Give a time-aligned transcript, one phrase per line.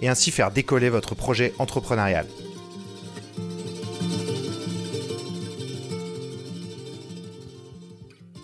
[0.00, 2.26] et ainsi faire décoller votre projet entrepreneurial.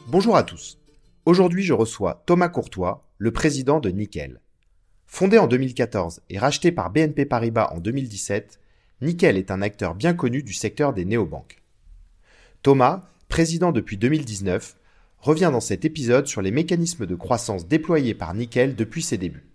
[0.09, 0.79] Bonjour à tous.
[1.25, 4.41] Aujourd'hui, je reçois Thomas Courtois, le président de Nickel.
[5.07, 8.61] Fondé en 2014 et racheté par BNP Paribas en 2017,
[9.03, 11.63] Nickel est un acteur bien connu du secteur des néobanques.
[12.63, 14.77] Thomas, président depuis 2019,
[15.19, 19.49] revient dans cet épisode sur les mécanismes de croissance déployés par Nickel depuis ses débuts.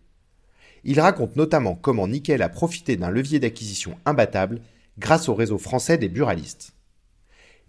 [0.84, 4.62] Il raconte notamment comment Nickel a profité d'un levier d'acquisition imbattable
[4.98, 6.74] grâce au réseau français des buralistes.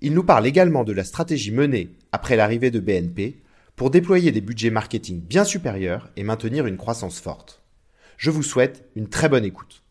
[0.01, 3.43] Il nous parle également de la stratégie menée après l'arrivée de BNP
[3.77, 7.63] pour déployer des budgets marketing bien supérieurs et maintenir une croissance forte.
[8.17, 9.83] Je vous souhaite une très bonne écoute.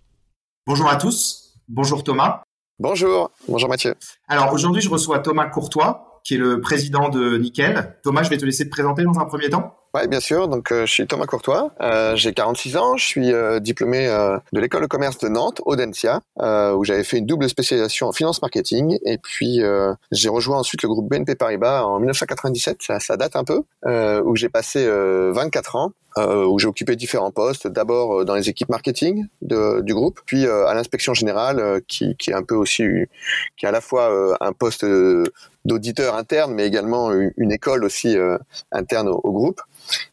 [0.68, 2.44] Bonjour à tous, bonjour Thomas.
[2.80, 3.96] Bonjour, bonjour Mathieu.
[4.28, 7.98] Alors aujourd'hui je reçois Thomas Courtois qui est le président de Nickel.
[8.04, 9.76] Thomas, je vais te laisser te présenter dans un premier temps.
[9.94, 10.48] Ouais, bien sûr.
[10.48, 11.72] Donc, euh, je suis Thomas Courtois.
[11.82, 12.96] Euh, j'ai 46 ans.
[12.96, 14.08] Je suis euh, diplômé
[14.54, 18.42] de l'école de commerce de Nantes, Audencia, où j'avais fait une double spécialisation en finance
[18.42, 18.98] marketing.
[19.06, 19.62] Et puis,
[20.12, 22.78] j'ai rejoint ensuite le groupe BNP Paribas en 1997.
[22.82, 23.64] Ça, ça date un peu,
[24.24, 25.92] où j'ai passé 24 ans.
[26.18, 30.74] où j'ai occupé différents postes, d'abord dans les équipes marketing de, du groupe, puis à
[30.74, 32.84] l'inspection générale, qui, qui est un peu aussi,
[33.58, 34.86] qui est à la fois un poste
[35.66, 38.16] d'auditeur interne, mais également une, école aussi
[38.72, 39.62] interne au groupe.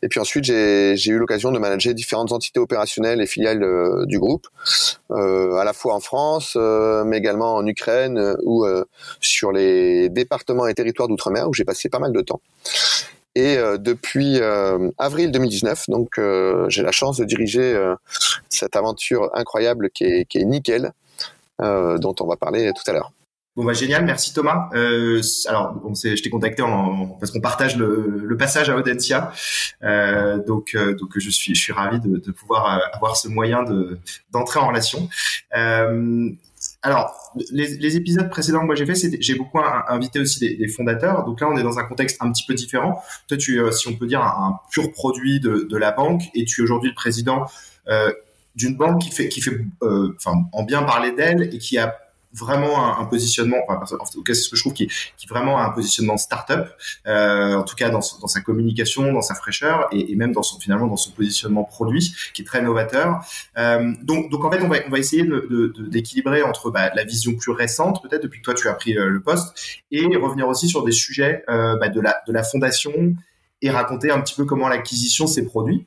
[0.03, 4.19] Et puis ensuite, j'ai eu l'occasion de manager différentes entités opérationnelles et filiales euh, du
[4.19, 4.47] groupe,
[5.11, 8.67] euh, à la fois en France, euh, mais également en Ukraine ou
[9.21, 12.41] sur les départements et territoires d'outre-mer où j'ai passé pas mal de temps.
[13.34, 14.41] Et depuis
[14.99, 16.21] avril 2019, donc
[16.69, 17.94] j'ai la chance de diriger
[18.49, 20.93] cette aventure incroyable qui est, qui est Nickel,
[21.61, 23.12] dont on va parler tout à l'heure.
[23.58, 24.70] Bon bah génial, merci Thomas.
[24.74, 29.32] Euh, alors bon, je t'ai contacté en, parce qu'on partage le, le, passage à Audencia,
[29.82, 33.26] euh, donc euh, donc je suis je suis ravi de, de pouvoir euh, avoir ce
[33.26, 33.98] moyen de
[34.30, 35.08] d'entrer en relation.
[35.56, 36.30] Euh,
[36.82, 37.12] alors
[37.50, 39.58] les, les, épisodes précédents que moi j'ai fait, j'ai beaucoup
[39.88, 41.25] invité aussi des, des, fondateurs.
[41.25, 43.02] Donc là on est dans un contexte un petit peu différent.
[43.26, 46.22] Toi tu es, si on peut dire un, un pur produit de, de, la banque
[46.32, 47.46] et tu es aujourd'hui le président
[48.54, 51.98] d'une banque qui fait qui fait enfin en bien parler d'elle et qui a
[52.33, 55.59] vraiment un, positionnement, enfin, en tout cas c'est ce que je trouve qui, qui vraiment
[55.61, 56.69] un positionnement startup,
[57.06, 60.43] euh, en tout cas dans, dans, sa communication, dans sa fraîcheur et, et, même dans
[60.43, 63.21] son finalement dans son positionnement produit qui est très novateur.
[63.56, 67.05] Euh, donc donc en fait on va on va essayer de, d'équilibrer entre bah, la
[67.05, 70.49] vision plus récente peut-être depuis que toi tu as pris euh, le poste et revenir
[70.49, 72.93] aussi sur des sujets euh, bah, de la de la fondation
[73.62, 75.87] et raconter un petit peu comment l'acquisition s'est produite.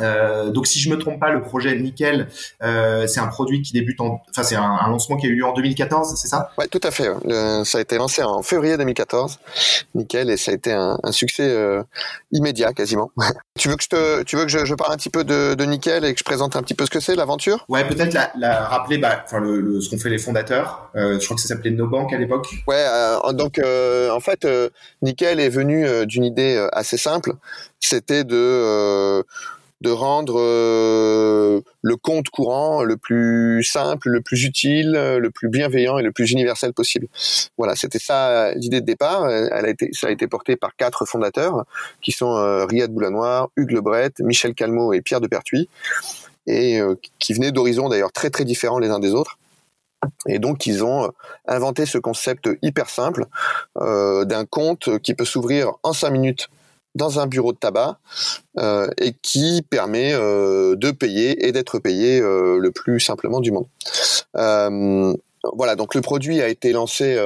[0.00, 2.28] Euh, donc si je me trompe pas, le projet Nickel,
[2.62, 5.44] euh, c'est un produit qui débute en, enfin c'est un, lancement qui a eu lieu
[5.44, 6.50] en 2014, c'est ça?
[6.58, 7.08] Ouais, tout à fait.
[7.64, 9.38] ça a été lancé en février 2014,
[9.94, 11.82] Nickel, et ça a été un, succès euh,
[12.32, 13.10] immédiat quasiment.
[13.58, 15.64] tu veux que je te, tu veux que je, parle un petit peu de, de,
[15.64, 17.64] Nickel et que je présente un petit peu ce que c'est l'aventure?
[17.68, 20.90] Ouais, peut-être la, la, rappeler, bah, enfin le, ce qu'ont fait les fondateurs.
[20.94, 22.48] je crois que ça s'appelait NoBank à l'époque.
[22.66, 22.84] Ouais,
[23.32, 24.46] donc en fait,
[25.02, 27.32] Nickel est venu d'une idée assez simple.
[27.80, 29.24] C'était de
[29.84, 35.98] de rendre euh, le compte courant le plus simple, le plus utile, le plus bienveillant
[35.98, 37.06] et le plus universel possible.
[37.58, 39.28] Voilà, c'était ça l'idée de départ.
[39.28, 41.66] Elle a été, ça a été porté par quatre fondateurs
[42.00, 45.68] qui sont euh, Riyad Boulanoir, Hugues Lebret, Michel Calmot et Pierre de Pertuis,
[46.46, 49.38] et euh, qui venaient d'horizons d'ailleurs très très différents les uns des autres.
[50.26, 51.12] Et donc ils ont
[51.46, 53.24] inventé ce concept hyper simple
[53.74, 56.48] d'un compte qui peut s'ouvrir en cinq minutes
[56.94, 57.98] dans un bureau de tabac
[58.58, 63.52] euh, et qui permet euh, de payer et d'être payé euh, le plus simplement du
[63.52, 63.66] monde.
[65.52, 67.18] voilà, donc le produit a été lancé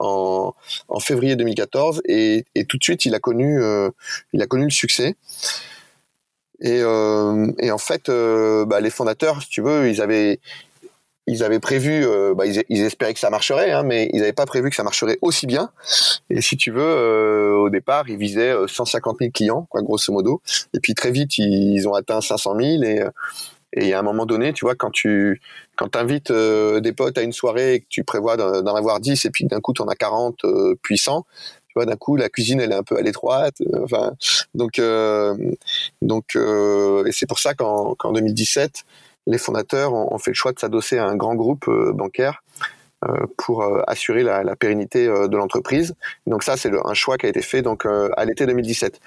[0.00, 0.54] en,
[0.88, 3.60] en, février 2014 et, et, tout de suite il a connu
[4.32, 5.16] il a connu le succès.
[6.60, 10.40] Et, et en fait, bah, les fondateurs, si tu veux, ils avaient
[11.26, 14.46] ils avaient prévu, euh, bah, ils, espéraient que ça marcherait, hein, mais ils n'avaient pas
[14.46, 15.70] prévu que ça marcherait aussi bien.
[16.30, 20.12] Et si tu veux, euh, au départ, ils visaient 150 euh, 000 clients, quoi, grosso
[20.12, 20.40] modo.
[20.72, 22.82] Et puis très vite, ils, ont atteint 500 000.
[22.84, 23.04] Et,
[23.72, 25.40] et à un moment donné, tu vois, quand tu
[25.74, 29.30] quand invites des potes à une soirée et que tu prévois d'en avoir 10 et
[29.30, 30.40] puis d'un coup, tu en as 40
[30.80, 31.26] puissants,
[31.68, 33.56] tu vois, d'un coup, la cuisine, elle est un peu à l'étroite.
[33.82, 34.12] Enfin,
[34.54, 34.80] donc,
[36.00, 38.84] donc, et c'est pour ça qu'en 2017,
[39.26, 42.42] les fondateurs ont, fait le choix de s'adosser à un grand groupe bancaire
[43.36, 45.94] pour assurer la, pérennité de l'entreprise.
[46.26, 49.00] Donc ça, c'est un choix qui a été fait donc à l'été 2017.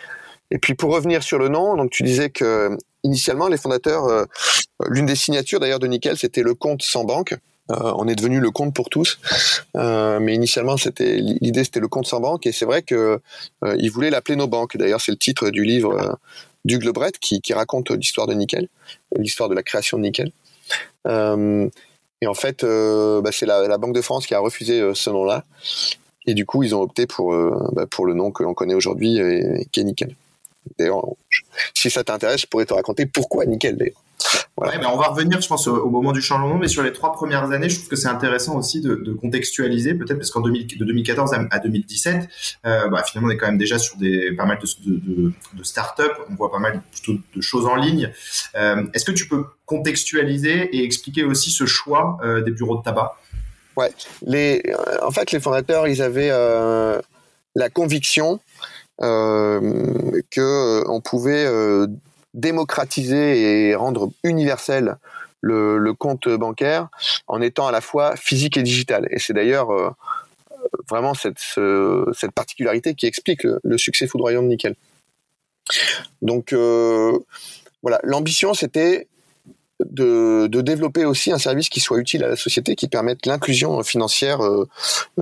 [0.52, 4.26] Et puis pour revenir sur le nom, donc tu disais que initialement les fondateurs,
[4.88, 7.36] l'une des signatures d'ailleurs de Nickel, c'était le compte sans banque.
[7.72, 9.20] Euh, on est devenu le compte pour tous,
[9.76, 13.20] euh, mais initialement c'était l'idée c'était le compte sans banque et c'est vrai que
[13.64, 14.76] euh, ils voulaient l'appeler nos banques.
[14.76, 16.18] D'ailleurs c'est le titre du livre
[16.66, 18.68] du Globret qui, raconte l'histoire de Nickel,
[19.18, 20.32] l'histoire de la création de Nickel.
[21.06, 25.46] et en fait bah, c'est la, Banque de France qui a refusé ce nom-là
[26.26, 27.34] et du coup ils ont opté pour
[27.72, 29.20] bah, pour le nom que l'on connaît aujourd'hui
[29.72, 30.16] qui est Nickel.
[30.78, 31.04] D'ailleurs
[31.74, 34.02] si ça t'intéresse je pourrais te raconter pourquoi Nickel d'ailleurs.
[34.58, 37.52] Ouais, on va revenir, je pense, au, moment du changement, mais sur les trois premières
[37.52, 41.34] années, je trouve que c'est intéressant aussi de, de contextualiser, peut-être parce qu'en de 2014
[41.50, 42.28] à, 2017,
[42.66, 45.64] euh, bah, finalement, on est quand même déjà sur des pas mal de, de, de
[45.64, 48.12] start-up, on voit pas mal plutôt de choses en ligne.
[48.56, 52.84] Euh, Est-ce que tu peux contextualiser et expliquer aussi ce choix euh, des bureaux de
[52.84, 53.16] tabac?
[53.78, 53.94] Ouais,
[54.26, 54.62] les,
[55.02, 56.32] en fait, les fondateurs, ils avaient
[57.56, 58.42] la conviction
[59.00, 61.48] que on pouvait
[62.34, 64.98] démocratiser et rendre universel
[65.42, 66.90] le, compte bancaire
[67.28, 69.08] en étant à la fois physique et digital.
[69.12, 69.90] Et c'est d'ailleurs euh,
[70.90, 71.40] vraiment cette,
[72.36, 74.76] particularité qui explique le, succès foudroyant de Nickel.
[76.22, 77.18] Donc euh,
[77.82, 79.08] voilà, l'ambition c'était
[79.86, 84.44] de, développer aussi un service qui soit utile à la société, qui permette l'inclusion financière,
[84.44, 84.68] euh,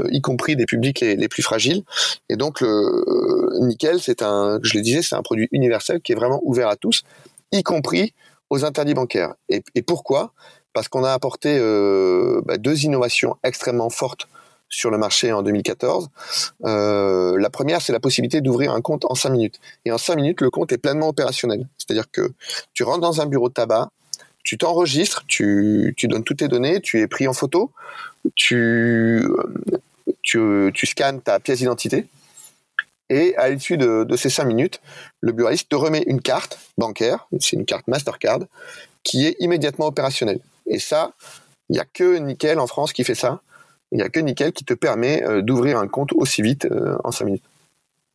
[0.09, 1.83] y compris des publics les, plus fragiles.
[2.30, 6.15] Et donc, le nickel, c'est un, je le disais, c'est un produit universel qui est
[6.15, 7.04] vraiment ouvert à tous,
[7.51, 8.13] y compris
[8.50, 9.33] aux interdits bancaires.
[9.50, 10.33] Et, pourquoi?
[10.74, 14.27] Parce qu'on a apporté euh, bah, deux innovations extrêmement fortes
[14.69, 16.10] sur le marché en 2014.
[16.65, 19.60] Euh, la première, c'est la possibilité d'ouvrir un compte en cinq minutes.
[19.86, 21.68] Et en cinq minutes, le compte est pleinement opérationnel.
[21.77, 22.33] C'est-à-dire que
[22.74, 23.89] tu rentres dans un bureau de tabac,
[24.48, 27.70] tu t'enregistres, tu, donnes toutes tes données, tu es pris en photo,
[28.34, 29.22] tu,
[30.24, 32.08] tu scannes ta pièce d'identité,
[33.10, 34.80] et à l'issue de, ces cinq minutes,
[35.20, 38.40] le buraliste te remet une carte bancaire, c'est une carte Mastercard,
[39.04, 40.40] qui est immédiatement opérationnelle.
[40.66, 41.12] Et ça,
[41.70, 43.42] il n'y a que Nickel en France qui fait ça.
[43.92, 46.96] Il n'y a que Nickel qui te permet euh, d'ouvrir un compte aussi vite euh,
[47.04, 47.44] en cinq minutes.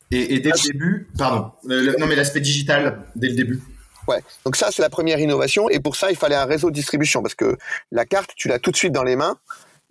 [0.09, 3.61] Et, dès le début, pardon, non mais l'aspect digital, dès le début.
[4.07, 4.21] Ouais.
[4.45, 5.69] Donc ça, c'est la première innovation.
[5.69, 7.57] Et pour ça, il fallait un réseau de distribution parce que
[7.91, 9.37] la carte, tu l'as tout de suite dans les mains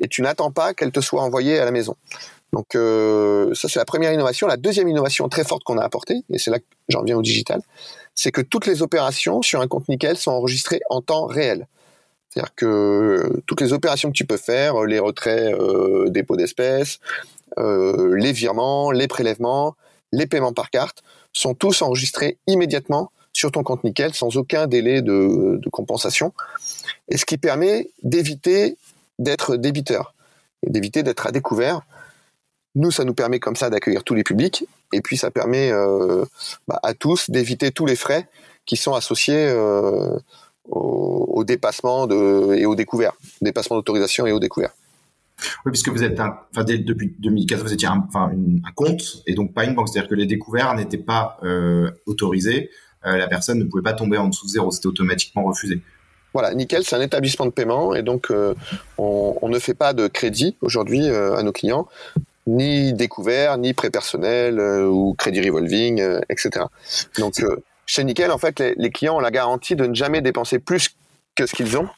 [0.01, 1.97] et tu n'attends pas qu'elle te soit envoyée à la maison.
[2.53, 4.47] Donc euh, ça, c'est la première innovation.
[4.47, 7.23] La deuxième innovation très forte qu'on a apportée, et c'est là que j'en viens au
[7.23, 7.63] digital,
[8.15, 11.67] c'est que toutes les opérations sur un compte nickel sont enregistrées en temps réel.
[12.29, 16.99] C'est-à-dire que toutes les opérations que tu peux faire, les retraits, euh, dépôts d'espèces,
[17.59, 19.75] euh, les virements, les prélèvements,
[20.13, 23.11] les paiements par carte, sont tous enregistrés immédiatement
[23.43, 26.33] sur ton compte nickel sans aucun délai de, compensation.
[27.09, 28.77] Et ce qui permet d'éviter
[29.19, 30.15] d'être débiteur
[30.65, 31.81] d'éviter d'être à découvert.
[32.77, 36.25] Nous, ça nous permet comme ça d'accueillir tous les publics et puis ça permet euh,
[36.69, 38.29] bah, à tous d'éviter tous les frais
[38.65, 40.17] qui sont associés euh,
[40.69, 44.71] au, dépassement de, et au découvert, dépassement d'autorisation et au découvert.
[45.67, 48.07] Oui, puisque vous êtes, depuis 2014, vous étiez un
[48.77, 52.71] compte et donc pas une banque, c'est-à-dire que les découverts n'étaient pas euh, autorisés.
[53.07, 55.81] Euh, la personne ne pouvait pas tomber en dessous de zéro, c'était automatiquement refusé.
[56.33, 58.55] Voilà, Nickel, c'est un établissement de paiement et donc euh,
[58.97, 61.89] on, ne fait pas de crédit aujourd'hui euh, à nos clients,
[62.47, 66.65] ni découvert, ni prêt personnel ou crédit revolving, etc.
[67.19, 67.45] Donc
[67.85, 70.91] chez Nickel, en fait, les, clients ont la garantie de ne jamais dépenser plus
[71.35, 71.89] que ce qu'ils ont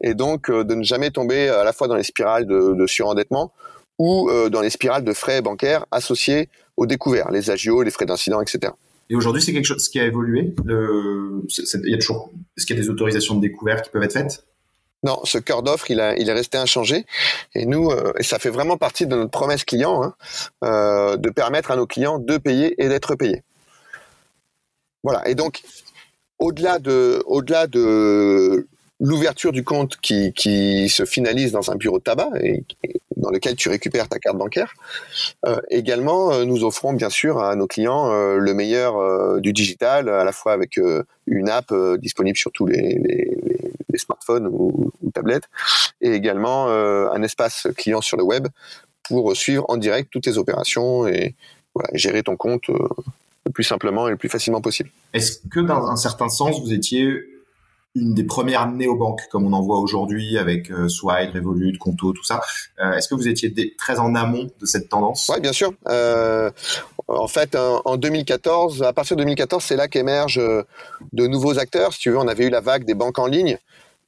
[0.00, 3.52] et donc de ne jamais tomber à la fois dans les spirales de, de surendettement
[3.98, 8.40] ou dans les spirales de frais bancaires associés aux découverts, les agios, les frais d'incident,
[8.40, 8.72] etc.
[9.12, 10.54] Et aujourd'hui, c'est quelque chose qui a évolué.
[10.66, 14.14] il y a toujours, est-ce qu'il y a des autorisations de découvert qui peuvent être
[14.14, 14.42] faites?
[15.02, 17.04] Non, ce cœur d'offre, il, est resté inchangé.
[17.54, 20.14] Et nous, euh, ça fait vraiment partie de notre promesse client, hein,
[20.64, 23.42] euh, de permettre à nos clients de payer et d'être payés.
[25.02, 25.28] Voilà.
[25.28, 25.60] Et donc,
[26.38, 28.66] au-delà de, au-delà de
[29.02, 32.64] l'ouverture du compte qui, qui, se finalise dans un bureau de tabac et,
[33.16, 34.72] dans lequel tu récupères ta carte bancaire.
[35.44, 39.52] Euh, également, euh, nous offrons bien sûr à nos clients euh, le meilleur euh, du
[39.52, 40.78] digital, à la fois avec
[41.26, 43.36] une app disponible sur tous les, les,
[43.88, 45.48] les smartphones ou, ou, tablettes,
[46.00, 48.48] et également un espace client sur le web
[49.02, 51.34] pour suivre en direct toutes tes opérations et
[51.74, 54.90] voilà, gérer ton compte le plus simplement et le plus facilement possible.
[55.12, 57.31] Est-ce que dans un certain sens, vous étiez
[57.94, 62.40] une des premières néobanques comme on en voit aujourd'hui avec euh, Revolut, Conto, tout ça.
[62.80, 65.30] Euh, Est-ce que vous étiez très en amont de cette tendance?
[65.32, 65.72] Oui, bien sûr.
[65.88, 66.50] Euh,
[67.08, 70.62] en fait, en, 2014, à partir de 2014, c'est là qu'émergent euh,
[71.12, 71.92] de nouveaux acteurs.
[71.92, 73.58] Si tu veux, on avait eu la vague des banques en ligne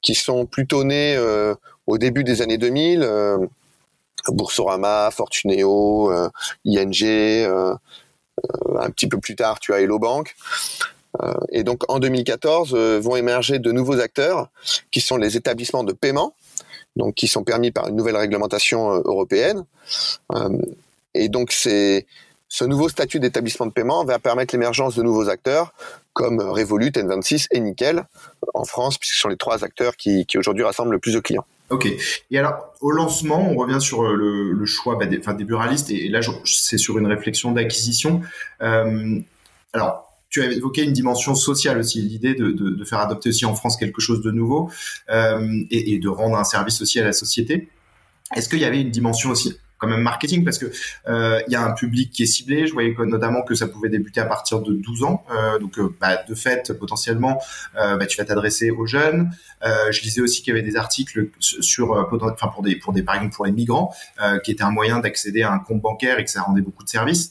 [0.01, 1.19] qui sont plutôt nés
[1.87, 3.09] au début des années 2000.
[4.29, 6.13] Boursorama, Fortuneo,
[6.67, 7.05] ING,
[8.79, 10.37] un petit peu plus tard, tu as Hello Bank.
[11.51, 14.49] Et donc en 2014 vont émerger de nouveaux acteurs
[14.91, 16.35] qui sont les établissements de paiement,
[16.97, 19.65] donc qui sont permis par une nouvelle réglementation européenne.
[21.15, 22.07] et donc c'est
[22.49, 25.73] ce nouveau statut d'établissement de paiement va permettre l'émergence de nouveaux acteurs
[26.13, 28.05] comme Revolut, N26 et Nickel
[28.55, 31.45] en France, puisque ce sont les trois acteurs qui, aujourd'hui rassemblent le plus de clients.
[31.71, 31.89] Ok.
[32.31, 36.21] Et alors, au lancement, on revient sur euh, le, choix bah, des, buralistes, et, là,
[36.45, 38.21] c'est sur une réflexion d'acquisition.
[38.63, 39.19] Euh,
[39.73, 40.04] alors,
[40.35, 44.01] tu as évoqué une dimension sociale aussi, l'idée de, faire adopter aussi en France quelque
[44.01, 44.69] chose de nouveau
[45.09, 47.69] euh, et, de rendre un service aussi à la société.
[48.35, 50.43] Est-ce qu'il y avait une dimension aussi quand même marketing?
[50.43, 50.67] Parce que
[51.07, 52.67] euh, il y a un public qui est ciblé.
[52.67, 55.25] Je voyais notamment que ça pouvait débuter à partir de 12 ans.
[55.31, 57.41] Euh, donc, bah, de fait, potentiellement,
[57.77, 59.31] bah, tu vas t'adresser aux jeunes.
[59.63, 63.15] je lisais aussi qu'il y avait des articles sur, enfin pour des, pour des, par
[63.15, 63.95] exemple pour les migrants,
[64.43, 66.89] qui était un moyen d'accéder à un compte bancaire et que ça rendait beaucoup de
[66.89, 67.31] services.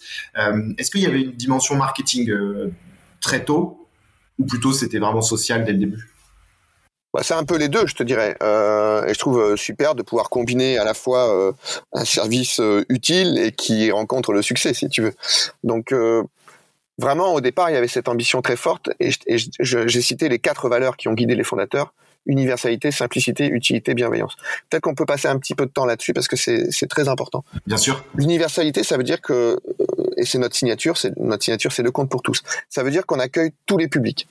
[0.77, 2.31] Est-ce qu'il y avait une dimension marketing
[3.23, 3.87] très tôt
[4.37, 6.13] ou plutôt c'était vraiment social dès le début
[7.13, 8.35] bah, c'est un peu les deux, je te dirais.
[8.41, 11.51] Euh, et je trouve euh, super de pouvoir combiner à la fois euh,
[11.93, 15.13] un service euh, utile et qui rencontre le succès, si tu veux.
[15.63, 15.93] Donc,
[16.97, 18.89] vraiment, au départ, il y avait cette ambition très forte.
[18.99, 19.11] Et,
[19.59, 21.93] j'ai cité les quatre valeurs qui ont guidé les fondateurs
[22.25, 24.35] universalité, simplicité, utilité, bienveillance.
[24.69, 27.43] Peut-être qu'on peut passer un petit peu de temps là-dessus parce que c'est très important.
[27.67, 28.03] Bien sûr.
[28.15, 29.59] L'universalité, ça veut dire que,
[30.23, 32.41] et c'est notre signature, c'est notre signature, c'est le compte pour tous.
[32.69, 34.27] Ça veut dire qu'on accueille tous les publics.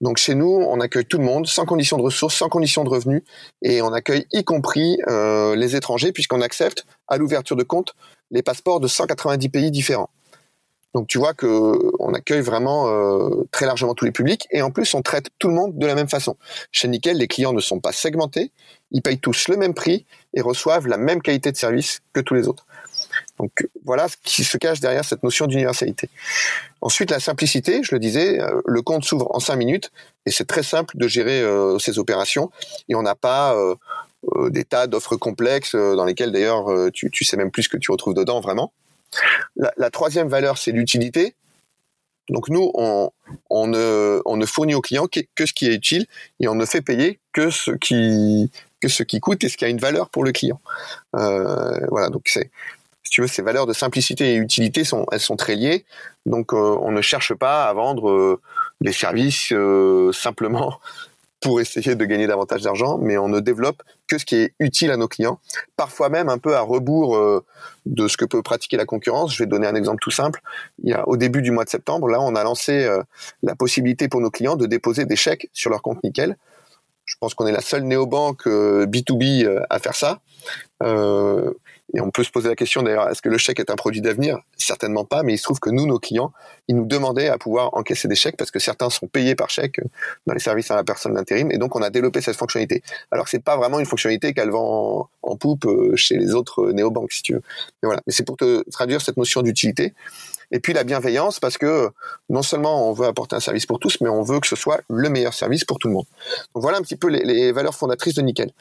[0.00, 2.88] Donc chez nous, on accueille tout le monde, sans condition de ressources, sans condition de
[2.88, 3.22] revenus,
[3.62, 7.94] et on accueille y compris euh, les étrangers, puisqu'on accepte à l'ouverture de compte
[8.32, 10.10] les passeports de 190 pays différents.
[10.94, 14.72] Donc tu vois que on accueille vraiment euh, très largement tous les publics, et en
[14.72, 16.36] plus on traite tout le monde de la même façon.
[16.72, 18.50] Chez Nickel, les clients ne sont pas segmentés,
[18.90, 22.34] ils payent tous le même prix et reçoivent la même qualité de service que tous
[22.34, 22.66] les autres.
[23.40, 26.10] Donc voilà ce qui se cache derrière cette notion d'universalité.
[26.82, 29.90] Ensuite, la simplicité, je le disais, euh, le compte s'ouvre en cinq minutes
[30.26, 32.50] et c'est très simple de gérer euh, ces opérations
[32.90, 37.50] et on n'a pas euh, des tas d'offres complexes dans lesquelles d'ailleurs tu, sais même
[37.50, 38.72] plus ce que tu retrouves dedans vraiment.
[39.56, 41.34] La, troisième valeur, c'est l'utilité.
[42.28, 43.10] Donc nous, on,
[43.48, 46.06] on, ne, on ne fournit aux clients que, que, ce qui est utile
[46.38, 49.64] et on ne fait payer que ce qui que ce qui coûte et ce qui
[49.64, 50.60] a une valeur pour le client.
[51.12, 52.50] voilà, donc c'est
[53.10, 55.84] si tu veux, ces valeurs de simplicité et utilité sont, elles sont très liées.
[56.26, 58.40] Donc, euh, on ne cherche pas à vendre euh,
[58.80, 60.78] des services euh, simplement
[61.40, 64.92] pour essayer de gagner davantage d'argent, mais on ne développe que ce qui est utile
[64.92, 65.40] à nos clients.
[65.76, 67.18] Parfois même un peu à rebours
[67.86, 69.34] de ce que peut pratiquer la concurrence.
[69.34, 70.42] Je vais donner un exemple tout simple.
[70.84, 72.86] Il y a, au début du mois de septembre, là, on a lancé
[73.42, 76.36] la possibilité pour nos clients de déposer des chèques sur leur compte Nickel.
[77.06, 80.20] Je pense qu'on est la seule néobanque B2B à faire ça.
[81.94, 84.00] Et on peut se poser la question d'ailleurs, est-ce que le chèque est un produit
[84.00, 84.38] d'avenir?
[84.56, 86.32] Certainement pas, mais il se trouve que nous, nos clients,
[86.68, 89.80] ils nous demandaient à pouvoir encaisser des chèques parce que certains sont payés par chèque
[90.26, 92.82] dans les services à la personne d'intérim, et donc on a développé cette fonctionnalité.
[93.10, 97.12] Alors c'est pas vraiment une fonctionnalité qu'elle vend en, poupe euh, chez les autres néobanques,
[97.12, 97.42] si tu veux.
[97.82, 99.94] Mais voilà, mais c'est pour te traduire cette notion d'utilité.
[100.52, 101.90] Et puis la bienveillance, parce que
[102.28, 104.80] non seulement on veut apporter un service pour tous, mais on veut que ce soit
[104.88, 106.06] le meilleur service pour tout le monde.
[106.54, 108.52] Donc voilà un petit peu les valeurs fondatrices de Nickel.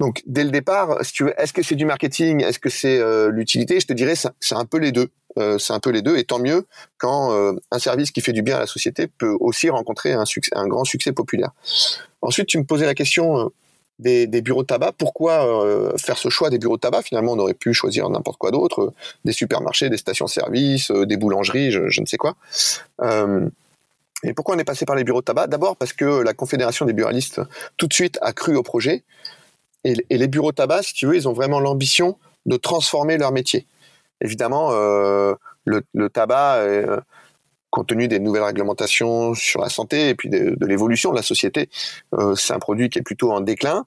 [0.00, 3.78] Donc dès le départ, est-ce que c'est du marketing, est-ce que c'est euh, l'utilité?
[3.78, 5.08] Je te dirais c'est un peu les deux.
[5.36, 6.64] Euh, c'est un peu les deux, et tant mieux
[6.96, 10.68] quand euh, un service qui fait du bien à la société peut aussi rencontrer un,
[10.68, 11.50] grand succès populaire.
[12.22, 13.50] Ensuite, tu me posais la question
[13.98, 14.92] des, bureaux de tabac.
[14.96, 15.66] Pourquoi
[15.98, 17.02] faire ce choix des bureaux de tabac?
[17.02, 18.92] Finalement, on aurait pu choisir n'importe quoi d'autre,
[19.24, 22.36] des supermarchés, des stations-service, des boulangeries, je, je, ne sais quoi.
[24.22, 25.48] Et pourquoi on est passé par les bureaux de tabac?
[25.48, 27.40] D'abord parce que la Confédération des buralistes
[27.76, 29.02] tout de suite a cru au projet
[29.84, 33.66] et, les bureaux tabac, si tu veux, ils ont vraiment l'ambition de transformer leur métier.
[34.20, 37.00] Évidemment, euh, le, tabac, euh,
[37.70, 41.68] compte tenu des nouvelles réglementations sur la santé et puis de, l'évolution de la société,
[42.14, 43.84] euh, c'est un produit qui est plutôt en déclin.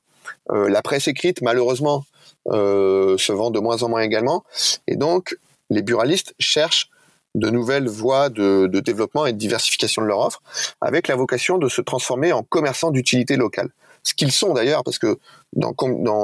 [0.50, 2.06] la presse écrite, malheureusement,
[2.48, 4.44] se vend de moins en moins également.
[4.88, 5.38] Et donc,
[5.70, 6.90] les buralistes cherchent
[7.36, 10.42] de nouvelles voies de, de, développement et de diversification de leur offre,
[10.82, 13.70] avec la vocation de se transformer en commerçants d'utilité locale
[14.08, 15.20] ce qu'ils sont d'ailleurs, parce que
[15.54, 15.74] dans,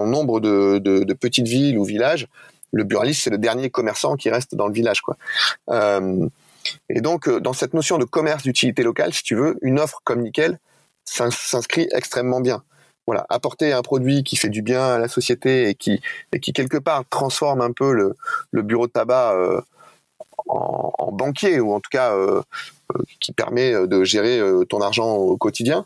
[0.06, 2.28] nombre de, petites villes ou villages,
[2.72, 5.18] le buraliste c'est le dernier commerçant qui reste dans le village, quoi.
[5.70, 6.26] Euh,
[6.90, 10.00] et donc, euh, dans cette notion de commerce d'utilité locale, si tu veux, une offre
[10.06, 10.60] comme Nickel
[11.04, 12.64] s'inscrit extrêmement bien.
[13.06, 16.00] Voilà, apporter un produit qui fait du bien à la société et qui,
[16.32, 19.60] et qui quelque part transforme un peu le, bureau de tabac euh,
[20.48, 22.16] en, banquier ou en tout cas
[23.20, 25.86] qui permet de gérer ton argent au quotidien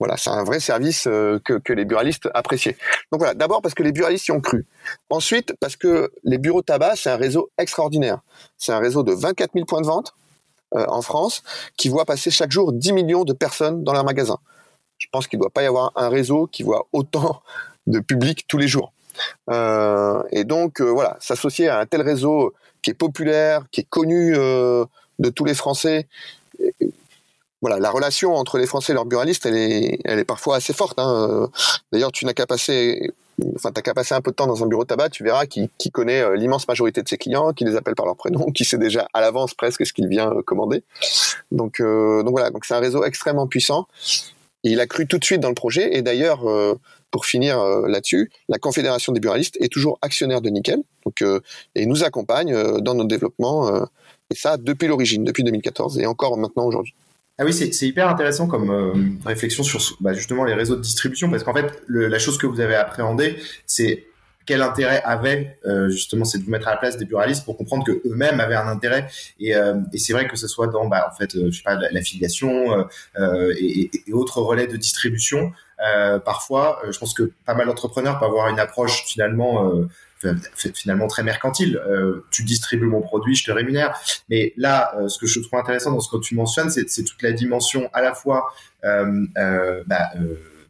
[0.00, 2.76] Voilà, c'est un vrai service que, que les buralistes appréciaient.
[3.12, 4.66] Donc voilà, d'abord parce que les buralistes y ont cru.
[5.10, 8.20] Ensuite, parce que les bureaux tabac, c'est un réseau extraordinaire.
[8.56, 10.14] C'est un réseau de 24 000 points de vente
[10.72, 11.42] en France
[11.76, 14.38] qui voit passer chaque jour 10 millions de personnes dans leurs magasins.
[14.98, 17.42] Je pense qu'il ne doit pas y avoir un réseau qui voit autant
[17.86, 18.92] de public tous les jours.
[19.50, 23.88] Euh, et donc euh, voilà, s'associer à un tel réseau qui est populaire, qui est
[23.88, 24.84] connu euh,
[25.18, 26.08] de tous les Français.
[27.60, 30.72] Voilà, la relation entre les Français et leurs buralistes, elle est, elle est parfois assez
[30.72, 30.98] forte.
[30.98, 31.48] Hein.
[31.92, 33.10] D'ailleurs, tu n'as qu'à passer,
[33.56, 35.70] enfin, qu'à passer un peu de temps dans un bureau de tabac, tu verras qui,
[35.78, 38.78] qui connaît l'immense majorité de ses clients, qui les appelle par leur prénom, qui sait
[38.78, 40.82] déjà à l'avance presque ce qu'il vient commander.
[41.52, 43.86] Donc, donc voilà, donc c'est un réseau extrêmement puissant.
[44.62, 45.96] Il a cru tout de suite dans le projet.
[45.96, 46.46] Et d'ailleurs,
[47.10, 51.40] pour finir euh, là-dessus, la Confédération des buralistes est toujours actionnaire de Nickel, donc euh,
[51.74, 53.70] et nous accompagne euh, dans notre développement
[54.30, 56.94] et ça depuis l'origine, depuis 2014 et encore maintenant aujourd'hui.
[57.40, 61.42] Ah oui, c'est hyper intéressant comme réflexion sur bah, justement les réseaux de distribution parce
[61.42, 64.04] qu'en fait, la chose que vous avez appréhendée, c'est
[64.44, 67.84] quel intérêt avait justement c'est de vous mettre à la place des buralistes pour comprendre
[67.84, 69.08] que eux-mêmes avaient un intérêt.
[69.38, 72.86] Et, et c'est vrai que ce soit dans bah, en fait je sais pas l'affiliation
[73.18, 75.50] et, et, autres relais de distribution
[75.82, 79.88] euh, parfois, euh, je pense que pas mal d'entrepreneurs peuvent avoir une approche finalement euh,
[80.74, 81.80] finalement très mercantile.
[82.30, 83.98] tu distribues mon produit, je te rémunère.
[84.28, 87.32] Mais là, ce que je trouve intéressant dans ce que tu mentionnes, c'est toute la
[87.32, 90.10] dimension à la fois bah,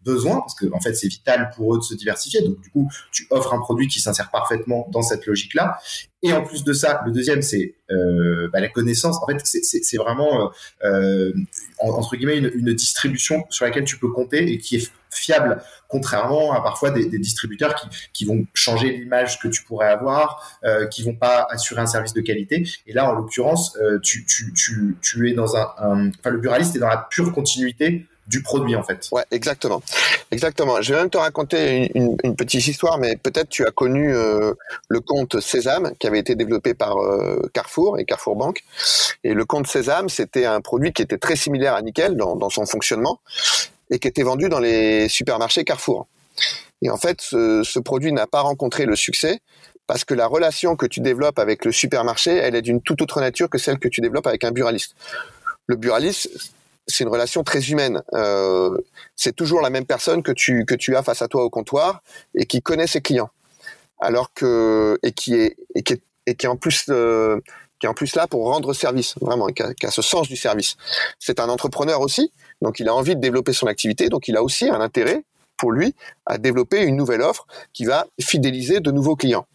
[0.04, 2.42] besoin, parce que en fait c'est vital pour eux de se diversifier.
[2.42, 5.78] Donc du coup, tu offres un produit qui s'insère parfaitement dans cette logique-là.
[6.22, 9.16] Et en plus de ça, le deuxième c'est euh, bah, la connaissance.
[9.22, 10.52] En fait, c'est vraiment
[10.84, 11.32] euh, euh
[11.78, 16.52] entre guillemets une, une, distribution sur laquelle tu peux compter et qui est fiable, contrairement
[16.52, 17.74] à parfois des, distributeurs
[18.12, 22.12] qui, vont changer l'image que tu pourrais avoir, euh, qui vont pas assurer un service
[22.12, 22.64] de qualité.
[22.86, 24.24] Et là, en l'occurrence, euh, tu,
[25.28, 29.08] es dans un, le buraliste est dans la pure continuité du produit en fait.
[29.12, 29.82] Ouais, exactement,
[30.30, 30.80] exactement.
[30.80, 34.54] Je vais même te raconter une, petite histoire, mais peut-être tu as connu euh,
[34.88, 38.62] le compte Sésame qui avait été développé par euh, Carrefour et Carrefour Bank.
[39.24, 42.64] Et le compte Sésame, c'était un produit qui était très similaire à Nickel dans, son
[42.66, 43.20] fonctionnement
[43.90, 46.06] et qui était vendu dans les supermarchés Carrefour.
[46.82, 49.40] Et en fait, ce, ce produit n'a pas rencontré le succès
[49.86, 53.20] parce que la relation que tu développes avec le supermarché, elle est d'une toute autre
[53.20, 54.94] nature que celle que tu développes avec un buraliste.
[55.66, 56.30] Le buraliste,
[56.86, 58.00] c'est une relation très humaine.
[58.14, 58.76] Euh,
[59.16, 62.02] c'est toujours la même personne que tu que tu as face à toi au comptoir
[62.34, 63.30] et qui connaît ses clients.
[64.00, 67.40] Alors que et qui est et qui est, et qui est en plus euh,
[67.80, 70.28] qui est en plus là pour rendre service, vraiment, qui a, qui a ce sens
[70.28, 70.76] du service.
[71.18, 72.30] C'est un entrepreneur aussi,
[72.62, 75.24] donc il a envie de développer son activité, donc il a aussi un intérêt
[75.56, 75.94] pour lui
[76.26, 79.46] à développer une nouvelle offre qui va fidéliser de nouveaux clients.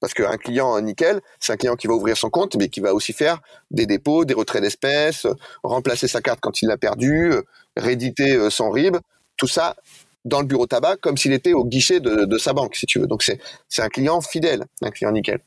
[0.00, 2.94] Parce qu'un client nickel, c'est un client qui va ouvrir son compte, mais qui va
[2.94, 3.40] aussi faire
[3.70, 5.26] des dépôts, des retraits d'espèces,
[5.62, 7.34] remplacer sa carte quand il l'a perdue,
[7.76, 8.96] rééditer euh, son RIB,
[9.36, 9.76] tout ça
[10.24, 13.06] dans le bureau tabac comme s'il était au guichet de, sa banque, si tu veux.
[13.06, 15.40] Donc c'est c'est un client fidèle, un client nickel.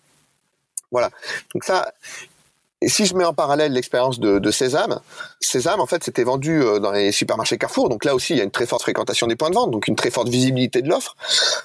[0.91, 1.09] Voilà.
[1.53, 1.91] Donc ça,
[2.83, 4.99] et si je mets en parallèle l'expérience de, Sésame,
[5.39, 7.87] Sésame, en fait, c'était vendu euh, dans les supermarchés Carrefour.
[7.87, 9.87] Donc là aussi, il y a une très forte fréquentation des points de vente, donc
[9.87, 11.15] une très forte visibilité de l'offre.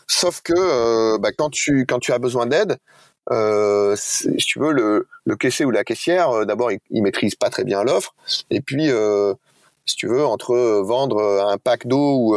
[0.06, 2.76] Sauf que euh, bah, quand tu quand tu as besoin d'aide,
[3.32, 7.50] euh, si tu veux, le, le caissier ou la caissière, d'abord, il, il, maîtrise pas
[7.50, 8.14] très bien l'offre.
[8.50, 8.88] Et puis,
[9.86, 12.36] si tu veux, entre vendre un pack d'eau ou,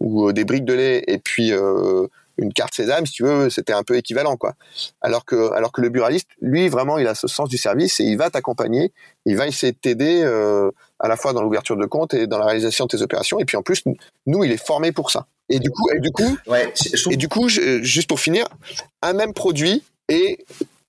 [0.00, 1.52] ou des briques de lait et puis
[2.38, 4.54] une carte Sésame, si tu veux, c'était un peu équivalent, quoi.
[5.00, 8.04] Alors que, alors que le buraliste, lui, vraiment, il a ce sens du service et
[8.04, 8.92] il va t'accompagner,
[9.26, 10.70] il va essayer de t'aider euh,
[11.00, 13.38] à la fois dans l'ouverture de compte et dans la réalisation de tes opérations.
[13.38, 13.82] Et puis en plus,
[14.26, 15.26] nous, il est formé pour ça.
[15.48, 16.72] Et du coup, et du coup, ouais,
[17.10, 18.46] et du coup, juste pour finir,
[19.02, 20.44] un même produit et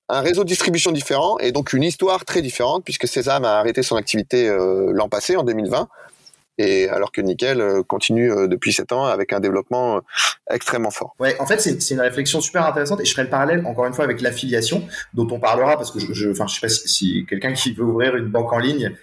[0.10, 3.84] un réseau de distribution différent et donc une histoire très différente puisque Sésame a arrêté
[3.84, 5.88] son activité euh, l'an passé en 2020
[6.60, 10.00] et alors que Nickel euh, continue euh, depuis 7 ans avec un développement euh,
[10.52, 11.16] extrêmement fort.
[11.20, 13.94] Ouais, en fait, c'est une réflexion super intéressante et je ferai le parallèle encore une
[13.94, 17.54] fois avec l'affiliation dont on parlera parce que je, je, je sais pas si, quelqu'un
[17.54, 18.94] qui veut ouvrir une banque en ligne,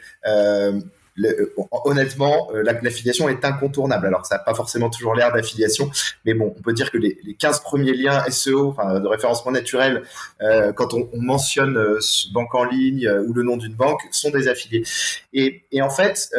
[1.16, 4.06] le, honnêtement, euh, l'affiliation est incontournable.
[4.06, 5.90] Alors, ça n'a pas forcément toujours l'air d'affiliation,
[6.24, 9.52] mais bon, on peut dire que les, les 15 premiers liens SEO, enfin, de référencement
[9.52, 10.02] naturel,
[10.42, 11.98] euh, quand on, on mentionne euh,
[12.32, 14.84] banque en ligne euh, ou le nom d'une banque, sont des affiliés.
[15.32, 16.30] Et, et en fait,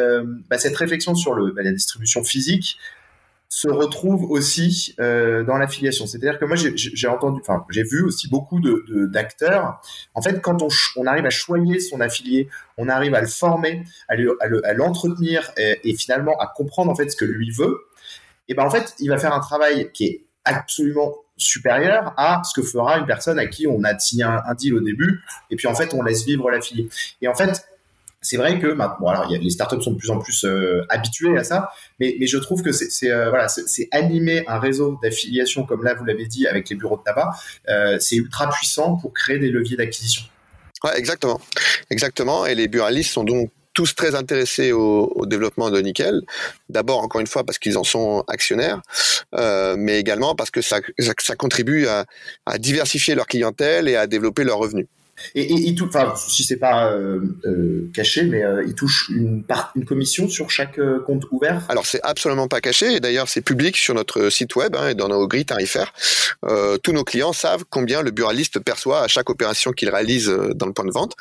[0.48, 2.78] bah, cette réflexion sur le, bah, la distribution physique,
[3.48, 6.06] se retrouve aussi euh, dans l'affiliation.
[6.06, 9.80] C'est-à-dire que moi, j'ai entendu, enfin, j'ai vu aussi beaucoup de d'acteurs.
[10.14, 13.84] En fait, quand on, on, arrive à choyer son affilié, on arrive à le former,
[14.08, 17.78] à l'entretenir et, et, finalement à comprendre en fait ce que lui veut.
[18.48, 22.58] Et ben en fait, il va faire un travail qui est absolument supérieur à ce
[22.58, 25.56] que fera une personne à qui on a signé un, un deal au début et
[25.56, 26.88] puis en fait on laisse vivre l'affilié.
[27.22, 27.68] Et en fait,
[28.20, 31.70] c'est vrai que a, les startups sont de plus en plus euh, habituées à ça,
[32.00, 33.46] mais, je trouve que c'est euh,
[33.92, 37.30] animer un réseau d'affiliation comme là vous l'avez dit avec les bureaux de tabac,
[37.68, 40.22] euh, c'est ultra puissant pour créer des leviers d'acquisition.
[40.84, 41.40] Ouais, exactement,
[41.90, 42.46] exactement.
[42.46, 46.22] Et les buralistes sont donc tous très intéressés au, développement de nickel.
[46.68, 48.80] D'abord, encore une fois, parce qu'ils en sont actionnaires,
[49.36, 50.80] euh, mais également parce que ça,
[51.36, 54.86] contribue à diversifier leur clientèle et à développer leurs revenus.
[55.34, 59.44] Et, il touche, enfin, si c'est pas euh, euh, caché, mais euh, il touche une,
[59.44, 61.64] part, une commission sur chaque euh, compte ouvert?
[61.68, 64.94] Alors c'est absolument pas caché, et d'ailleurs c'est public sur notre site web hein, et
[64.94, 65.92] dans nos grilles tarifaires.
[66.82, 70.72] Tous nos clients savent combien le buraliste perçoit à chaque opération qu'il réalise dans le
[70.72, 71.14] point de vente.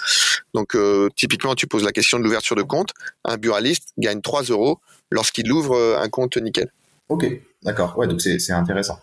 [0.54, 0.78] Donc
[1.16, 2.92] typiquement, tu poses la question de l'ouverture de compte,
[3.26, 4.80] un buraliste gagne 3 euros
[5.12, 6.72] lorsqu'il ouvre un compte nickel.
[7.10, 7.26] Ok,
[7.64, 7.98] d'accord.
[7.98, 9.00] Ouais, donc c'est intéressant.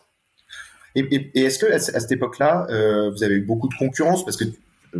[0.95, 4.25] Et, et, et est-ce que à, cette époque-là, euh, vous avez eu beaucoup de concurrence?
[4.25, 4.45] Parce que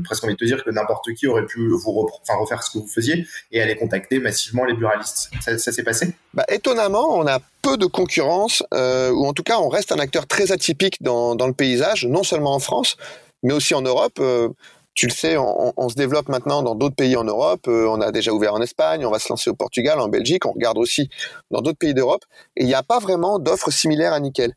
[0.03, 2.07] presque envie de te dire que n'importe qui aurait pu vous
[2.41, 5.31] refaire ce que vous faisiez et aller contacter massivement les buralistes.
[5.41, 6.15] Ça, s'est passé?
[6.33, 9.99] Bah, Étonnamment, on a peu de concurrence, euh, ou en tout cas, on reste un
[9.99, 12.97] acteur très atypique dans, dans le paysage, non seulement en France,
[13.43, 14.19] mais aussi en Europe.
[14.21, 14.49] Euh,
[14.95, 17.67] tu le sais, on, on, se développe maintenant dans d'autres pays en Europe.
[17.67, 20.47] Euh, on a déjà ouvert en Espagne, on va se lancer au Portugal, en Belgique.
[20.47, 21.11] On regarde aussi
[21.51, 22.23] dans d'autres pays d'Europe.
[22.57, 24.55] Et il n'y a pas vraiment d'offres similaires à Nickel.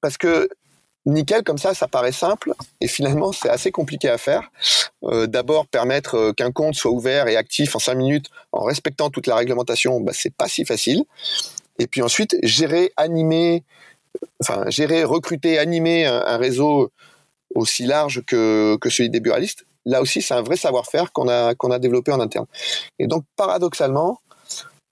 [0.00, 0.48] Parce que
[1.06, 4.50] Nickel, comme ça, ça paraît simple, et finalement, c'est assez compliqué à faire.
[5.04, 9.08] Euh, D'abord, permettre euh, qu'un compte soit ouvert et actif en cinq minutes en respectant
[9.08, 11.04] toute la réglementation, bah, c'est pas si facile.
[11.78, 13.64] Et puis ensuite, gérer, animer,
[14.42, 16.90] enfin, gérer, recruter, animer un, un réseau
[17.54, 21.54] aussi large que, que celui des buralistes, là aussi, c'est un vrai savoir-faire qu'on a,
[21.54, 22.46] qu'on a développé en interne.
[22.98, 24.20] Et donc, paradoxalement,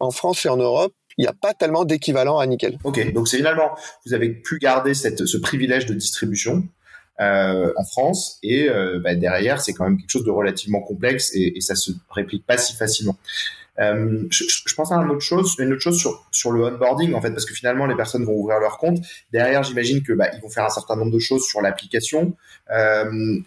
[0.00, 2.78] en France et en Europe, il n'y a pas tellement d'équivalent à nickel.
[2.84, 3.76] Ok, donc c'est finalement,
[4.06, 6.64] vous avez pu garder cette, ce privilège de distribution
[7.20, 11.32] euh, en France et euh, bah, derrière, c'est quand même quelque chose de relativement complexe
[11.34, 13.16] et, et ça se réplique pas si facilement.
[13.80, 17.14] Euh, je, je, pense à une autre chose, une autre chose sur sur le onboarding
[17.14, 18.98] en fait, parce que finalement les personnes vont ouvrir leur compte.
[19.32, 22.34] Derrière, j'imagine que bah, ils vont faire un certain nombre de choses sur l'application.
[22.72, 23.38] Euh,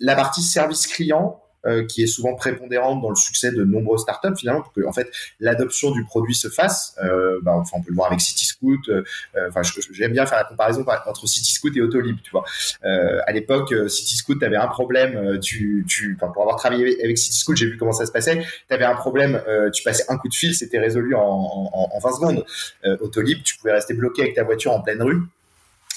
[0.00, 1.40] la partie service client,
[1.88, 5.10] qui est souvent prépondérante dans le succès de nombreuses startups finalement pour que en fait
[5.40, 6.96] l'adoption du produit se fasse.
[7.02, 8.88] Euh, bah, enfin, on peut le voir avec CityScoot.
[8.88, 9.02] Euh,
[9.48, 12.18] enfin, j'aime bien faire la comparaison entre CityScoot et Autolib.
[12.22, 12.44] Tu vois,
[12.84, 15.38] euh, à l'époque, CityScoot, avait un problème.
[15.40, 18.42] Tu, tu, pour avoir travaillé avec CityScoot, j'ai vu comment ça se passait.
[18.68, 21.98] Tu avais un problème, tu passais un coup de fil, c'était résolu en, en, en
[21.98, 22.44] 20 secondes.
[23.00, 25.22] Autolib, tu pouvais rester bloqué avec ta voiture en pleine rue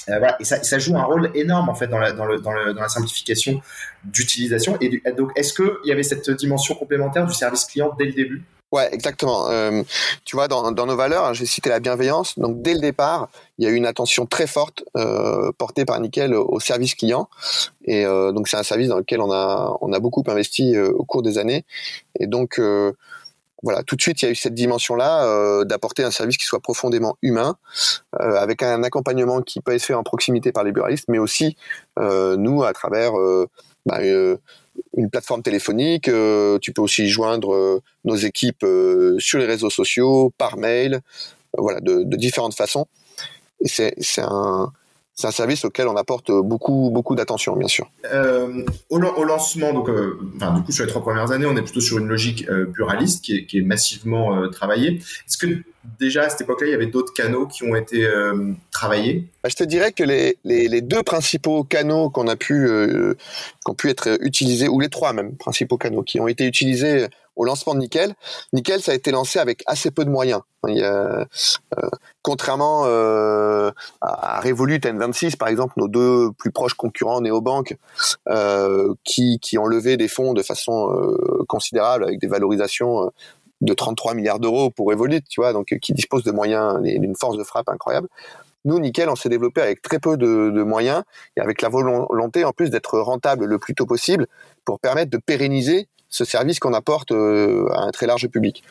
[0.07, 0.27] euh.
[0.39, 3.61] Et ça, joue un rôle énorme en fait dans la, simplification
[4.03, 4.77] d'utilisation.
[4.81, 8.43] Et donc, est-ce qu'il y avait cette dimension complémentaire du service client dès le début?
[8.71, 9.49] Ouais, exactement.
[9.49, 9.81] Euh,
[10.25, 12.37] tu vois, dans, nos valeurs, hein, j'ai cité la bienveillance.
[12.37, 15.99] Donc, dès le départ, il y a eu une attention très forte euh, portée par
[15.99, 17.27] Nickel au, service client.
[17.85, 21.23] Et donc, c'est un service dans lequel on a, on a beaucoup investi au cours
[21.23, 21.65] des années.
[22.19, 22.61] Et donc,
[23.61, 26.45] voilà, tout de suite, il y a eu cette dimension-là euh, d'apporter un service qui
[26.45, 27.57] soit profondément humain,
[28.19, 31.57] euh, avec un accompagnement qui peut être fait en proximité par les buralistes, mais aussi
[31.99, 33.13] euh, nous à travers
[33.85, 36.09] bah, une plateforme téléphonique.
[36.61, 38.65] tu peux aussi joindre nos équipes
[39.17, 41.01] sur les réseaux sociaux, par mail,
[41.57, 42.87] voilà, de, de, différentes façons.
[43.61, 44.71] Et c'est un
[45.19, 47.91] c'est un service auquel on apporte beaucoup beaucoup d'attention, bien sûr.
[48.13, 51.57] Euh, au, au, lancement, donc, euh, enfin, du coup, sur les trois premières années, on
[51.57, 55.01] est plutôt sur une logique euh, pluraliste qui est, qui est massivement travaillée.
[55.27, 55.47] Est-ce que
[55.99, 58.07] déjà à cette époque-là, il y avait d'autres canaux qui ont été
[58.71, 59.27] travaillés?
[59.43, 63.69] Bah, Je te dirais que les, les, les deux principaux canaux qu'on a pu qui
[63.69, 67.07] ont pu être utilisés, ou les trois même principaux canaux qui ont été utilisés
[67.39, 68.13] au lancement de Nickel.
[68.53, 70.41] Nickel, ça a été lancé avec assez peu de moyens.
[70.63, 71.25] A, euh,
[72.21, 73.71] contrairement euh,
[74.01, 77.77] à Revolut N26, par exemple, nos deux plus proches concurrents néobanques,
[78.27, 83.09] euh, qui, qui ont levé des fonds de façon euh, considérable avec des valorisations euh,
[83.61, 87.37] de 33 milliards d'euros pour Revolut, tu vois, donc qui disposent de moyens, d'une force
[87.37, 88.09] de frappe incroyable.
[88.65, 91.03] Nous, Nickel, on s'est développé avec très peu de, moyens
[91.37, 94.27] et avec la volonté en plus d'être rentable le plus tôt possible
[94.65, 98.63] pour permettre de pérenniser ce service qu'on apporte euh, à un très large public.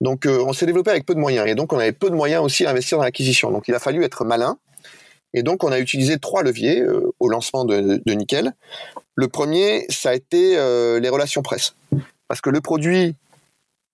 [0.00, 2.14] Donc euh, on s'est développé avec peu de moyens et donc on avait peu de
[2.14, 3.50] moyens aussi à investir dans l'acquisition.
[3.50, 4.58] Donc il a fallu être malin
[5.34, 8.54] et donc on a utilisé trois leviers euh, au lancement de, Nickel.
[9.14, 10.56] Le premier, ça a été
[11.00, 11.76] les relations presse
[12.26, 13.14] parce que le produit,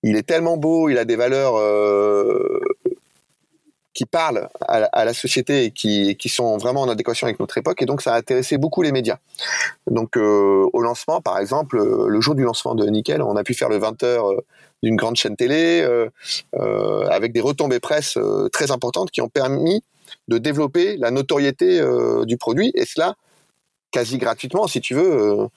[0.03, 1.57] il est tellement beau, il a des valeurs
[4.01, 7.83] qui parlent à, la société et qui, sont vraiment en adéquation avec notre époque.
[7.83, 9.19] Et donc, ça a intéressé beaucoup les médias.
[9.91, 13.45] Donc, euh, au lancement, par exemple, euh, le jour du lancement de Nickel, on a
[13.45, 14.41] pu faire le 20h euh,
[14.83, 15.87] d'une grande chaîne télé
[17.11, 18.17] avec des retombées presse
[18.51, 19.83] très importantes qui ont permis
[20.29, 21.83] de développer la notoriété
[22.25, 22.73] du produit.
[22.75, 23.17] Et cela
[23.91, 25.49] quasi gratuitement, si tu veux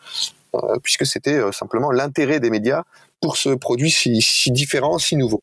[0.84, 2.84] puisque c'était simplement l'intérêt des médias
[3.22, 5.42] pour ce produit si différent, si nouveau.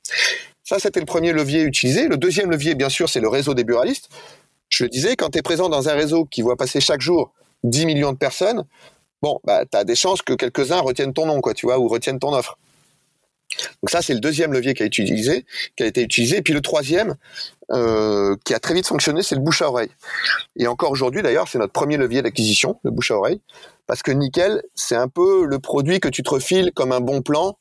[0.71, 2.07] Ça, c'était le premier levier utilisé.
[2.07, 4.09] Le deuxième levier, bien sûr, c'est le réseau des buralistes.
[4.69, 7.33] Je le disais, quand tu es présent dans un réseau qui voit passer chaque jour
[7.65, 8.63] 10 millions de personnes,
[9.21, 11.89] bon, bah, tu as des chances que quelques-uns retiennent ton nom, quoi, tu vois, ou
[11.89, 12.57] retiennent ton offre.
[13.83, 16.37] Donc ça, c'est le deuxième levier qui a, utilisé, qui a été utilisé.
[16.37, 17.17] Et puis le troisième,
[17.73, 19.91] euh, qui a très vite fonctionné, c'est le bouche à oreille.
[20.55, 23.41] Et encore aujourd'hui, d'ailleurs, c'est notre premier levier d'acquisition, le bouche à oreille,
[23.89, 27.23] parce que Nickel, c'est un peu le produit que tu te refiles comme un bon
[27.23, 27.59] plan.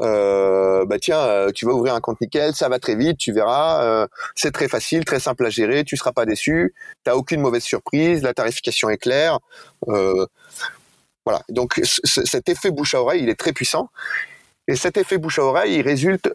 [0.00, 3.32] Euh, bah tiens, euh, tu vas ouvrir un compte Nickel, ça va très vite, tu
[3.32, 7.40] verras, euh, c'est très facile, très simple à gérer, tu seras pas déçu, t'as aucune
[7.40, 9.38] mauvaise surprise, la tarification est claire.
[9.88, 10.26] Euh,
[11.24, 11.42] voilà.
[11.48, 13.88] Donc cet effet bouche à oreille, il est très puissant.
[14.68, 16.32] Et cet effet bouche à oreille, il résulte,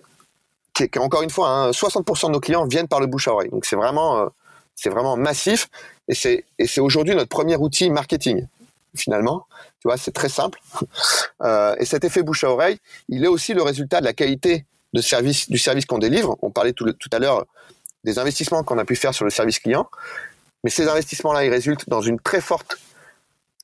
[0.97, 3.49] encore une fois, 60% hein, de nos clients viennent par le bouche à oreille.
[3.49, 4.27] Donc c'est vraiment, euh,
[4.75, 5.69] c'est vraiment massif.
[6.07, 8.47] Et c'est aujourd'hui notre premier outil marketing,
[8.95, 9.45] finalement.
[9.79, 10.59] Tu vois, c'est très simple.
[11.43, 12.77] Euh, et cet effet bouche à oreille,
[13.09, 15.47] il est aussi le résultat de la qualité du service
[15.87, 16.37] qu'on délivre.
[16.43, 17.47] On parlait tout, à l'heure
[18.03, 19.89] des investissements qu'on a pu faire sur le service client.
[20.63, 22.77] Mais ces investissements-là, ils résultent dans une très forte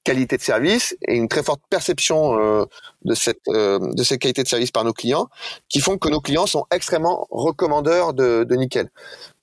[0.08, 2.64] qualité de service et une très forte perception euh,
[3.04, 5.28] de cette euh, de qualité de service par nos clients
[5.68, 8.90] qui font que nos clients sont extrêmement recommandeurs de, nickel.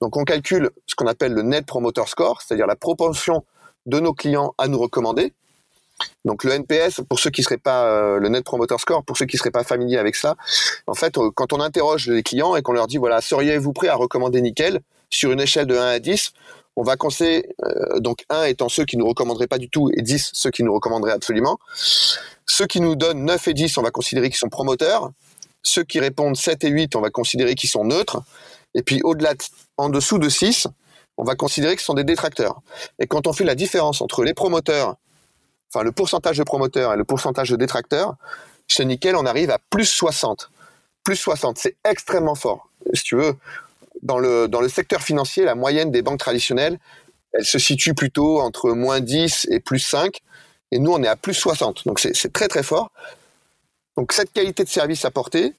[0.00, 3.44] Donc on calcule ce qu'on appelle le net promoter score, c'est-à-dire la proportion
[3.84, 5.34] de nos clients à nous recommander.
[6.24, 9.26] Donc le NPS, pour ceux qui seraient pas euh, le Net Promoter Score, pour ceux
[9.26, 10.36] qui seraient pas familiers avec ça,
[10.86, 13.94] en fait, quand on interroge les clients et qu'on leur dit voilà, seriez-vous prêt à
[13.94, 14.80] recommander Nickel
[15.10, 16.32] sur une échelle de 1 à 10,
[16.76, 20.02] on va conseiller, euh, donc 1 étant ceux qui nous recommanderaient pas du tout et
[20.02, 21.58] 10 ceux qui nous recommanderaient absolument.
[22.46, 25.10] Ceux qui nous donnent 9 et 10, on va considérer qu'ils sont promoteurs.
[25.62, 28.22] Ceux qui répondent 7 et 8, on va considérer qu'ils sont neutres.
[28.74, 29.34] Et puis au-delà,
[29.76, 30.66] en dessous de 6,
[31.16, 32.60] on va considérer que ce sont des détracteurs.
[32.98, 34.96] Et quand on fait la différence entre les promoteurs,
[35.74, 38.14] enfin le pourcentage de promoteurs et le pourcentage de détracteurs,
[38.68, 40.50] chez Nickel, on arrive à plus 60.
[41.02, 42.68] Plus 60, c'est extrêmement fort.
[42.94, 43.34] Si tu veux,
[44.02, 46.78] dans le, dans le secteur financier, la moyenne des banques traditionnelles,
[47.32, 50.20] elle se situe plutôt entre moins 10 et plus 5.
[50.70, 51.86] Et nous, on est à plus 60.
[51.86, 52.90] Donc c'est très très fort.
[53.96, 55.52] Donc cette qualité de service apportée,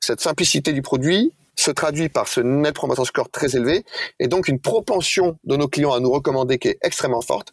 [0.00, 3.84] cette simplicité du produit, se traduit par ce net promoter score très élevé
[4.18, 7.52] et donc une propension de nos clients à nous recommander qui est extrêmement forte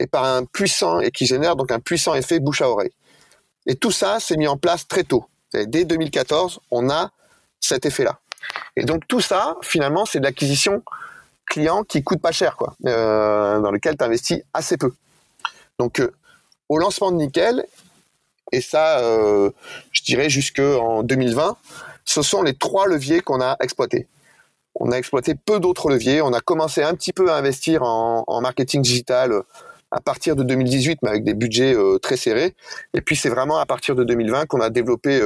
[0.00, 2.90] et par un puissant et qui génère donc un puissant effet bouche à oreille.
[3.66, 5.26] Et tout ça s'est mis en place très tôt.
[5.52, 7.10] dès 2014, on a
[7.60, 8.18] cet effet-là.
[8.76, 10.82] Et donc tout ça, finalement, c'est de l'acquisition
[11.44, 14.92] client qui coûte pas cher, quoi, euh, dans lequel tu investis assez peu.
[15.78, 16.12] Donc euh,
[16.68, 17.64] au lancement de Nickel,
[18.52, 19.50] et ça, euh,
[19.92, 21.56] je dirais jusqu'en 2020,
[22.04, 24.08] ce sont les trois leviers qu'on a exploités.
[24.74, 26.22] On a exploité peu d'autres leviers.
[26.22, 29.42] On a commencé un petit peu à investir en, en marketing digital
[29.90, 32.54] à partir de 2018, mais avec des budgets très serrés.
[32.94, 35.20] Et puis c'est vraiment à partir de 2020 qu'on a développé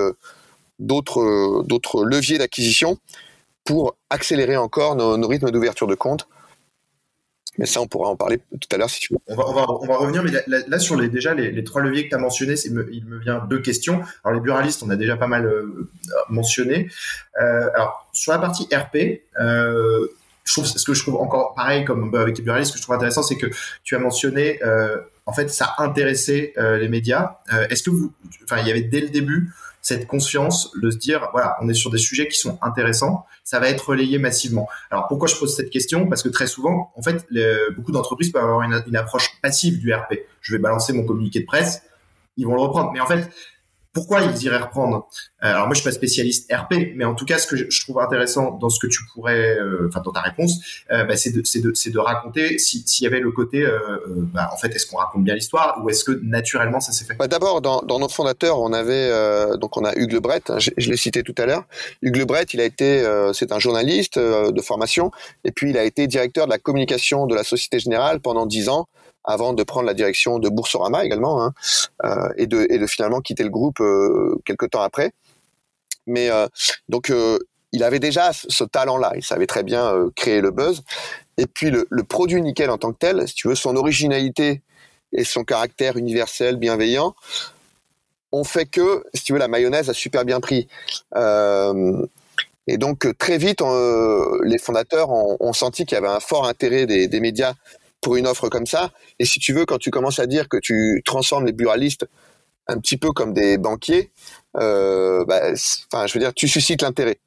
[0.79, 2.99] d'autres d'autres leviers d'acquisition
[3.65, 6.29] pour accélérer encore nos, rythmes d'ouverture de compte.
[7.57, 9.19] Mais ça, on pourra en parler tout à l'heure si tu veux.
[9.29, 12.55] On va, revenir, mais là, sur les, déjà les, trois leviers que tu as mentionnés,
[12.65, 14.03] il me vient deux questions.
[14.25, 15.89] Alors les buralistes, on a déjà pas mal euh,
[16.29, 16.89] mentionné.
[17.41, 20.09] Euh, alors sur la partie RP, euh,
[20.45, 22.85] je trouve, ce que je trouve encore pareil comme avec les buralistes, ce que je
[22.85, 23.47] trouve intéressant, c'est que
[23.83, 24.61] tu as mentionné,
[25.27, 27.39] en fait, ça intéressait les médias.
[27.71, 28.13] Est-ce que vous,
[28.45, 31.75] enfin, il y avait dès le début cette conscience de se dire, voilà, on est
[31.75, 34.67] sur des sujets qui sont intéressants, ça va être relayé massivement.
[34.91, 36.09] Alors pourquoi je pose cette question?
[36.09, 37.27] Parce que très souvent, en fait,
[37.77, 40.15] beaucoup d'entreprises peuvent avoir une, une approche passive du RP.
[40.41, 41.83] Je vais balancer mon communiqué de presse,
[42.39, 42.93] ils vont le reprendre.
[42.93, 43.31] Mais en fait,
[43.95, 45.09] pourquoi ils iraient reprendre
[45.43, 47.81] euh, Alors moi je suis pas spécialiste RP, mais en tout cas ce que je,
[47.81, 51.31] trouve intéressant dans ce que tu pourrais, euh, enfin dans ta réponse, euh, bah, c'est
[51.31, 53.67] de, de, raconter s'il y avait le côté,
[54.35, 57.15] bah, en fait est-ce qu'on raconte bien l'histoire ou est-ce que naturellement ça s'est fait?
[57.15, 59.11] Bah, D'abord dans, dans notre fondateur on avait
[59.59, 61.65] donc on a Hugues Lebret, hein, je, je l'ai cité tout à l'heure.
[62.03, 65.13] Hugues Lebret il a été c'est un journaliste de formation
[65.45, 68.69] et puis il a été directeur de la communication de la Société Générale pendant dix
[68.69, 68.89] ans
[69.25, 71.55] avant de prendre la direction de Boursorama également, hein,
[72.05, 75.13] euh, et, de, finalement quitter le groupe euh, quelques temps après.
[76.07, 76.47] Mais euh,
[76.89, 77.39] donc euh,
[77.73, 80.83] il avait déjà ce talent-là, il savait très bien créer le buzz.
[81.39, 84.63] Et puis le, produit nickel en tant que tel, si tu veux, son originalité
[85.13, 87.15] et son caractère universel, bienveillant,
[88.31, 90.69] ont fait que, si tu veux, la mayonnaise a super bien pris.
[92.67, 93.61] Et donc très vite,
[94.45, 97.55] les fondateurs ont, senti qu'il y avait un fort intérêt des médias
[98.05, 98.91] pour une offre comme ça.
[99.19, 102.07] Et si tu veux, quand tu commences à dire que tu transformes les buralistes
[102.69, 104.11] un petit peu comme des banquiers,
[104.59, 105.41] euh, bah,
[105.93, 107.19] enfin, je veux dire, tu suscites l'intérêt.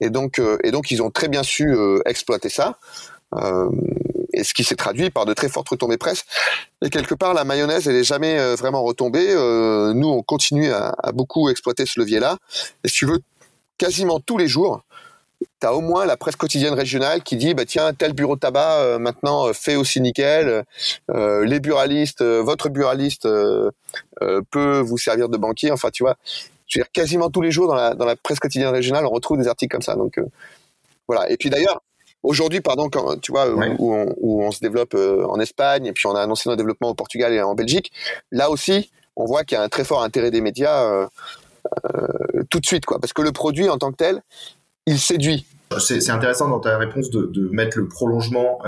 [0.00, 2.78] Et donc, euh, et donc, ils ont très bien su euh, exploiter ça.
[4.32, 6.24] et ce qui s'est traduit par de très fortes retombées presse.
[6.82, 9.28] Et quelque part, la mayonnaise, elle est jamais euh, vraiment retombée.
[9.30, 12.38] Euh, nous, on continue à, beaucoup exploiter ce levier-là.
[12.84, 13.18] Et si tu veux,
[13.78, 14.82] quasiment tous les jours,
[15.64, 18.40] tu as au moins la presse quotidienne régionale qui dit bah tiens tel bureau de
[18.40, 20.64] tabac euh, maintenant fait aussi nickel
[21.08, 23.28] les buralistes votre buraliste
[24.50, 25.70] peut vous servir de banquier.
[25.70, 26.16] Enfin tu vois
[26.66, 29.10] je veux dire quasiment tous les jours dans la dans la presse quotidienne régionale on
[29.10, 29.94] retrouve des articles comme ça.
[29.96, 30.20] Donc
[31.08, 31.30] voilà.
[31.30, 31.80] Et puis d'ailleurs
[32.24, 36.14] Aujourd'hui, pardon, quand, tu vois, où, on, se développe euh, en Espagne, et puis on
[36.14, 37.92] a annoncé notre développement au Portugal et en Belgique,
[38.32, 41.06] là aussi, on voit qu'il y a un très fort intérêt des médias euh,
[41.84, 42.98] euh, tout de suite, quoi.
[42.98, 44.22] Parce que le produit en tant que tel,
[44.86, 45.46] il séduit.
[45.80, 48.60] C'est intéressant dans ta réponse de, de mettre le prolongement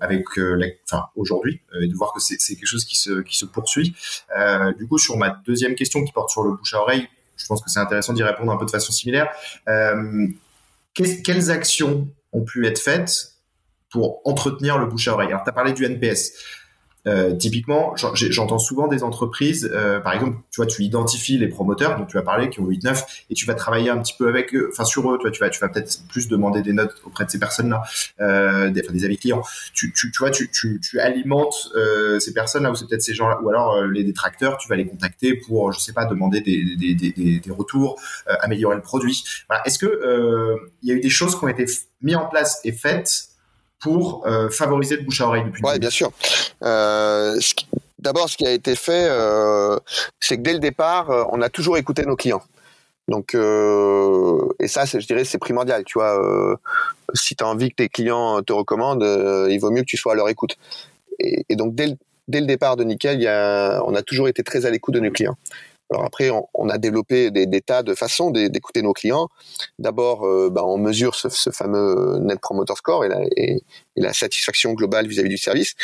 [0.00, 0.24] avec,
[0.90, 3.94] enfin aujourd'hui, et de voir que c'est quelque chose qui se qui se poursuit.
[4.78, 7.62] du coup, sur ma deuxième question qui porte sur le bouche à oreille, je pense
[7.62, 9.28] que c'est intéressant d'y répondre un peu de façon similaire.
[10.94, 13.34] quelles actions ont pu être faites
[13.90, 15.28] pour entretenir le bouche à oreille?
[15.28, 16.32] Alors, tu as parlé du NPS.
[17.08, 21.96] Euh, typiquement, j'entends souvent des entreprises, euh, par exemple, tu vois, tu identifies les promoteurs
[21.98, 24.54] dont tu as parlé, qui ont 8-9, et tu vas travailler un petit peu avec
[24.54, 27.30] eux, enfin sur eux, tu vas, tu vas peut-être plus demander des notes auprès de
[27.30, 27.82] ces personnes-là,
[28.20, 29.42] euh, des, enfin, avis clients.
[29.72, 31.72] Tu, tu, tu vois, tu, tu, tu alimentes
[32.20, 35.34] ces personnes-là, ou c'est peut-être ces gens-là, ou alors les détracteurs, tu vas les contacter
[35.34, 38.00] pour, je sais pas, demander des, des, des, des, des retours,
[38.40, 39.24] améliorer le produit.
[39.48, 39.66] Voilà.
[39.66, 41.64] Est-ce que il y a eu des choses qui ont été
[42.02, 43.28] mises en place et faites
[43.80, 46.10] pour euh, favoriser le bouche à oreille depuis Oui, bien sûr.
[46.62, 47.38] Euh,
[47.98, 49.76] D'abord, ce qui a été fait, euh,
[50.20, 52.42] c'est que dès le départ, euh, on a toujours écouté nos clients.
[53.08, 55.82] Donc, euh, et ça, je dirais, c'est primordial.
[55.84, 56.56] Tu vois, euh,
[57.14, 59.02] si tu as envie que tes clients te recommandent,
[59.50, 60.56] il vaut mieux que tu sois à leur écoute.
[61.18, 61.94] Et, et donc, dès le,
[62.28, 64.94] dès le départ de Nickel, il y a, on a toujours été très à l'écoute
[64.94, 65.36] de nos clients.
[65.90, 69.28] Alors après, on, a développé des, des, tas de façons d'écouter nos clients.
[69.78, 73.62] D'abord, euh, bah, on mesure ce, ce, fameux Net Promoter Score et la, et,
[73.96, 75.74] la satisfaction globale vis-à-vis du service,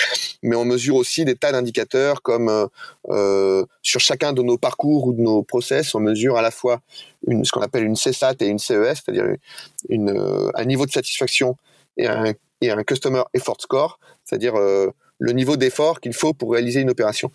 [0.43, 2.67] mais on mesure aussi des tas d'indicateurs comme euh,
[3.09, 6.81] euh sur chacun de nos parcours ou de nos process, on mesure à la fois
[7.27, 9.27] une, ce qu'on appelle une CSAT et une CES, c'est-à-dire
[9.89, 11.57] une, euh, un niveau de satisfaction
[11.97, 16.53] et un, et un Customer Effort Score, c'est-à-dire euh, le niveau d'effort qu'il faut pour
[16.53, 17.31] réaliser une opération.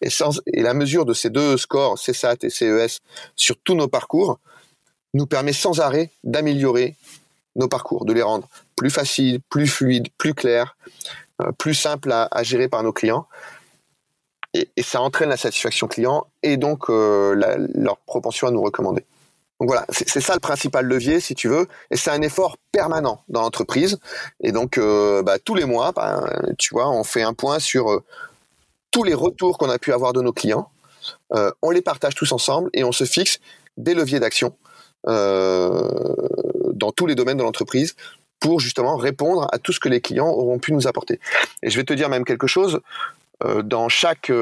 [0.00, 3.00] Et, la mesure de ces deux scores, CSAT et CES,
[3.36, 4.38] sur tous nos parcours,
[5.14, 6.96] nous permet sans arrêt d'améliorer
[7.56, 10.76] nos parcours, de les rendre plus faciles, plus fluides, plus clairs,
[11.42, 13.26] euh, plus simples à, gérer par nos clients.
[14.54, 17.34] Et, ça entraîne la satisfaction client et donc euh,
[17.74, 19.04] leur propension à nous recommander.
[19.60, 23.24] Donc voilà, c'est ça le principal levier, si tu veux, et c'est un effort permanent
[23.28, 23.98] dans l'entreprise.
[24.40, 26.22] Et donc, euh, bah, tous les mois, bah,
[26.58, 28.00] tu vois, on fait un point sur
[28.90, 30.70] tous les retours qu'on a pu avoir de nos clients.
[31.34, 33.38] Euh, on les partage tous ensemble et on se fixe
[33.76, 34.54] des leviers d'action
[35.06, 35.88] euh,
[36.72, 37.94] dans tous les domaines de l'entreprise
[38.40, 41.20] pour justement répondre à tout ce que les clients auront pu nous apporter.
[41.62, 42.80] Et je vais te dire même quelque chose,
[43.44, 44.32] euh, dans chaque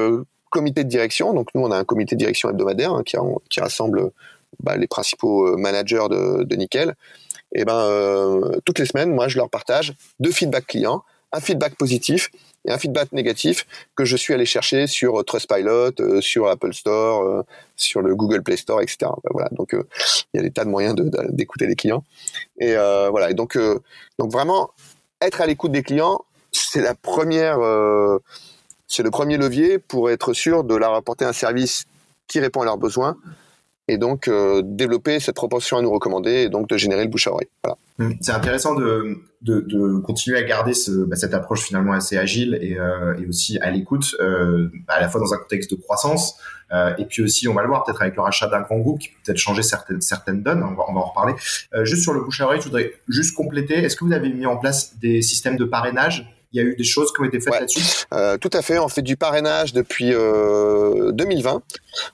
[0.49, 4.11] comité de direction, donc nous on a un comité de direction hebdomadaire hein, qui, rassemble
[4.61, 6.95] bah, les principaux managers de, Nickel,
[7.53, 12.29] et ben toutes les semaines, moi je leur partage deux feedbacks clients, un feedback positif
[12.67, 17.23] un feedback négatif que je suis allé chercher sur euh, Trustpilot, euh, sur Apple Store,
[17.23, 17.43] euh,
[17.75, 18.97] sur le Google Play Store, etc.
[19.01, 20.95] Ben voilà, donc il y a des tas de moyens
[21.29, 22.03] d'écouter les clients.
[22.59, 23.57] Et voilà, donc
[24.17, 24.71] donc vraiment
[25.21, 27.59] être à l'écoute des clients, c'est la première,
[28.87, 31.85] c'est le premier levier pour être sûr de leur apporter un service
[32.27, 33.15] qui répond à leurs besoins
[33.87, 37.27] et donc euh, développer cette proportion à nous recommander et donc de générer le bouche
[37.27, 37.47] à oreille.
[37.63, 37.77] Voilà.
[37.97, 38.17] Mmh.
[38.21, 42.57] C'est intéressant de, de, de, continuer à garder ce, bah, cette approche finalement assez agile
[42.61, 46.39] et, euh, et aussi à l'écoute, euh, à la fois dans un contexte de croissance
[46.71, 48.99] euh, et puis aussi, on va le voir peut-être avec le rachat d'un grand groupe
[48.99, 51.33] qui peut peut-être changer certaines, certaines donnes, on va, on va en reparler.
[51.73, 54.31] Euh, juste sur le bouche à oreille, je voudrais juste compléter, est-ce que vous avez
[54.31, 57.25] mis en place des systèmes de parrainage il y a eu des choses qui ont
[57.25, 57.59] été faites ouais.
[57.59, 58.79] là-dessus euh, Tout à fait.
[58.79, 61.61] On fait du parrainage depuis euh, 2020.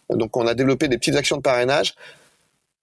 [0.09, 1.95] Donc, on a développé des petites actions de parrainage.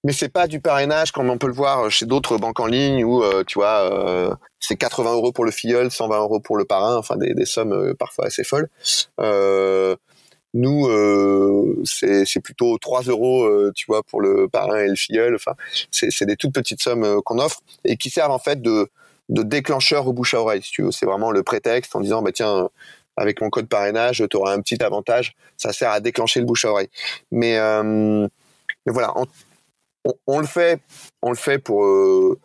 [0.02, 3.04] Mais c'est pas du parrainage comme on peut le voir chez d'autres banques en ligne
[3.04, 6.64] où euh, tu vois euh, c'est 80 euros pour le filleul, 120 euros pour le
[6.64, 8.70] parrain, enfin des, des sommes euh, parfois assez folles.
[10.54, 15.34] nous c'est plutôt 3 euros tu vois pour le parrain et le filleul.
[15.34, 15.52] Enfin
[15.90, 18.88] c'est des toutes petites sommes qu'on offre et qui servent en fait de
[19.30, 20.90] de déclencheur au bouche à oreille, si tu veux.
[20.90, 22.68] C'est vraiment le prétexte en disant, bah tiens,
[23.16, 25.34] avec mon code parrainage, tu auras un petit avantage.
[25.56, 26.90] Ça sert à déclencher le bouche à oreille.
[27.30, 28.26] Mais, euh,
[28.86, 29.14] voilà,
[30.26, 30.80] on, le fait,
[31.58, 32.38] pour euh,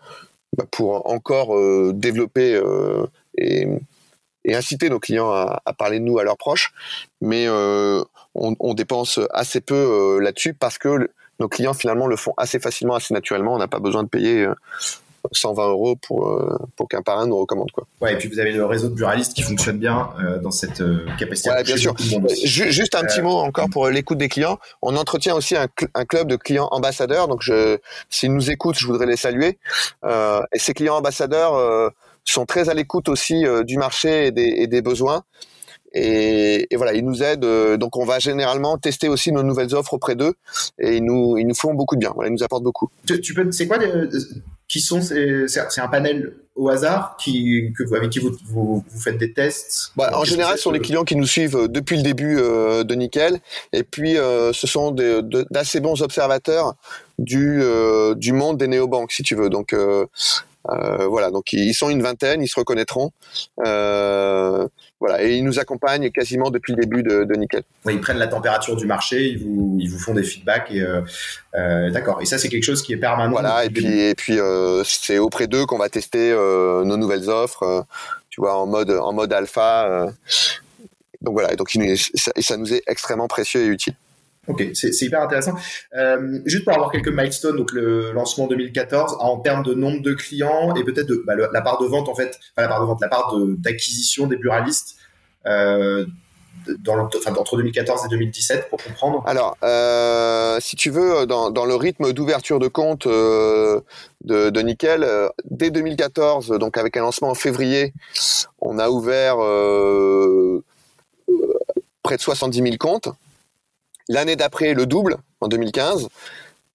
[0.55, 2.61] bah encore euh, développer
[3.37, 3.67] et,
[4.47, 6.71] inciter nos clients à, parler de nous à leurs proches.
[7.19, 11.09] Mais on, dépense assez peu là-dessus parce que
[11.39, 13.55] nos clients finalement le font assez facilement, assez naturellement.
[13.55, 14.45] On n'a pas besoin de payer
[15.31, 16.41] 120 euros pour
[16.75, 17.85] pour qu'un parrain nous recommande quoi.
[18.01, 20.09] Ouais, et puis vous avez le réseau de buralistes qui fonctionne bien
[20.41, 20.83] dans cette
[21.17, 21.49] capacité.
[21.49, 21.95] Ouais, bien sûr.
[21.97, 24.59] Juste un petit mot encore pour l'écoute des clients.
[24.81, 27.27] On entretient aussi un, un, club de clients ambassadeurs.
[27.27, 27.43] Donc,
[28.09, 29.57] s'ils nous écoutent, je voudrais les saluer.
[30.05, 31.91] et ces clients ambassadeurs
[32.23, 35.23] sont très à l'écoute aussi du marché et des, et des besoins.
[35.95, 37.45] Et, et, voilà, ils nous aident.
[37.45, 40.33] Euh, donc, on va généralement tester aussi nos nouvelles offres auprès d'eux,
[40.77, 42.11] et ils nous, ils nous font beaucoup de bien.
[42.13, 42.89] Voilà, ils nous apportent beaucoup.
[43.05, 44.09] Tu, peux, c'est quoi euh,
[44.67, 49.17] qui sont c'est un panel au hasard qui que avec qui vous, vous, vous faites
[49.17, 49.93] des tests?
[49.95, 52.95] Bah, En général, ce sont les clients qui nous suivent euh, depuis le début de
[52.95, 53.39] Nickel,
[53.71, 54.91] et puis ce sont
[55.49, 56.75] d'assez bons observateurs
[57.19, 57.63] du
[58.17, 59.49] du monde des néobanques, si tu veux.
[59.49, 59.73] Donc
[60.69, 63.11] euh, voilà, donc ils sont une vingtaine, ils se reconnaîtront.
[63.65, 64.67] Euh,
[64.99, 67.63] voilà, et ils nous accompagnent quasiment depuis le début de, de Nickel.
[67.89, 71.91] ils prennent la température du marché, ils vous, ils vous font des feedbacks et euh,
[71.91, 72.21] d'accord.
[72.21, 73.31] Et ça, c'est quelque chose qui est permanent.
[73.31, 74.39] Voilà, et puis, et puis
[74.85, 77.85] c'est auprès d'eux qu'on va tester nos nouvelles offres.
[78.29, 80.07] tu vois, en mode en mode alpha.
[81.21, 81.69] donc voilà, et donc
[82.15, 83.95] ça nous est extrêmement précieux et utile.
[84.47, 85.55] Ok, c'est hyper intéressant.
[85.95, 90.13] Euh, juste pour avoir quelques milestones, donc le lancement 2014, en termes de nombre de
[90.13, 92.85] clients et peut-être de bah, la part de vente en fait, pas la part de
[92.85, 94.97] vente, la part d'acquisition des buralistes
[95.47, 96.05] euh,
[96.79, 99.23] dans le, enfin, entre 2014 et 2017 pour comprendre.
[99.25, 103.81] Alors, euh, si tu veux, dans, dans le rythme d'ouverture de compte euh,
[104.23, 107.93] de, Nickel, euh, dès 2014, donc avec un lancement en février,
[108.59, 110.63] on a ouvert euh,
[112.03, 113.09] près de 70 000 comptes.
[114.09, 116.07] L'année d'après, le double, en 2015.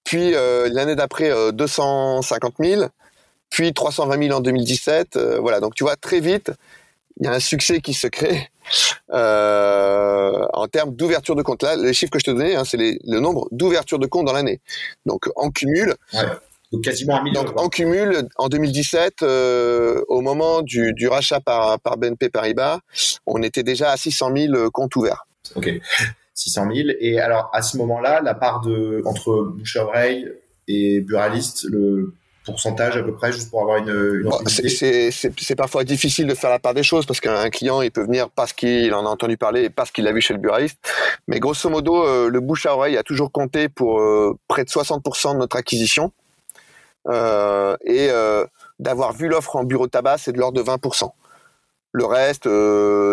[0.03, 2.85] Puis euh, l'année d'après, 250 euh, 000.
[3.49, 5.15] Puis 320 000 en 2017.
[5.15, 6.51] Euh, voilà, donc tu vois, très vite,
[7.19, 8.49] il y a un succès qui se crée
[9.09, 11.63] en termes d'ouverture de compte.
[11.63, 14.33] Là, les chiffres que je te donnais, hein, c'est le nombre d'ouvertures de compte dans
[14.33, 14.61] l'année.
[15.05, 15.95] Donc en cumul.
[16.71, 17.43] Donc quasiment un million.
[17.43, 22.79] Donc en cumul, en 2017, au moment du, du rachat par, par BNP Paribas,
[23.25, 25.25] on était déjà à 600 000 comptes ouverts.
[25.55, 25.69] Ok.
[26.41, 26.89] 600 000.
[26.99, 30.27] Et alors, à ce moment-là, la part de, entre bouche à oreille
[30.67, 32.13] et buraliste, le
[32.45, 36.59] pourcentage à peu près, juste pour avoir une, une C'est parfois difficile de faire la
[36.59, 39.65] part des choses parce qu'un client, il peut venir parce qu'il en a entendu parler
[39.65, 40.79] et parce qu'il l'a vu chez le buraliste.
[41.27, 44.69] Mais grosso modo, euh, le bouche à oreille a toujours compté pour euh, près de
[44.69, 46.11] 60% de notre acquisition.
[47.07, 48.09] Euh, et
[48.79, 51.11] d'avoir vu l'offre en bureau de tabac, c'est de l'ordre de 20%.
[51.93, 52.45] Le reste,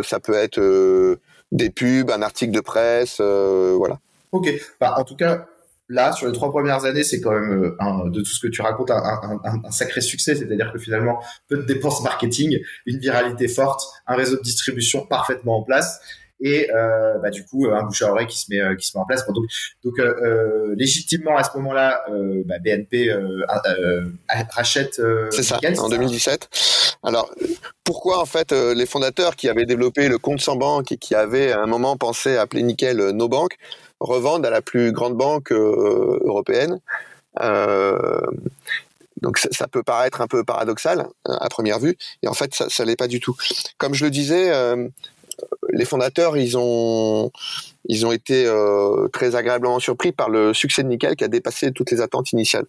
[0.07, 1.18] ça peut être
[1.53, 3.99] des pubs, un article de presse, euh, voilà.
[4.32, 4.49] Ok.
[4.80, 5.46] Bah, en tout cas,
[5.88, 8.61] là, sur les trois premières années, c'est quand même euh, de tout ce que tu
[8.61, 9.03] racontes un,
[9.44, 10.34] un, un sacré succès.
[10.34, 15.59] C'est-à-dire que finalement, peu de dépenses marketing, une viralité forte, un réseau de distribution parfaitement
[15.59, 16.01] en place
[16.41, 19.03] et euh, bah, du coup un bouche à oreille qui se met qui se met
[19.03, 19.26] en place.
[19.26, 19.47] Donc
[19.84, 23.11] donc euh, légitimement à ce moment-là euh, bah, BNP
[24.51, 26.49] rachète c'est ça en 2017
[27.03, 27.30] alors
[27.89, 31.14] pourquoi en fait euh, les fondateurs qui avaient développé le compte sans banque et qui
[31.14, 33.57] avaient à un moment pensé à appeler nickel euh, nos banques
[33.99, 36.80] revendent à la plus grande banque euh, européenne.
[39.22, 42.84] Donc ça, peut paraître un peu paradoxal à première vue, et en fait ça, ça
[42.84, 43.34] l'est pas du tout.
[43.76, 44.53] Comme je le disais,
[45.70, 47.30] les fondateurs, ils ont,
[47.84, 51.72] ils ont été euh, très agréablement surpris par le succès de Nickel qui a dépassé
[51.72, 52.66] toutes les attentes initiales.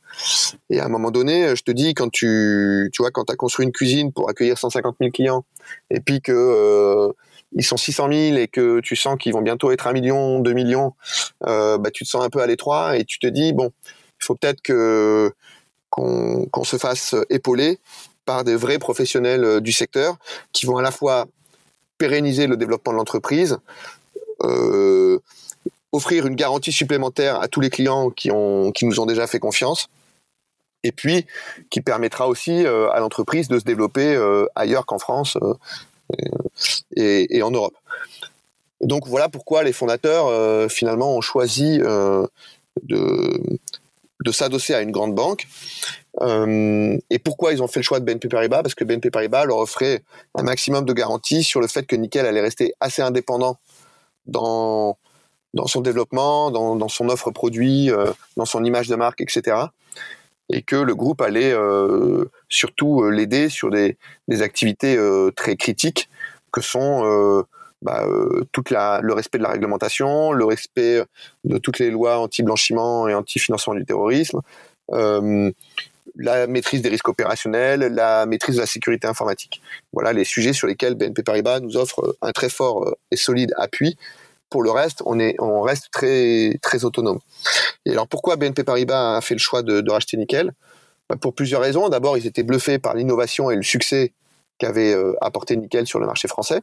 [0.69, 3.65] Et à un moment donné, je te dis, quand tu, tu vois, quand as construit
[3.65, 5.45] une cuisine pour accueillir 150 000 clients,
[5.89, 7.11] et puis que euh,
[7.53, 10.53] ils sont 600 000 et que tu sens qu'ils vont bientôt être un million, 2
[10.53, 10.93] millions,
[11.47, 13.71] euh, bah, tu te sens un peu à l'étroit et tu te dis, bon,
[14.21, 15.31] il faut peut-être que
[15.89, 17.79] qu'on se fasse épauler
[18.23, 20.17] par des vrais professionnels du secteur
[20.53, 21.25] qui vont à la fois
[21.99, 23.59] pérenniser le développement de l'entreprise,
[24.43, 25.19] euh,
[25.91, 29.39] offrir une garantie supplémentaire à tous les clients qui, ont, qui nous ont déjà fait
[29.39, 29.87] confiance,
[30.83, 31.27] et puis
[31.69, 35.37] qui permettra aussi euh, à l'entreprise de se développer euh, ailleurs qu'en France
[36.95, 37.75] et, et, en Europe.
[38.81, 42.29] Donc voilà pourquoi les fondateurs finalement ont choisi de,
[44.23, 45.47] de s'adosser à une grande banque.
[46.21, 48.61] Euh, et pourquoi ils ont fait le choix de BNP Paribas?
[48.61, 50.03] Parce que BNP Paribas leur offrait
[50.35, 53.57] un maximum de garanties sur le fait que Nickel allait rester assez indépendant
[54.25, 54.97] dans
[55.55, 58.05] dans son développement, dans, dans son offre produit, euh,
[58.37, 59.57] dans son image de marque, etc.
[60.49, 63.97] Et que le groupe allait euh, surtout l'aider sur des,
[64.27, 64.95] des activités
[65.35, 66.07] très critiques
[66.51, 67.45] que sont
[67.81, 68.05] bah,
[68.51, 71.03] toute la, le respect de la réglementation, le respect
[71.45, 74.41] de toutes les lois anti-blanchiment et anti-financement du terrorisme,
[76.15, 79.61] la maîtrise des risques opérationnels, la maîtrise de la sécurité informatique.
[79.93, 83.53] Voilà les sujets sur lesquels BNP Paribas nous offre un très fort euh, et solide
[83.57, 83.97] appui.
[84.49, 87.19] Pour le reste, on, est, on reste très, très autonome.
[87.85, 90.53] Et alors pourquoi BNP Paribas a fait le choix de, racheter Nickel?
[91.09, 91.89] Bah, Pour plusieurs raisons.
[91.89, 94.13] D'abord, ils étaient bluffés par l'innovation et le succès
[94.57, 96.61] qu'avait apporté Nickel sur le marché français.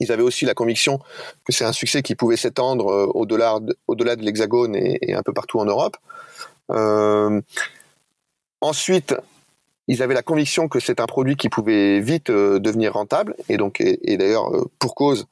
[0.00, 0.98] Ils avaient aussi la conviction
[1.44, 5.32] que c'est un succès qui pouvait s'étendre au-delà de, au-delà de l'Hexagone et, un peu
[5.32, 5.96] partout en Europe.
[8.66, 9.14] Ensuite,
[9.88, 13.56] ils avaient la conviction que c'est un produit qui pouvait vite euh, devenir rentable, et
[13.56, 15.26] donc, et, d'ailleurs, euh, pour cause,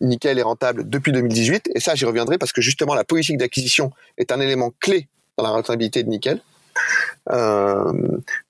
[0.00, 3.92] Nickel est rentable depuis 2018, et ça, j'y reviendrai parce que justement, la politique d'acquisition
[4.18, 6.40] est un élément clé dans la rentabilité de Nickel.
[7.30, 7.92] Euh,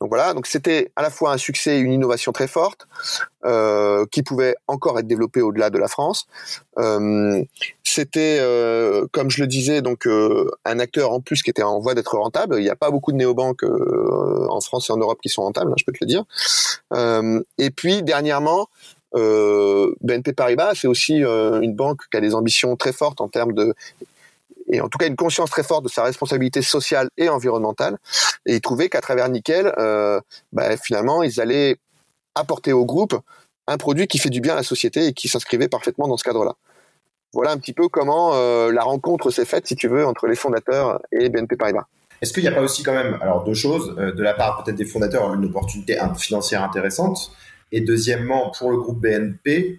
[0.01, 2.87] donc voilà, donc c'était à la fois un succès et une innovation très forte
[3.45, 6.27] euh, qui pouvait encore être développée au-delà de la France.
[6.79, 7.43] Euh,
[7.83, 8.39] c'était,
[9.13, 12.57] comme je le disais, donc un acteur en plus qui était en voie d'être rentable.
[12.59, 15.73] Il n'y a pas beaucoup de néobanques en France et en Europe qui sont rentables,
[15.77, 16.25] je peux te le dire.
[17.59, 18.69] et puis dernièrement,
[19.13, 23.75] BNP Paribas, c'est aussi une banque qui a des ambitions très fortes en termes de
[24.71, 27.99] et en tout cas une conscience très forte de sa responsabilité sociale et environnementale.
[28.47, 30.21] Et ils trouvaient qu'à travers Nickel, euh,
[30.53, 31.77] bah, finalement, ils allaient
[32.35, 33.19] apporter au groupe
[33.67, 36.25] un produit qui fait du bien à la société et qui s'inscrivait parfaitement dans ce
[36.25, 36.55] cadre-là.
[37.33, 40.35] Voilà un petit peu comment euh, la rencontre s'est faite, si tu veux, entre les
[40.35, 41.87] fondateurs et BNP Paribas.
[42.21, 44.63] Est-ce qu'il n'y a pas aussi quand même, alors deux choses, euh, de la part
[44.63, 47.33] peut-être des fondateurs, une opportunité financière intéressante,
[47.73, 49.77] et deuxièmement, pour le groupe BNP,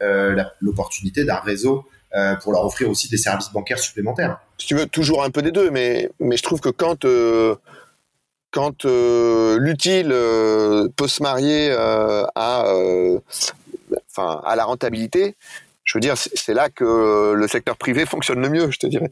[0.61, 1.83] l'opportunité d'un réseau
[2.41, 4.39] pour leur offrir aussi des services bancaires supplémentaires?
[4.61, 7.55] Si tu veux, toujours un peu des deux, mais, mais je trouve que quand, euh,
[8.51, 10.09] quand euh, l'utile
[10.95, 12.71] peut se marier à,
[14.15, 15.35] à la rentabilité,
[15.83, 19.09] je veux dire, c'est là que le secteur privé fonctionne le mieux, je te dirais.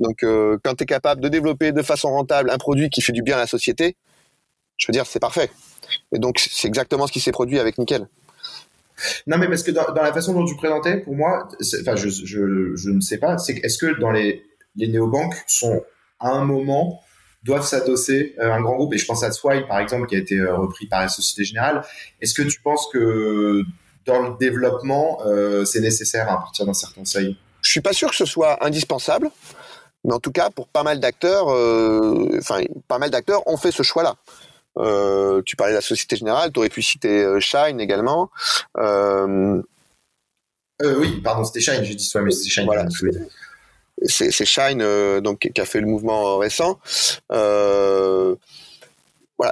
[0.00, 0.24] Donc,
[0.64, 3.36] quand tu es capable de développer de façon rentable un produit qui fait du bien
[3.36, 3.94] à la société,
[4.78, 5.48] je veux dire, c'est parfait.
[6.10, 8.08] Et donc, c'est exactement ce qui s'est produit avec Nickel.
[9.28, 11.46] Non, mais parce que dans, la façon dont tu présentais, pour moi,
[11.82, 14.42] enfin, je, je, je, ne sais pas, c'est est-ce que dans les,
[14.78, 15.82] les néobanques sont
[16.20, 17.02] à un moment
[17.44, 20.18] doivent s'adosser à un grand groupe et je pense à Swile par exemple qui a
[20.18, 21.82] été euh, repris par la Société Générale.
[22.20, 23.62] Est-ce que tu penses que
[24.06, 27.36] dans le développement, euh, c'est nécessaire à partir d'un certain seuil?
[27.60, 29.30] Je suis pas sûr que ce soit indispensable,
[30.04, 33.72] mais en tout cas pour pas mal d'acteurs, euh, enfin pas mal d'acteurs ont fait
[33.72, 34.16] ce choix-là.
[34.78, 38.30] Euh, tu parlais de la Société Générale, tu aurais pu citer euh, Shine également.
[38.76, 39.60] Euh,
[40.80, 42.66] oui, pardon, c'était Shine, j'ai dit soit, mais c'est Shine.
[42.66, 42.86] Voilà.
[44.02, 44.82] C'est Shine
[45.20, 46.78] donc qui a fait le mouvement récent.
[47.30, 48.36] voilà,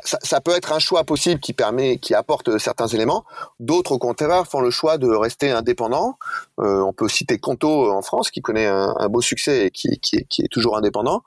[0.02, 3.24] ça, peut être un choix possible qui permet, qui apporte certains éléments.
[3.60, 6.18] D'autres, au contraire, font le choix de rester indépendants.
[6.58, 10.76] on peut citer Conto en France, qui connaît un, beau succès et qui, est toujours
[10.76, 11.22] indépendant.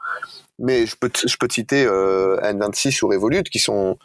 [0.60, 3.98] Mais je peux, je peux te citer euh, N26 ou Revolut, qui sont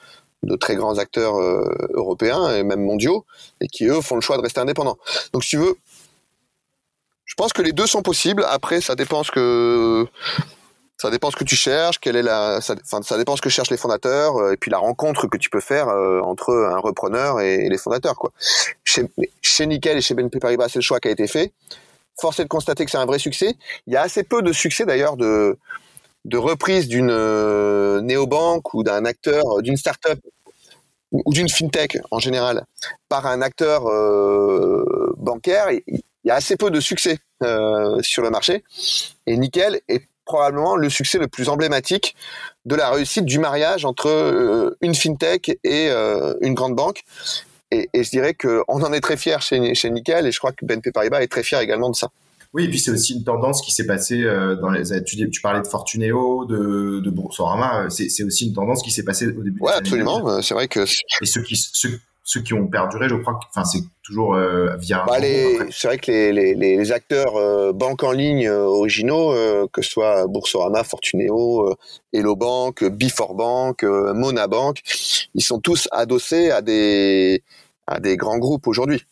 [0.44, 3.24] de très grands acteurs euh, européens et même mondiaux,
[3.60, 4.98] et qui eux font le choix de rester indépendants.
[5.32, 5.76] Donc si tu veux,
[7.34, 8.44] je pense que les deux sont possibles.
[8.48, 10.06] Après, ça dépend ce que
[10.98, 13.48] ça dépend ce que tu cherches, quelle est la, ça, enfin, ça dépend ce que
[13.48, 16.78] cherchent les fondateurs, euh, et puis la rencontre que tu peux faire euh, entre un
[16.78, 18.30] repreneur et, les fondateurs, quoi.
[18.84, 21.52] Chez, Nickel et chez BNP Paribas, c'est le choix qui a été fait.
[22.20, 23.56] Force est de constater que c'est un vrai succès.
[23.88, 25.58] Il y a assez peu de succès d'ailleurs de
[26.24, 30.20] de reprise d'une euh, néobanque ou d'un acteur, euh, d'une start-up
[31.10, 32.64] ou d'une fintech en général
[33.08, 33.82] par un acteur
[35.16, 35.68] bancaire,
[36.28, 37.18] y a assez peu de succès
[38.00, 38.64] sur le marché.
[39.26, 42.16] Et Nickel est probablement le succès le plus emblématique
[42.64, 45.90] de la réussite du mariage entre une fintech et
[46.40, 47.02] une grande banque.
[47.70, 50.64] Et, je dirais qu'on en est très fier chez, chez Nickel et je crois que
[50.64, 52.10] BNP Paribas est très fier également de ça.
[52.54, 55.02] Oui, et puis c'est aussi une tendance qui s'est passée euh, dans les.
[55.02, 57.90] Tu, tu parlais de Fortuneo, de, de Boursorama.
[57.90, 59.58] C'est aussi une tendance qui s'est passée au début.
[59.60, 60.28] Ouais, absolument.
[60.28, 60.84] Euh, c'est vrai que.
[61.20, 64.76] Et ceux qui ceux, ceux qui ont perduré, je crois que, enfin, c'est toujours euh,
[64.78, 65.04] via.
[65.06, 69.34] Bah, c'est vrai que les, les, les acteurs euh, banques en ligne originaux,
[69.72, 71.76] que ce soit Boursorama, Fortuneo,
[72.12, 74.80] Hello Bank, Before Bank, Mona Bank,
[75.34, 77.42] ils sont tous adossés à des
[77.86, 79.04] à des grands groupes aujourd'hui.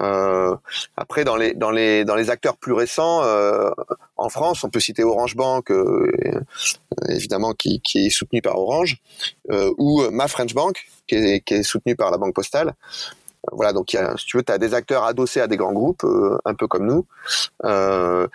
[0.00, 0.54] Euh,
[0.96, 3.70] après, dans les dans les dans les acteurs plus récents euh,
[4.16, 6.10] en France, on peut citer Orange Bank, euh,
[7.08, 8.98] évidemment qui, qui est soutenu par Orange,
[9.50, 12.74] euh, ou Ma French Bank qui est, qui est soutenu par la Banque Postale.
[13.52, 15.72] Voilà, donc y a, si tu veux, tu as des acteurs adossés à des grands
[15.72, 16.04] groupes,
[16.44, 17.06] un peu comme nous.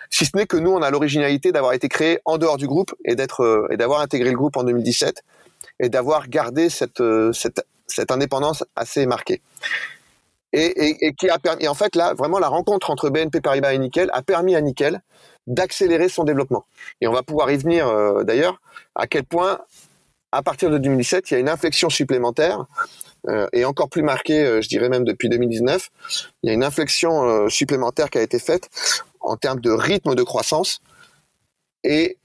[0.08, 2.94] si ce n'est que nous, on a l'originalité d'avoir été créé en dehors du groupe
[3.04, 5.22] et d'être et d'avoir intégré le groupe en 2017
[5.80, 7.02] et d'avoir gardé cette,
[7.34, 9.42] cette cette indépendance assez marquée
[10.52, 13.78] et, qui a permis, et en fait là, vraiment la rencontre entre BNP Paribas et
[13.78, 15.00] Nickel a permis à Nickel
[15.46, 16.64] d'accélérer son développement.
[17.00, 18.60] Et on va pouvoir y venir euh, d'ailleurs
[18.94, 19.60] à quel point,
[20.30, 22.66] à partir de 2017, il y a une inflexion supplémentaire
[23.28, 25.90] euh, et encore plus marquée, euh, je dirais même depuis 2019,
[26.42, 28.68] il y a une inflexion supplémentaire qui a été faite
[29.20, 30.80] en termes de rythme de croissance
[31.84, 32.18] et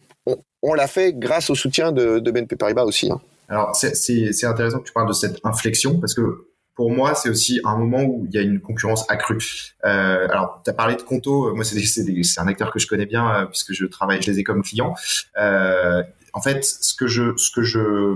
[0.61, 3.09] on, l'a fait grâce au soutien de, BNP Paribas aussi.
[3.09, 3.21] Hein.
[3.47, 6.46] Alors c'est intéressant que tu parles de cette inflexion parce que
[6.77, 9.73] pour moi, c'est aussi un moment où il y a une concurrence accrue.
[9.83, 11.53] Euh, alors, tu as parlé de Conto.
[11.55, 14.43] Moi, c'est un acteur que je connais bien euh, puisque je travaille, je les ai
[14.43, 14.95] comme clients.
[15.39, 16.03] Euh,
[16.33, 18.15] en fait, ce que je, ce que je,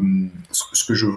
[0.51, 1.07] ce que je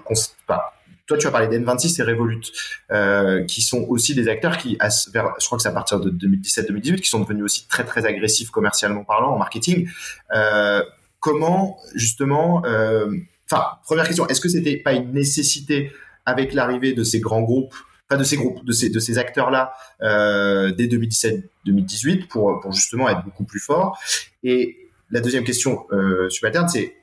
[0.47, 0.73] pas.
[1.05, 2.41] Toi, tu as parlé d'N26 et Revolut,
[2.89, 4.75] euh, qui sont aussi des acteurs qui,
[5.13, 8.07] vers, je crois que c'est à partir de 2017-2018, qui sont devenus aussi très très
[8.07, 9.87] agressifs commercialement parlant en marketing.
[10.33, 10.83] Euh,
[11.19, 13.05] comment justement, euh,
[13.51, 15.91] enfin, première question, est-ce que c'était pas une nécessité
[16.25, 17.75] avec l'arrivée de ces grands groupes,
[18.07, 23.09] pas de ces groupes, de ces, de ces acteurs-là, euh, dès 2017-2018, pour, pour justement
[23.09, 23.99] être beaucoup plus forts.
[24.43, 24.77] Et
[25.11, 26.95] la deuxième question euh, subalterne, c'est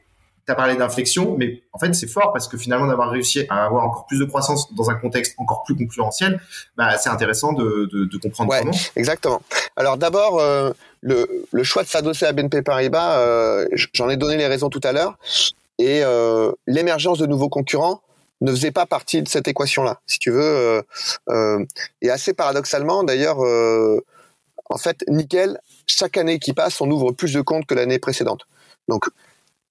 [0.45, 3.65] tu as parlé d'inflexion, mais en fait, c'est fort parce que finalement, d'avoir réussi à
[3.65, 6.41] avoir encore plus de croissance dans un contexte encore plus concurrentiel,
[6.77, 8.73] bah, c'est intéressant de, de, de comprendre ouais, comment.
[8.97, 9.41] Exactement.
[9.77, 14.37] Alors d'abord, euh, le, le, choix de s'adosser à BNP Paribas, euh, j'en ai donné
[14.37, 15.17] les raisons tout à l'heure,
[15.79, 18.03] et euh, l'émergence de nouveaux concurrents
[18.43, 20.43] ne faisait pas partie de cette équation-là, si tu veux.
[20.43, 20.83] Euh,
[21.31, 21.65] euh,
[22.03, 24.05] et assez paradoxalement, d'ailleurs, euh,
[24.69, 28.47] en fait, nickel, chaque année qui passe, on ouvre plus de comptes que l'année précédente.
[28.89, 29.07] Donc,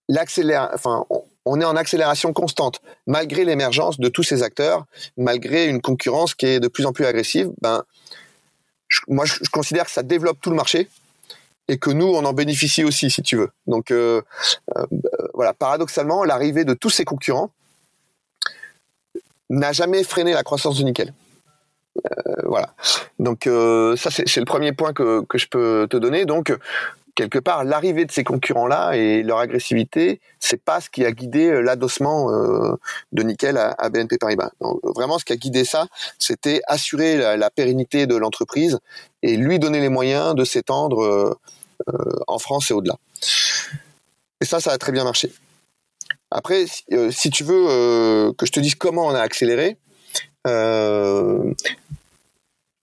[0.10, 1.06] enfin,
[1.46, 4.86] on est en accélération constante, malgré l'émergence de tous ces acteurs,
[5.18, 7.52] malgré une concurrence qui est de plus en plus agressive.
[7.62, 7.84] Ben,
[9.08, 10.88] moi, je, considère que ça développe tout le marché
[11.68, 13.50] et que nous, on en bénéficie aussi, si tu veux.
[13.68, 13.94] Donc,
[15.34, 17.52] voilà, paradoxalement, l'arrivée de tous ces concurrents
[19.52, 21.14] n'a jamais freiné la croissance de nickel.
[21.98, 22.74] Euh, voilà.
[23.20, 26.26] Donc euh, ça c'est le premier point que, que je peux te donner.
[26.26, 26.56] Donc
[27.16, 31.12] quelque part l'arrivée de ces concurrents là et leur agressivité, c'est pas ce qui a
[31.12, 34.52] guidé euh, l'adossement de nickel à, BNP Paribas.
[34.62, 35.88] Donc, vraiment ce qui a guidé ça,
[36.18, 38.80] c'était assurer la, pérennité de l'entreprise
[39.22, 41.38] et lui donner les moyens de s'étendre
[42.28, 42.96] en France et au-delà.
[44.40, 45.32] Et ça ça a très bien marché.
[46.32, 49.78] Après, euh, si tu veux euh, que je te dise comment on a accéléré,
[50.48, 51.54] euh,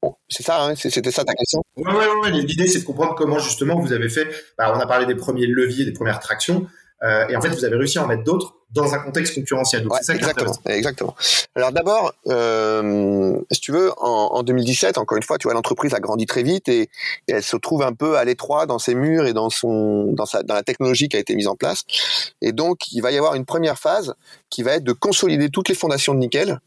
[0.01, 1.61] Bon, c'est ça, hein, c'était ça ta question?
[1.77, 4.29] Oui, ouais, ouais, l'idée c'est de comprendre comment justement vous avez fait.
[4.57, 6.69] Bah, on a parlé des premiers leviers, des premières tractions,
[7.03, 9.83] et en fait vous avez réussi à en mettre d'autres dans un contexte concurrentiel.
[9.83, 11.17] Donc ouais, c'est ça exactement, exactement.
[11.55, 15.95] Alors d'abord, euh, si tu veux, en, en, 2017, encore une fois, tu vois, l'entreprise
[15.95, 16.89] a grandi très vite et, et,
[17.29, 20.43] elle se trouve un peu à l'étroit dans ses murs et dans son, dans sa,
[20.43, 21.85] dans la technologie qui a été mise en place.
[22.43, 24.15] Et donc, il va y avoir une première phase
[24.51, 26.61] qui va être de consolider toutes les fondations de nickel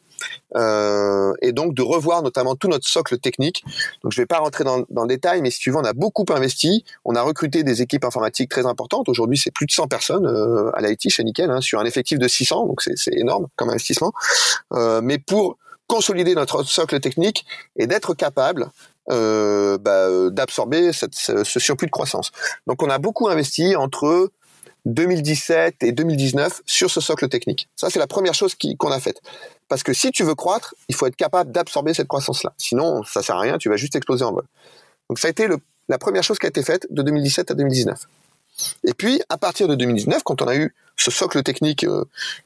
[0.55, 3.63] euh, et donc de revoir notamment tout notre socle technique.
[4.03, 5.93] Donc je vais pas rentrer dans, dans, le détail, mais si tu veux, on a
[5.93, 9.09] beaucoup investi, on a recruté des équipes informatiques très importantes.
[9.09, 12.19] Aujourd'hui, c'est plus de 100 personnes euh, à l'IT chez Nickel, hein, sur un effectif
[12.19, 14.13] de 600, donc c'est énorme comme investissement.
[14.74, 15.57] Euh, mais pour
[15.88, 17.45] consolider notre socle technique
[17.76, 18.72] et d'être capable
[19.09, 22.32] euh, bah, d'absorber ce surplus de croissance.
[22.67, 24.32] Donc on a beaucoup investi entre
[24.86, 27.70] 2017 et 2019 sur ce socle technique.
[27.76, 29.22] Ça, c'est la première chose qu'on a faite.
[29.68, 32.54] Parce que si tu veux croître, il faut être capable d'absorber cette croissance-là.
[32.58, 34.46] Sinon, ça sert à rien, tu vas juste exploser en vol.
[35.10, 35.58] Donc ça a été le,
[35.88, 38.08] la première chose qui a été faite de 2017 à 2019.
[38.86, 42.04] Et puis, à partir de 2019, quand on a eu ce socle technique euh,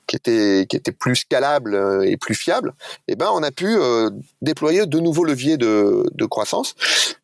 [0.07, 2.73] qui était qui était plus scalable euh, et plus fiable,
[3.07, 4.09] eh ben on a pu euh,
[4.41, 6.75] déployer de nouveaux leviers de, de croissance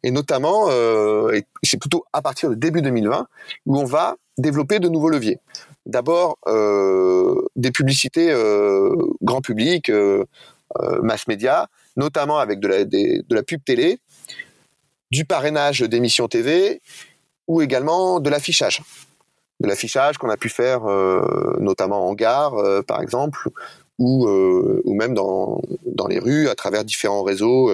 [0.03, 3.28] et notamment euh, c'est plutôt à partir de début 2020
[3.66, 5.39] où on va développer de nouveaux leviers.
[5.85, 8.33] D'abord euh, des publicités
[9.21, 9.91] grand public,
[11.01, 11.67] mass média,
[11.97, 13.99] notamment avec de la de la pub télé,
[15.11, 16.81] du parrainage d'émissions TV
[17.47, 18.81] ou également de l'affichage
[19.61, 23.49] de l'affichage qu'on a pu faire euh, notamment en gare euh, par exemple
[23.99, 27.73] ou euh, ou même dans dans les rues à travers différents réseaux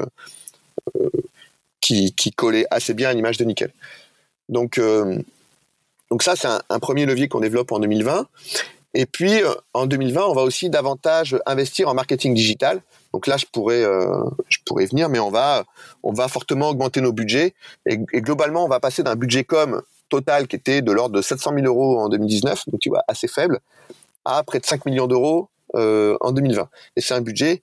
[1.80, 3.72] qui qui collaient assez bien à l'image de nickel.
[4.50, 4.80] Donc
[6.12, 8.28] donc ça c'est un, premier levier qu'on développe en 2020
[8.94, 9.42] et puis
[9.74, 12.82] en 2020 on va aussi davantage investir en marketing digital.
[13.14, 13.84] Donc là je pourrais
[14.48, 15.66] je pourrais venir mais on va
[16.04, 17.54] on va fortement augmenter nos budgets
[17.86, 21.54] et, globalement on va passer d'un budget com total qui était de l'ordre de 700
[21.54, 23.60] 000 euros en 2019, donc tu vois assez faible,
[24.26, 26.70] à près de 5 millions d'euros euh, en 2020.
[26.96, 27.62] Et c'est un budget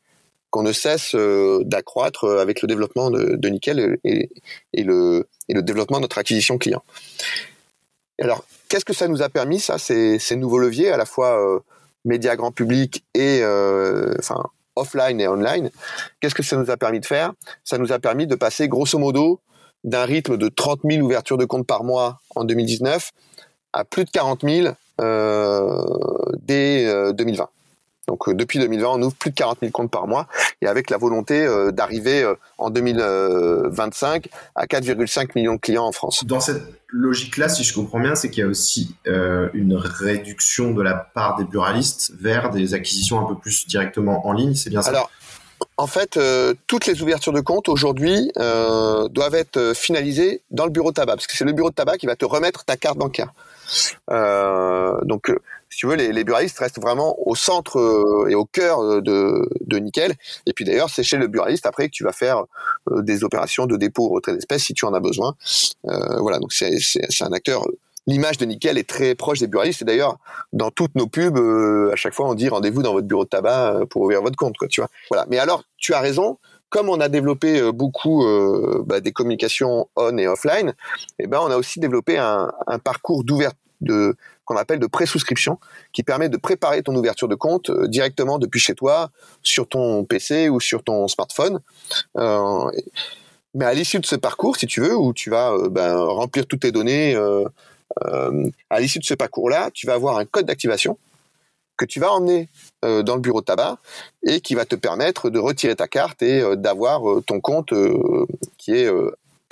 [0.51, 4.31] qu'on ne cesse euh, d'accroître avec le développement de, Nickel et,
[4.73, 6.83] et, le, et le développement de notre acquisition client.
[8.23, 11.39] Alors, qu'est-ce que ça nous a permis, ça, ces, ces nouveaux leviers, à la fois
[11.41, 11.61] euh,
[12.05, 14.43] médias grand public et euh, enfin
[14.77, 15.71] offline et online?
[16.21, 17.33] Qu'est-ce que ça nous a permis de faire?
[17.65, 19.41] Ça nous a permis de passer grosso modo
[19.83, 23.11] d'un rythme de 30 000 ouvertures de comptes par mois en 2019
[23.73, 25.85] à plus de 40 000 euh,
[26.39, 27.49] dès 2020.
[28.09, 30.27] Euh, Donc euh, depuis 2020, on ouvre plus de 40 000 comptes par mois.
[30.63, 36.25] et avec la volonté d'arriver en 2025 à 4,5 millions de clients en France.
[36.25, 40.83] Dans cette logique-là, si je comprends bien, c'est qu'il y a aussi une réduction de
[40.83, 44.83] la part des buralistes vers des acquisitions un peu plus directement en ligne, c'est bien
[44.83, 44.91] ça?
[44.91, 45.11] Alors,
[45.77, 50.65] en fait, euh, toutes les ouvertures de compte aujourd'hui euh, doivent être euh, finalisées dans
[50.65, 52.65] le bureau de tabac, parce que c'est le bureau de tabac qui va te remettre
[52.65, 53.33] ta carte bancaire.
[54.09, 55.33] donc,
[55.75, 60.15] si tu veux, les, buralistes restent vraiment au centre et au cœur de, de Nickel.
[60.47, 62.45] Et puis d'ailleurs, c'est chez le buraliste après que tu vas faire
[62.91, 65.35] des opérations de dépôt retrait d'espèces si tu en as besoin.
[65.83, 66.79] voilà, donc c'est
[67.21, 67.65] un acteur
[68.07, 69.83] l'image de Nickel est très proche des buralistes.
[69.83, 70.19] Et d'ailleurs,
[70.53, 73.29] dans toutes nos pubs, euh, à chaque fois, on dit rendez-vous dans votre bureau de
[73.29, 74.57] tabac euh, pour ouvrir votre compte.
[75.29, 76.39] Mais alors, tu as raison.
[76.71, 78.25] Comme on a développé euh, beaucoup
[78.87, 80.75] bah, des communications on et offline,
[81.19, 82.51] eh ben on a aussi développé un
[82.83, 85.59] parcours d'ouverture de qu'on appelle de pré-souscription,
[85.95, 89.11] qui permet de préparer ton ouverture de compte directement depuis chez toi,
[89.43, 91.61] sur ton PC ou sur ton smartphone.
[92.19, 92.71] Euh,
[93.55, 96.61] mais à l'issue de ce parcours, si tu veux, où tu vas ben, remplir toutes
[96.61, 97.45] tes données, euh,
[98.07, 100.99] euh, à l'issue de ce parcours-là, tu vas avoir un code d'activation
[101.77, 102.49] que tu vas emmener
[102.85, 103.79] euh, dans le bureau de tabac
[104.25, 107.73] et qui va te permettre de retirer ta carte et euh, d'avoir ton compte
[108.59, 108.91] qui est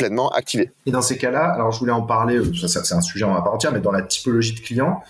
[0.03, 0.70] pleinement activé.
[0.86, 3.72] Et dans ces cas-là, alors je voulais en parler, c'est un sujet en part entière,
[3.72, 5.03] mais dans la typologie de clients,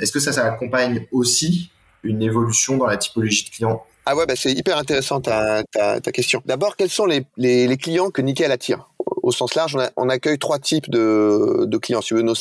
[0.00, 1.70] est-ce que ça, ça accompagne aussi
[2.02, 3.82] une évolution dans la typologie de clients?
[4.04, 6.42] Ah ouais, bah c'est hyper intéressant ta, ta, question.
[6.44, 8.88] D'abord, quels sont les, les, les clients que Nickel attire?
[9.22, 12.00] Au sens large, on, accueille trois types de, clients.
[12.00, 12.34] tu veux, nos,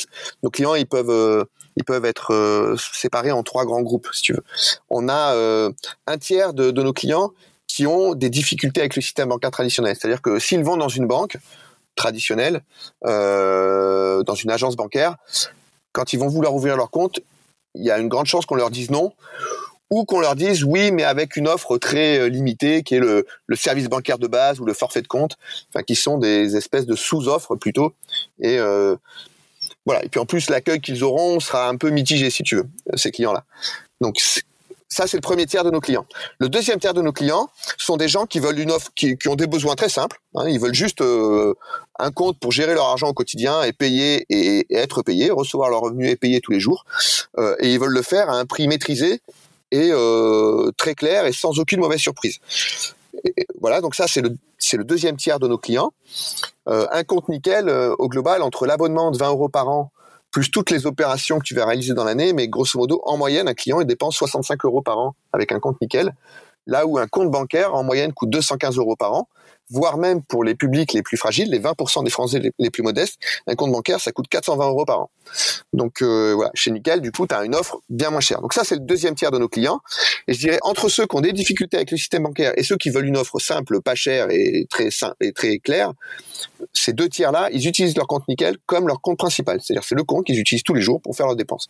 [0.52, 1.44] clients, ils peuvent, euh,
[1.76, 4.44] ils peuvent être euh, séparés en trois grands groupes, si tu veux.
[4.90, 5.72] On a euh,
[6.08, 7.32] un tiers de, nos clients
[7.68, 9.96] qui ont des difficultés avec le système bancaire traditionnel.
[9.96, 11.38] C'est-à-dire que s'ils vont dans une banque
[11.96, 12.62] traditionnelle,
[13.04, 15.18] dans une agence bancaire,
[15.92, 17.20] quand ils vont vouloir ouvrir leur compte,
[17.76, 19.14] il y a une grande chance qu'on leur dise non
[19.90, 23.26] ou qu'on leur dise oui, mais avec une offre très euh, limitée, qui est le,
[23.56, 25.36] service bancaire de base ou le forfait de compte,
[25.70, 27.94] enfin qui sont des espèces de sous-offres plutôt.
[28.40, 28.96] Et euh,
[29.86, 30.04] voilà.
[30.06, 33.12] Et puis en plus, l'accueil qu'ils auront sera un peu mitigé, si tu veux, ces
[33.12, 33.44] clients-là.
[34.00, 34.22] Donc
[34.94, 36.06] ça, c'est le premier tiers de nos clients.
[36.40, 39.36] Le deuxième tiers de nos clients sont des gens qui veulent une offre, qui, ont
[39.36, 40.20] des besoins très simples.
[40.36, 40.50] Hein.
[40.50, 41.54] ils veulent juste euh,
[41.98, 45.82] un compte pour gérer leur argent au quotidien et payer et, être payés, recevoir leur
[45.82, 46.84] revenu et payer tous les jours.
[47.60, 49.22] et ils veulent le faire à un prix maîtrisé
[49.72, 52.40] et euh, très clair et sans aucune mauvaise surprise.
[53.60, 54.36] voilà, donc ça c'est le
[54.78, 55.92] le deuxième tiers de nos clients.
[56.68, 59.92] Euh, un compte nickel euh, au global entre l'abonnement de 20 euros par an
[60.32, 63.48] plus toutes les opérations que tu vas réaliser dans l'année, mais grosso modo en moyenne
[63.48, 66.16] un client il dépense 65 euros par an avec un compte nickel,
[66.68, 69.28] là où un compte bancaire en moyenne coûte 215 euros par an
[69.72, 73.18] voire même pour les publics les plus fragiles, les 20% des Français les, plus modestes,
[73.48, 75.10] un compte bancaire, ça coûte 420 euros par an.
[75.74, 78.42] Donc euh, voilà, chez Nickel, du coup, tu as une offre bien moins chère.
[78.42, 79.80] Donc ça, c'est le deuxième tiers de nos clients.
[80.28, 82.78] Et je dirais, entre ceux qui ont des difficultés avec le système bancaire et ceux
[82.78, 85.94] qui veulent une offre simple, pas chère et très, simple et très claire,
[86.74, 89.60] ces deux tiers-là, ils utilisent leur compte Nickel comme leur compte principal.
[89.62, 91.70] C'est-à-dire c'est le compte qu'ils utilisent tous les jours pour faire leurs dépenses.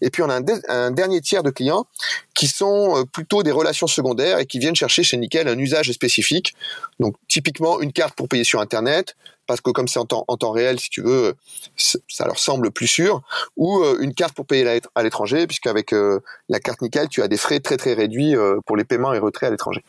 [0.00, 1.86] Et puis on a un, dernier tiers de clients
[2.34, 5.90] qui sont euh, plutôt des relations secondaires et qui viennent chercher chez Nickel un usage
[5.92, 6.54] spécifique
[7.02, 9.16] donc typiquement une carte pour payer sur Internet,
[9.46, 11.34] parce que comme c'est en temps, réel, si tu veux,
[11.76, 13.22] ça leur semble plus sûr,
[13.56, 17.28] ou euh, une carte pour payer à l'étranger, puisqu'avec euh, la carte Nickel, tu as
[17.28, 19.84] des frais très très réduits euh, pour les paiements et retraits à l'étranger.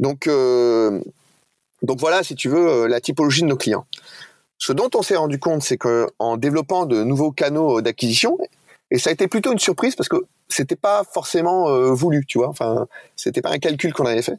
[0.00, 0.28] Donc,
[1.82, 3.86] donc voilà, si tu veux, la typologie de nos clients.
[4.58, 8.36] Ce dont on s'est rendu compte, c'est qu'en développant de nouveaux canaux d'acquisition,
[8.90, 10.16] et ça a été plutôt une surprise parce que
[10.48, 12.48] c'était pas forcément euh, voulu, tu vois.
[12.48, 14.38] Enfin, c'était pas un calcul qu'on avait fait.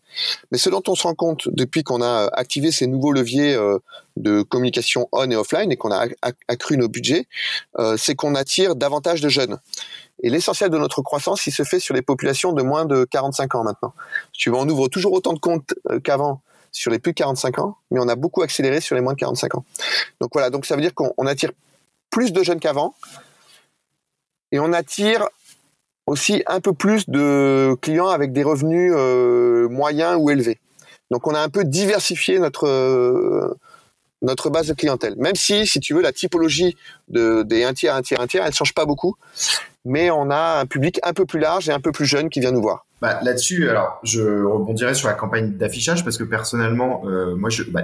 [0.52, 3.80] Mais ce dont on se rend compte depuis qu'on a activé ces nouveaux leviers euh,
[4.16, 6.08] de communication on et offline et qu'on a
[6.48, 7.28] accru nos budgets,
[7.80, 9.58] euh, c'est qu'on attire davantage de jeunes.
[10.24, 13.56] Et l'essentiel de notre croissance, il se fait sur les populations de moins de 45
[13.56, 13.94] ans maintenant.
[14.32, 15.74] Tu vois, on ouvre toujours autant de comptes
[16.04, 16.42] qu'avant
[16.72, 19.20] sur les plus de 45 ans, mais on a beaucoup accéléré sur les moins de
[19.20, 19.66] 45 ans.
[20.22, 21.52] Donc voilà, donc ça veut dire qu'on attire
[22.10, 22.96] plus de jeunes qu'avant,
[24.56, 25.28] et on attire
[26.08, 30.60] aussi un peu plus de clients avec des revenus euh, moyens ou élevés.
[31.12, 33.54] Donc on a un peu diversifié notre euh,
[34.22, 35.16] notre base de clientèle.
[35.18, 36.78] Même si, si tu veux, la typologie
[37.10, 39.18] de, des un tiers, un tiers, un tiers, elle change pas beaucoup,
[39.84, 42.40] mais on a un public un peu plus large et un peu plus jeune qui
[42.40, 42.86] vient nous voir.
[43.02, 47.84] Bah, Là-dessus, alors je rebondirai sur la campagne d'affichage parce que personnellement, euh, moi, bah,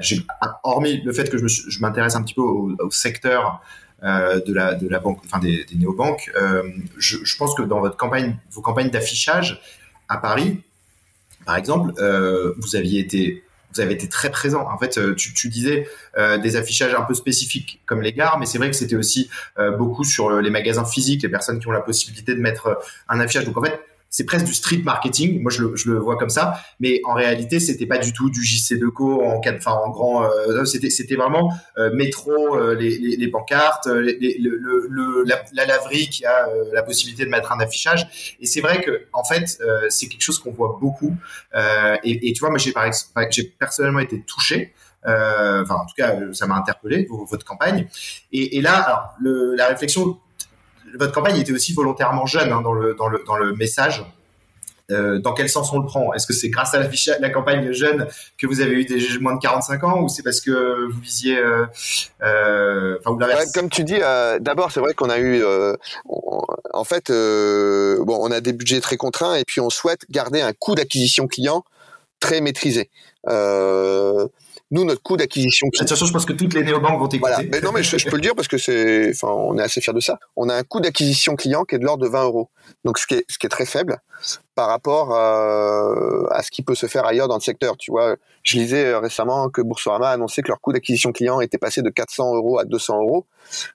[0.63, 3.61] hormis le fait que je m'intéresse un petit peu au, secteur
[4.01, 6.31] de la de la banque, enfin des, des néobanques.
[6.35, 6.63] Euh,
[6.97, 9.61] je, je, pense que dans votre campagne, vos campagnes d'affichage
[10.09, 10.61] à Paris,
[11.45, 13.43] par exemple, euh, vous aviez été
[13.73, 14.67] vous avez été très présent.
[14.69, 15.87] En fait, tu, tu disais
[16.17, 19.29] euh, des affichages un peu spécifiques comme les gares, mais c'est vrai que c'était aussi
[19.59, 23.19] euh, beaucoup sur les magasins physiques, les personnes qui ont la possibilité de mettre un
[23.21, 23.45] affichage.
[23.45, 23.79] Donc en fait,
[24.11, 25.41] c'est presque du street marketing.
[25.41, 26.61] Moi, je le, je le, vois comme ça.
[26.81, 30.25] Mais en réalité, c'était pas du tout du JC Deco en, enfin, en grand.
[30.25, 34.57] Euh, c'était, c'était vraiment euh, métro, euh, les, les, les, pancartes, les, le,
[34.89, 38.35] le, la, la, laverie qui a la possibilité de mettre un affichage.
[38.41, 39.57] Et c'est vrai que, en fait,
[39.89, 41.15] c'est quelque chose qu'on voit beaucoup.
[42.03, 42.73] Et, et, tu vois, moi, j'ai,
[43.29, 44.73] j'ai personnellement été touché.
[45.05, 47.87] enfin, en tout cas, ça m'a interpellé votre campagne.
[48.33, 50.19] Et, et là, alors, la réflexion
[50.97, 54.03] votre campagne était aussi volontairement jeune hein, dans, le, dans, le, dans le message.
[54.91, 56.13] Euh, dans quel sens on le prend?
[56.13, 56.79] Est-ce que c'est grâce à
[57.19, 60.41] la, campagne jeune que vous avez eu des moins de 45 ans ou c'est parce
[60.41, 61.65] que vous visiez euh,
[62.23, 62.97] euh,
[63.53, 63.99] Comme tu dis,
[64.39, 65.43] d'abord c'est vrai qu'on a eu,
[66.73, 70.53] en fait, bon, on a des budgets très contraints et puis on souhaite garder un
[70.53, 71.63] coût d'acquisition client
[72.19, 72.89] très maîtrisé.
[74.71, 75.67] Euh, nous, notre coût d'acquisition.
[75.67, 77.19] De toute façon, je pense que toutes les néobanques vont écouter.
[77.19, 77.41] Voilà.
[77.51, 79.93] Mais non, mais je, peux le dire parce que c'est, enfin, on est assez fiers
[79.93, 80.19] de ça.
[80.35, 82.49] On a un coût d'acquisition client qui est de l'ordre de 20 euros.
[82.85, 84.01] Donc, ce qui est, ce qui est très faible
[84.55, 87.75] par rapport à, à ce qui peut se faire ailleurs dans le secteur.
[87.77, 91.57] Tu vois, je lisais récemment que Boursorama a annoncé que leur coût d'acquisition client était
[91.57, 93.25] passé de 400 euros à 200 euros.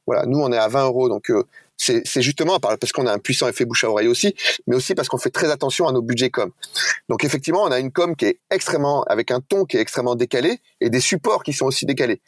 [0.06, 1.08] Voilà, nous, on est à 20 euros.
[1.08, 1.44] Donc, euh,
[1.76, 4.34] c'est justement parce qu'on a un puissant effet bouche à oreille aussi,
[4.66, 6.50] mais aussi parce qu'on fait très attention à nos budgets com.
[7.08, 10.14] Donc effectivement, on a une com qui est extrêmement avec un ton qui est extrêmement
[10.14, 12.20] décalé et des supports qui sont aussi décalés.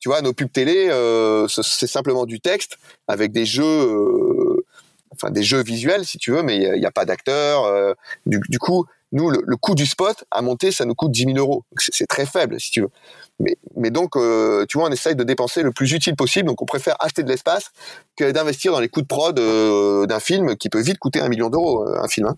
[0.00, 2.78] Tu vois, nos pubs télé, euh, c'est simplement du texte
[3.08, 3.64] avec des jeux.
[3.64, 4.64] Euh,
[5.12, 7.64] enfin des jeux visuels si tu veux, mais il n'y a, pas d'acteurs.
[7.64, 7.94] Euh,
[8.26, 11.38] du, du, coup, nous, le, coût du spot à monter, ça nous coûte 10 000
[11.38, 11.64] euros.
[11.78, 12.90] C'est très faible, si tu veux.
[13.38, 16.48] Mais, mais donc, euh, tu vois, on essaye de dépenser le plus utile possible.
[16.48, 17.70] Donc, on préfère acheter de l'espace
[18.16, 21.28] que d'investir dans les coûts de prod euh, d'un film qui peut vite coûter un
[21.28, 22.26] million d'euros, euh, un film.
[22.26, 22.36] Hein.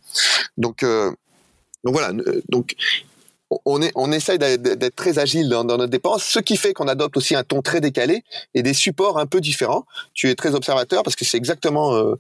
[0.57, 0.85] Donc,
[1.85, 2.13] donc voilà.
[2.49, 2.75] Donc,
[3.65, 6.89] on, est, on essaye d'être très agile dans, dans, notre dépense, ce qui fait qu'on
[6.89, 8.23] adopte aussi un ton très décalé
[8.55, 9.85] et des supports un peu différents.
[10.15, 12.15] Tu es très observateur parce que c'est exactement, euh,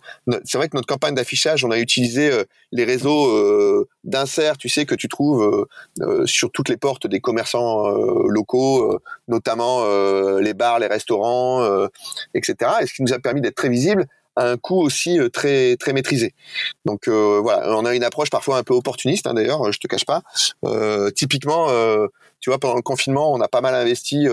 [0.44, 4.68] c'est vrai que notre campagne d'affichage, on a utilisé euh, les réseaux euh, d'insert, tu
[4.68, 5.66] sais, que tu trouves
[6.00, 8.98] euh, sur toutes les portes des commerçants locaux,
[9.28, 9.84] notamment
[10.38, 11.86] les bars, les restaurants,
[12.34, 12.70] etc.
[12.80, 14.06] Et ce qui nous a permis d'être très visible
[14.38, 16.34] un coût aussi euh, très très maîtrisé.
[16.84, 19.86] Donc euh, voilà, on a une approche parfois un peu opportuniste hein, d'ailleurs, je te
[19.86, 20.22] cache pas.
[20.64, 21.68] Euh, typiquement,
[22.40, 24.26] tu vois, pendant le confinement, on a pas mal investi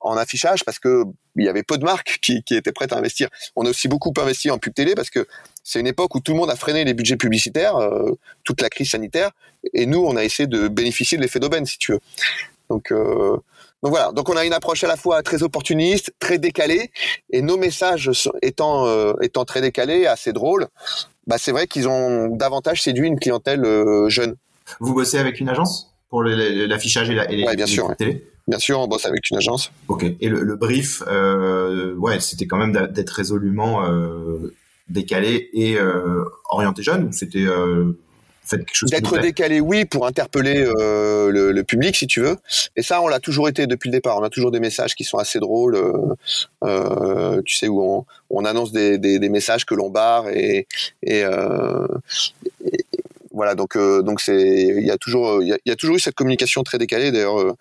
[0.00, 1.04] en affichage parce que
[1.36, 3.28] il y avait peu de marques qui, étaient prêtes à investir.
[3.56, 5.26] On a aussi beaucoup investi en pub télé parce que
[5.64, 7.76] c'est une époque où tout le monde a freiné les budgets publicitaires,
[8.44, 9.32] toute la crise sanitaire,
[9.72, 12.00] et nous, on a essayé de bénéficier de l'effet d'aubaine, si tu veux.
[12.68, 13.36] Donc, euh,
[13.84, 16.90] donc voilà, donc on a une approche à la fois très opportuniste, très décalée,
[17.30, 18.10] et nos messages
[18.40, 20.68] étant euh, étant très décalés, assez drôles,
[21.26, 24.36] bah c'est vrai qu'ils ont davantage séduit une clientèle euh, jeune.
[24.80, 28.58] Vous bossez avec une agence pour l'affichage et, la, et les, bien sûr, télé Bien
[28.58, 29.70] sûr, on bosse avec une agence.
[29.88, 30.04] Ok.
[30.18, 33.82] Et le, le brief, euh, ouais, c'était quand même d'être résolument
[34.88, 35.76] décalé et
[36.48, 37.12] orienté jeune.
[37.12, 37.46] C'était
[38.90, 42.36] D'être décalé, oui, pour interpeller euh, le, le, public, si tu veux.
[42.76, 44.18] Et ça, on l'a toujours été depuis le départ.
[44.18, 45.76] On a toujours des messages qui sont assez drôles.
[45.76, 45.92] Euh,
[46.64, 50.66] euh tu sais où on, on annonce des, des, des, messages que l'on barre et,
[51.02, 51.86] et, euh,
[52.64, 52.84] et
[53.32, 53.54] voilà.
[53.54, 56.78] Donc donc c'est il y a toujours il y a, toujours eu cette communication très
[56.78, 57.12] décalée.
[57.12, 57.56] D'ailleurs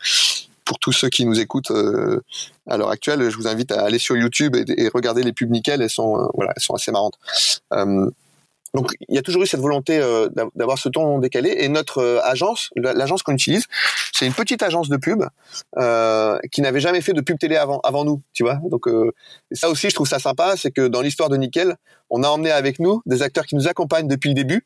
[0.66, 2.22] pour tous ceux qui nous écoutent euh,
[2.68, 5.50] à l'heure actuelle, je vous invite à aller sur YouTube et, et regarder les pubs
[5.50, 5.82] nickel.
[5.82, 7.18] Elles sont, euh, voilà, elles sont assez marrantes.
[7.74, 8.10] Euh,
[8.74, 11.56] donc il y a toujours eu cette volonté euh, d'avoir ce ton décalé.
[11.60, 13.66] Et notre euh, agence, l'agence qu'on utilise,
[14.12, 15.24] c'est une petite agence de pub
[15.78, 18.60] euh, qui n'avait jamais fait de pub télé avant, avant nous, tu vois.
[18.70, 18.88] Donc
[19.52, 21.76] ça aussi, je trouve ça sympa, c'est que dans l'histoire de Nickel,
[22.10, 24.66] on a emmené avec nous des acteurs qui nous accompagnent depuis le début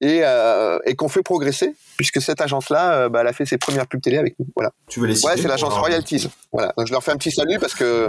[0.00, 3.58] et, euh, et qu'on fait progresser puisque cette agence-là, euh, bah, elle a fait ses
[3.58, 4.46] premières pubs télé avec nous.
[4.56, 4.72] Voilà.
[4.88, 6.28] Tu veux les citer Ouais, c'est l'agence Royalties.
[6.52, 6.72] Voilà.
[6.76, 8.08] Donc je leur fais un petit salut parce que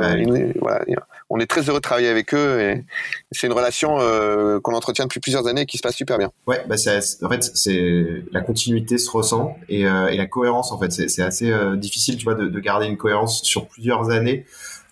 [0.59, 0.83] voilà,
[1.29, 2.83] on est très heureux de travailler avec eux et
[3.31, 6.31] c'est une relation euh, qu'on entretient depuis plusieurs années et qui se passe super bien.
[6.47, 10.79] Ouais, bah en fait c'est la continuité se ressent et, euh, et la cohérence en
[10.79, 14.45] fait c'est assez euh, difficile tu vois de, de garder une cohérence sur plusieurs années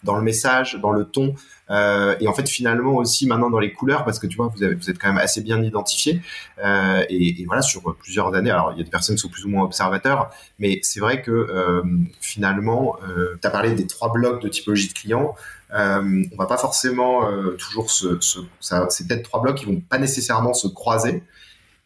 [0.04, 1.34] dans le message, dans le ton.
[1.70, 4.64] Euh, et en fait, finalement aussi maintenant dans les couleurs, parce que tu vois, vous,
[4.64, 6.22] avez, vous êtes quand même assez bien identifié.
[6.64, 8.52] Euh, et, et, voilà, sur plusieurs années.
[8.52, 11.22] Alors, il y a des personnes qui sont plus ou moins observateurs, mais c'est vrai
[11.22, 11.84] que euh,
[12.20, 15.36] finalement, euh, tu as parlé des trois blocs de typologie de clients.
[15.74, 19.66] Euh, on va pas forcément euh, toujours se, se ça, c'est peut-être trois blocs qui
[19.66, 21.24] vont pas nécessairement se croiser.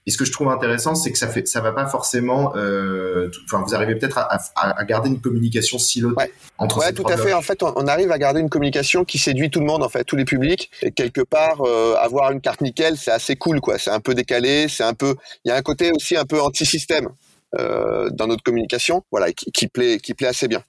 [0.07, 2.53] Et ce que je trouve intéressant, c'est que ça fait, ça va pas forcément.
[2.55, 6.31] Euh, enfin, vous arrivez peut-être à, à, à, garder une communication silotée ouais.
[6.57, 6.79] entre.
[6.79, 7.33] Ouais, tout à fait.
[7.33, 9.89] En fait, on, on, arrive à garder une communication qui séduit tout le monde, en
[9.89, 10.71] fait, tous les publics.
[10.81, 13.77] Et quelque part, euh, avoir une carte nickel, c'est assez cool, quoi.
[13.77, 15.13] C'est un peu décalé, c'est un peu.
[15.43, 17.09] Il y a un côté aussi un peu anti-système.
[17.57, 20.61] Euh, dans notre communication, voilà, qui, qui, plaît, qui plaît assez bien.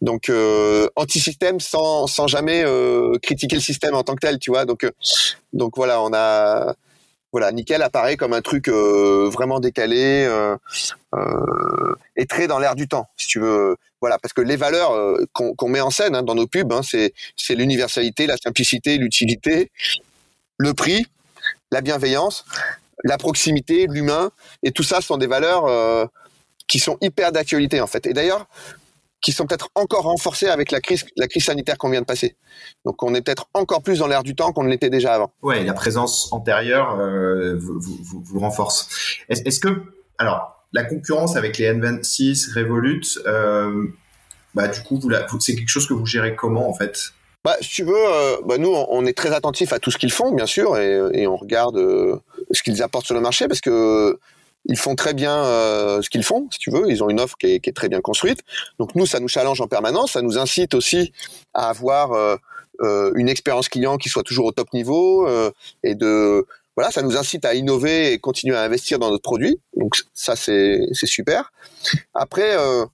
[0.00, 4.50] Donc euh, anti-système sans, sans jamais euh, critiquer le système en tant que tel, tu
[4.50, 4.64] vois.
[4.64, 4.90] Donc
[5.52, 6.74] donc voilà, on a
[7.32, 10.54] voilà, nickel apparaît comme un truc euh, vraiment décalé euh,
[11.14, 13.76] euh, et très dans l'air du temps, si tu veux.
[14.02, 17.54] Voilà, parce que les valeurs qu'on met en scène hein, dans nos pubs, hein, c'est
[17.54, 19.70] l'universalité, la simplicité, l'utilité,
[20.58, 21.06] le prix,
[21.70, 22.44] la bienveillance,
[23.04, 24.32] la proximité, l'humain,
[24.64, 26.10] et tout ça sont des valeurs
[26.66, 28.04] qui sont hyper d'actualité en fait.
[28.08, 28.48] Et d'ailleurs,
[29.22, 32.36] qui sont peut-être encore renforcés avec la crise, la crise sanitaire qu'on vient de passer.
[32.84, 35.32] Donc on est peut-être encore plus dans l'air du temps qu'on ne l'était déjà avant.
[35.42, 38.88] Ouais, la présence antérieure euh, vous, vous, vous, renforce.
[39.28, 39.84] Est-ce, que,
[40.18, 43.86] alors, la concurrence avec les N26, Revolut, euh,
[44.54, 45.10] bah, du coup, vous
[45.40, 47.12] c'est quelque chose que vous gérez comment en fait?
[47.44, 50.12] Bah, si tu veux, euh, bah, nous, on est très attentifs à tout ce qu'ils
[50.12, 52.16] font, bien sûr, et, et on regarde euh,
[52.52, 54.18] ce qu'ils apportent sur le marché, parce que
[54.66, 56.88] ils font très bien euh, ce qu'ils font, si tu veux.
[56.88, 58.40] Ils ont une offre qui est, qui est, très bien construite.
[58.78, 60.12] Donc nous, ça nous challenge en permanence.
[60.12, 61.12] Ça nous incite aussi
[61.52, 62.36] à avoir euh,
[62.80, 65.50] euh, une expérience client qui soit toujours au top niveau euh,
[65.84, 69.60] et de voilà, ça nous incite à innover et continuer à investir dans notre produit.
[69.76, 71.52] Donc ça, c'est super.
[72.14, 72.56] Après.
[72.56, 72.86] Euh,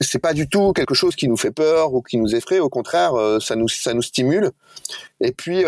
[0.00, 2.58] c'est pas du tout quelque chose qui nous fait peur ou qui nous effraie.
[2.58, 4.50] Au contraire, ça nous ça nous stimule.
[5.20, 5.64] Et puis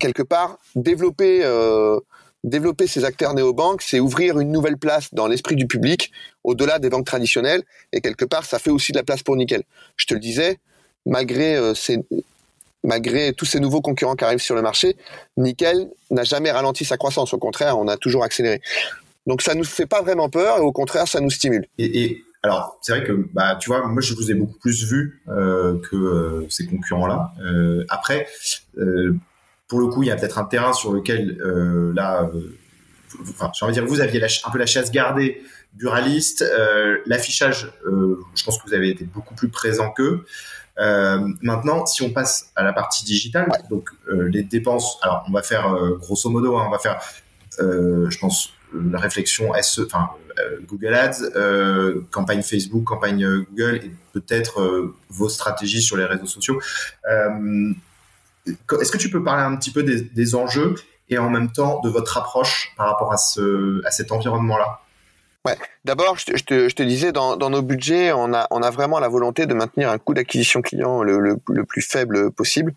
[0.00, 1.40] quelque part développer
[2.44, 6.10] développer ces acteurs néobanques, c'est ouvrir une nouvelle place dans l'esprit du public,
[6.44, 7.62] au-delà des banques traditionnelles,
[7.92, 9.62] et quelque part, ça fait aussi de la place pour Nickel.
[9.96, 10.58] Je te le disais,
[11.06, 11.72] malgré euh,
[13.32, 14.96] tous ces nouveaux concurrents qui arrivent sur le marché,
[15.36, 17.34] Nickel n'a jamais ralenti sa croissance.
[17.34, 18.60] Au contraire, on a toujours accéléré.
[19.26, 21.66] Donc ça nous fait pas vraiment peur, et au contraire, ça nous stimule.
[21.78, 25.20] Et, alors, c'est vrai que, bah, tu vois, moi, je vous ai beaucoup plus vu
[25.28, 27.34] euh, que euh, ces concurrents-là.
[27.90, 28.26] Après,
[29.70, 32.50] pour le coup, il y a peut-être un terrain sur lequel, euh, là, euh,
[33.54, 35.42] j'ai envie de dire, vous aviez un peu la chasse gardée
[35.74, 40.26] buraliste, euh, l'affichage, je pense que vous avez été beaucoup plus présent qu'eux.
[40.76, 45.72] Maintenant, si on passe à la partie digitale, donc les dépenses, alors on va faire
[46.00, 47.00] grosso modo, hein, on va faire,
[47.60, 50.10] je pense, la réflexion SE, enfin
[50.66, 51.22] Google Ads,
[52.10, 56.60] campagne Facebook, campagne Google et peut-être vos stratégies sur les réseaux sociaux.
[58.46, 60.74] Est-ce que tu peux parler un petit peu des, enjeux
[61.08, 64.80] et en même temps de votre approche par rapport à, ce, à cet environnement-là?
[65.46, 65.56] Ouais.
[65.86, 69.54] D'abord, je, te, disais, dans, nos budgets, on a, on a vraiment la volonté de
[69.54, 72.74] maintenir un coût d'acquisition client le, le, plus faible possible,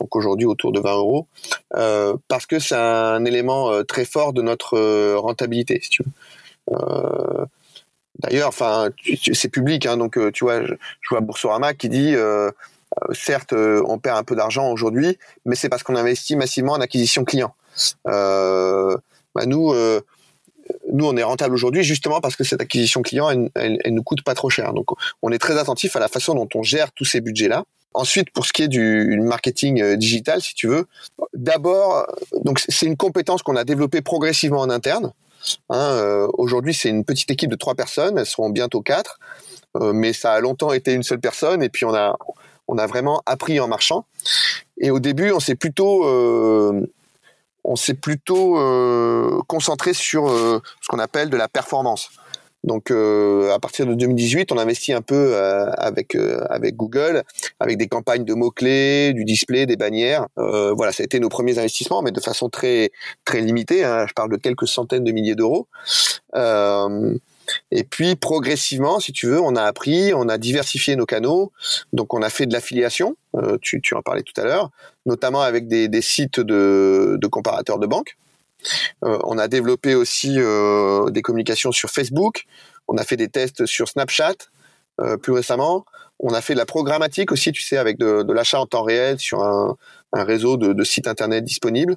[0.00, 1.26] donc aujourd'hui autour de 20 euros,
[1.74, 5.82] euh, parce que c'est un élément euh, très fort de notre euh, rentabilité,
[8.18, 8.88] D'ailleurs, enfin,
[9.34, 10.72] c'est public, hein, donc tu vois, je,
[11.10, 12.14] vois Boursorama qui dit
[13.12, 16.80] certes, euh, on perd un peu d'argent aujourd'hui, mais c'est parce qu'on investit massivement en
[16.80, 17.54] acquisition client.
[18.06, 18.96] Euh,
[19.34, 20.00] bah nous, euh,
[20.92, 24.02] nous, on est rentable aujourd'hui justement parce que cette acquisition client, elle, elle, elle, nous
[24.02, 24.72] coûte pas trop cher.
[24.72, 24.86] Donc,
[25.22, 27.64] on est très attentif à la façon dont on gère tous ces budgets-là.
[27.94, 30.86] Ensuite, pour ce qui est du marketing digital, si tu veux,
[31.32, 32.06] d'abord,
[32.44, 35.12] donc c'est une compétence qu'on a développée progressivement en interne.
[35.70, 38.18] Hein, euh, aujourd'hui, c'est une petite équipe de trois personnes.
[38.18, 39.18] Elles seront bientôt quatre,
[39.76, 41.62] euh, mais ça a longtemps été une seule personne.
[41.62, 42.16] Et puis on a
[42.68, 44.06] on a vraiment appris en marchant.
[44.78, 46.86] Et au début, on s'est plutôt, euh,
[47.64, 52.10] on s'est plutôt euh, concentré sur euh, ce qu'on appelle de la performance.
[52.64, 56.16] Donc, à partir de 2018, on investit un peu avec
[56.50, 57.22] avec Google,
[57.60, 60.26] avec des campagnes de mots clés, du display, des bannières.
[60.34, 62.90] voilà, ça a été nos premiers investissements, mais de façon très
[63.24, 63.84] très limitée.
[63.84, 65.68] Hein, je parle de quelques centaines de milliers d'euros.
[67.70, 71.52] Et puis progressivement, si tu veux, on a appris, on a diversifié nos canaux.
[71.92, 74.70] Donc on a fait de l'affiliation, euh, tu, en parlais tout à l'heure,
[75.04, 78.16] notamment avec des, sites de, comparateurs de banques.
[79.04, 82.44] Euh, on a développé aussi euh, des communications sur Facebook.
[82.88, 84.34] On a fait des tests sur Snapchat
[85.20, 85.84] plus récemment.
[86.20, 89.18] On a fait de la programmatique aussi, tu sais, avec de, l'achat en temps réel
[89.18, 89.76] sur un,
[90.14, 91.96] réseau de, de, sites internet disponibles.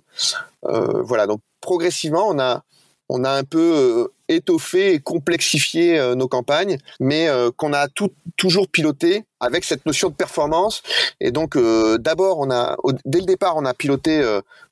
[0.64, 2.64] Voilà, donc progressivement, on a
[3.10, 7.88] on a un peu euh, étoffé et complexifié euh, nos campagnes, mais euh, qu'on a
[7.88, 10.82] tout, toujours piloté avec cette notion de performance.
[11.20, 11.58] Et donc,
[12.00, 14.22] d'abord, on a, au, dès le départ, on a piloté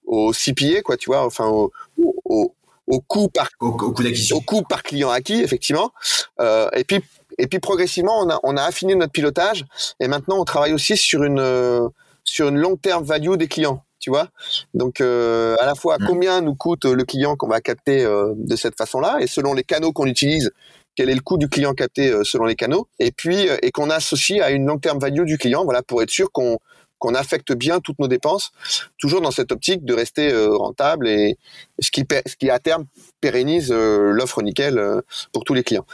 [0.06, 2.54] au CPA, quoi, tu vois, enfin au, au,
[2.88, 5.92] au coût par au, au coût au coût par client acquis, effectivement.
[6.40, 7.02] et puis
[7.38, 9.64] et puis progressivement, on a, on a affiné notre pilotage
[10.02, 11.90] et maintenant on travaille aussi sur une
[12.26, 14.30] sur une long terme value des clients tu vois.
[14.74, 16.06] Donc euh, à la fois mmh.
[16.08, 19.66] combien nous coûte le client qu'on va capter euh, de cette façon-là et selon les
[19.66, 20.50] canaux qu'on utilise,
[20.96, 23.90] quel est le coût du client capté euh, selon les canaux et puis et qu'on
[23.90, 26.58] associe à une long term value du client, voilà pour être sûr qu'on
[27.00, 28.52] qu'on affecte bien toutes nos dépenses,
[28.98, 31.38] toujours dans cette optique de rester rentable et
[31.80, 32.86] ce qui ce qui à terme
[33.20, 35.02] pérennise l'offre nickel
[35.34, 35.86] pour tous les clients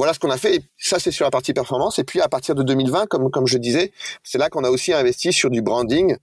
[0.00, 0.54] voilà ce qu'on a fait.
[0.54, 1.98] Et ça, c'est sur la partie performance.
[1.98, 3.92] Et puis, à partir de 2020, comme, comme je disais,
[4.24, 6.16] c'est là qu'on a aussi investi sur du branding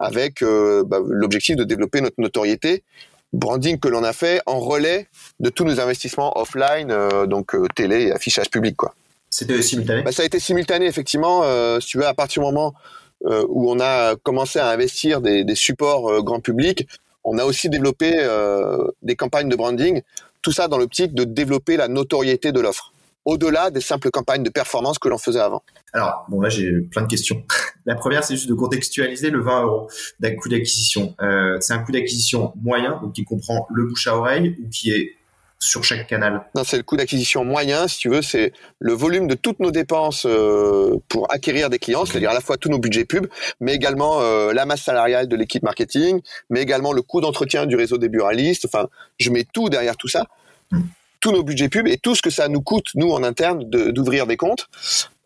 [0.00, 2.82] avec euh, bah, l'objectif de développer notre notoriété
[3.32, 5.06] branding que l'on a fait en relais
[5.38, 6.92] de tous nos investissements offline,
[7.28, 8.92] donc télé et affichage public, quoi.
[9.30, 10.02] C'était simultané?
[10.02, 11.44] Bah, Ça a été simultané, effectivement.
[11.80, 12.74] si tu veux, à partir du moment
[13.24, 16.88] où on a commencé à investir des, des supports grand public,
[17.22, 18.10] on a aussi développé
[19.00, 20.02] des campagnes de branding,
[20.42, 22.91] tout ça dans l'optique de développer la notoriété de l'offre
[23.24, 25.62] au-delà des simples campagnes de performance que l'on faisait avant
[25.92, 27.42] Alors, bon, là, j'ai plein de questions.
[27.86, 31.14] La première, c'est juste de contextualiser le 20 euros d'un coût d'acquisition.
[31.20, 34.92] Euh, c'est un coût d'acquisition moyen, donc qui comprend le bouche à oreille ou qui
[34.92, 35.16] est
[35.58, 36.42] sur chaque canal?
[36.56, 39.70] Non, c'est le coût d'acquisition moyen, si tu veux, c'est le volume de toutes nos
[39.70, 43.28] dépenses euh, pour acquérir des clients, c'est-à-dire à la fois tous nos budgets pubs,
[43.60, 46.20] mais également euh, la masse salariale de l'équipe marketing,
[46.50, 48.64] mais également le coût d'entretien du réseau des buralistes.
[48.64, 50.26] Enfin, je mets tout derrière tout ça.
[50.72, 50.80] Hmm
[51.22, 54.26] tous nos budgets pubs et tout ce que ça nous coûte, nous, en interne, d'ouvrir
[54.26, 54.68] des comptes,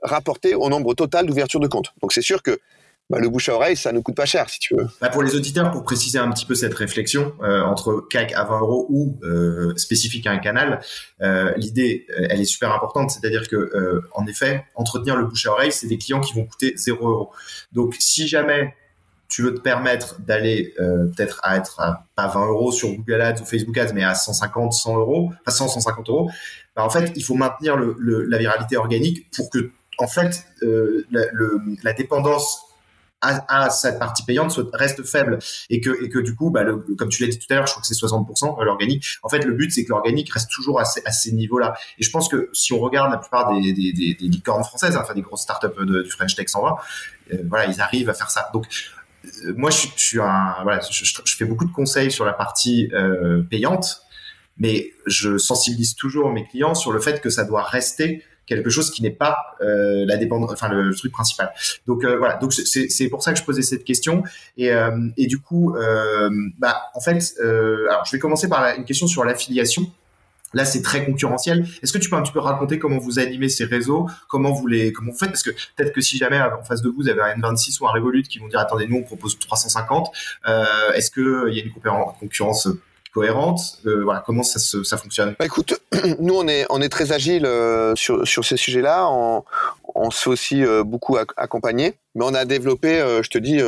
[0.02, 1.92] rapporté au nombre total d'ouverture de comptes.
[2.00, 2.60] Donc c'est sûr que
[3.08, 4.86] bah, le bouche à oreille, ça nous coûte pas cher, si tu veux.
[5.00, 8.44] Bah pour les auditeurs, pour préciser un petit peu cette réflexion euh, entre CAC à
[8.44, 10.80] 20 euros ou euh, spécifique à un canal,
[11.22, 15.46] euh, l'idée, euh, elle est super importante, c'est-à-dire que, euh, en effet, entretenir le bouche
[15.46, 17.30] à oreille, c'est des clients qui vont coûter 0 euros.
[17.72, 18.74] Donc, si jamais
[19.28, 23.20] tu veux te permettre d'aller euh, peut-être à être à pas 20 euros sur Google
[23.20, 26.30] Ads ou Facebook Ads, mais à 150, 100 euros, enfin 100, 150 euros,
[26.74, 30.44] bah en fait, il faut maintenir le, le, la viralité organique pour que, en fait,
[30.62, 32.60] euh, la, le, la, dépendance
[33.22, 35.38] à, à, cette partie payante reste faible
[35.70, 36.64] et que, et que du coup, bah,
[36.98, 39.06] comme tu l'as dit tout à l'heure, je crois que c'est 60% l'organique.
[39.22, 41.74] En fait, le but, c'est que l'organique reste toujours à ces, à ces niveaux-là.
[41.98, 45.00] Et je pense que si on regarde la plupart des, des, des, licornes françaises, hein,
[45.02, 46.76] enfin des grosses startups du French Tech 120,
[47.32, 48.50] euh, voilà, ils arrivent à faire ça.
[48.52, 48.95] Donc, euh,
[49.56, 54.02] moi, je, fais beaucoup de conseils sur la partie euh, payante,
[54.58, 58.90] mais je sensibilise toujours mes clients sur le fait que ça doit rester quelque chose
[58.90, 61.52] qui n'est pas euh, la dépendance, enfin le, truc principal.
[61.86, 64.22] Donc euh, voilà, donc c'est pour ça que je posais cette question
[64.56, 69.24] et, euh, du coup, euh, bah en fait, je vais commencer par une question sur
[69.24, 69.90] l'affiliation.
[70.54, 71.66] Là, c'est très concurrentiel.
[71.82, 74.66] Est-ce que tu peux un petit peu raconter comment vous animez ces réseaux, comment vous
[74.66, 75.30] les, comment vous faites?
[75.30, 77.88] Parce que peut-être que si jamais en face de vous, vous avez un N26 ou
[77.88, 80.08] un Revolut qui vont dire attendez, nous on propose 350.
[80.48, 82.68] Euh, Est-ce que il y a une concurrence
[83.12, 83.60] cohérente?
[83.86, 85.34] Euh, Voilà, comment ça, se, ça fonctionne?
[85.38, 85.74] Bah, Écoute,
[86.20, 89.08] nous on est on est très agile euh, sur sur ces sujets-là.
[89.10, 89.42] On,
[89.94, 93.60] on se fait aussi beaucoup accompagner, mais on a développé, je te dis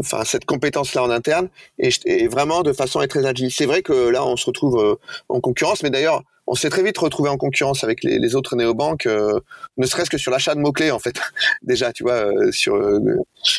[0.00, 1.48] enfin cette compétence là en interne
[1.78, 3.52] et, et, vraiment de façon à être très agile.
[3.52, 4.96] C'est vrai que là on se retrouve euh,
[5.28, 8.56] en concurrence, mais d'ailleurs on s'est très vite retrouvé en concurrence avec les, les autres
[8.56, 9.40] néobanques, euh,
[9.78, 11.18] ne serait-ce que sur l'achat de mots clés en fait.
[11.62, 13.00] déjà, tu vois, euh, sur euh,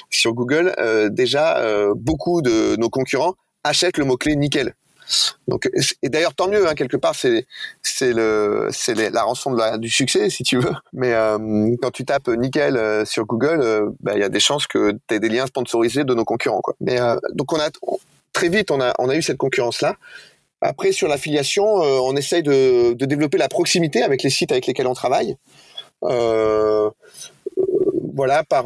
[0.09, 1.61] sur Google, euh, déjà
[1.95, 4.73] beaucoup de nos concurrents achètent le mot clé nickel.
[5.47, 5.69] Donc,
[6.01, 7.45] et d'ailleurs, tant mieux, hein, quelque part, c'est
[7.83, 10.73] c'est le c'est la rançon du succès, si tu veux.
[10.93, 14.39] Mais euh, quand tu tapes nickel euh, sur Google, euh, bah, il y a des
[14.39, 16.75] chances que tu aies des liens sponsorisés de nos concurrents, quoi.
[16.81, 16.97] Mais
[17.33, 17.69] donc on a
[18.33, 19.95] très vite, on a on a eu cette concurrence là.
[20.61, 24.87] Après, sur l'affiliation, on essaye de, de, développer la proximité avec les sites avec lesquels
[24.87, 25.37] on travaille.
[26.01, 26.91] voilà,
[28.43, 28.65] par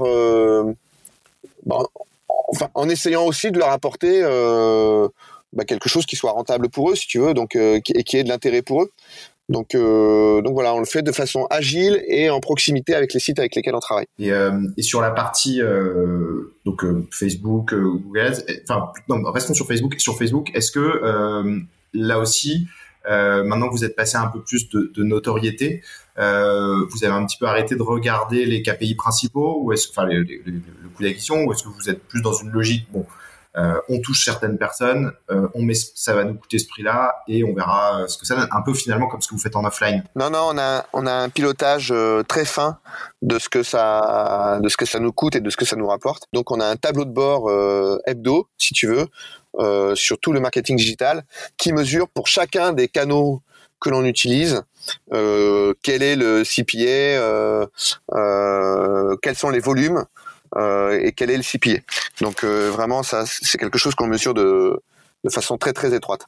[2.73, 4.23] en essayant aussi de leur apporter
[5.53, 8.17] bah, quelque chose qui soit rentable pour eux, si tu veux, donc euh, et qui
[8.17, 8.91] ait de l'intérêt pour eux.
[9.49, 13.19] Donc, euh, donc voilà, on le fait de façon agile et en proximité avec les
[13.19, 14.05] sites avec lesquels on travaille.
[14.19, 18.33] Et, euh, et sur la partie euh, donc euh, Facebook, euh, Google,
[18.63, 19.95] enfin non, restons sur Facebook.
[19.97, 21.59] Sur Facebook, est-ce que
[21.93, 22.67] là aussi,
[23.07, 25.81] maintenant que vous êtes passé un peu plus de, de notoriété,
[26.15, 30.19] vous avez un petit peu arrêté de regarder les KPI principaux ou est-ce enfin les,
[30.19, 32.99] les, les, le coût d'acquisition ou est-ce que vous êtes plus dans une logique bon
[33.01, 33.05] euh,
[33.55, 37.53] on touche certaines personnes, euh, on met, ça va nous coûter ce prix-là et on
[37.53, 38.47] verra euh, ce que ça donne.
[38.51, 40.03] Un peu finalement comme ce que vous faites en offline.
[40.15, 42.77] Non, non, on a, on a un pilotage euh, très fin
[43.21, 45.75] de ce que ça, de ce que ça nous coûte et de ce que ça
[45.75, 46.23] nous rapporte.
[46.33, 49.07] Donc on a un tableau de bord euh, hebdo, si tu veux,
[49.59, 51.23] euh, sur tout le marketing digital,
[51.57, 53.41] qui mesure pour chacun des canaux
[53.79, 54.61] que l'on utilise,
[55.13, 57.65] euh, quel est le CPA, euh,
[58.13, 60.03] euh, quels sont les volumes, euh,
[60.57, 61.81] et quel est le CPA.
[62.21, 64.79] Donc euh, vraiment, ça, c'est quelque chose qu'on mesure de,
[65.23, 66.27] de façon très très étroite,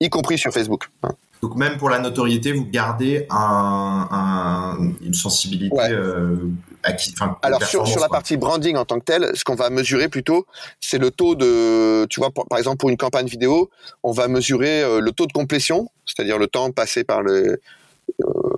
[0.00, 0.88] y compris sur Facebook.
[1.02, 1.10] Hein.
[1.42, 5.92] Donc même pour la notoriété, vous gardez un, un, une sensibilité ouais.
[5.92, 6.36] euh,
[6.82, 8.16] acquis, enfin, Alors sur, sur la quoi.
[8.16, 10.46] partie branding en tant que telle, ce qu'on va mesurer plutôt,
[10.80, 13.70] c'est le taux de, tu vois, pour, par exemple pour une campagne vidéo,
[14.02, 17.60] on va mesurer euh, le taux de complétion, c'est-à-dire le temps passé par le, euh,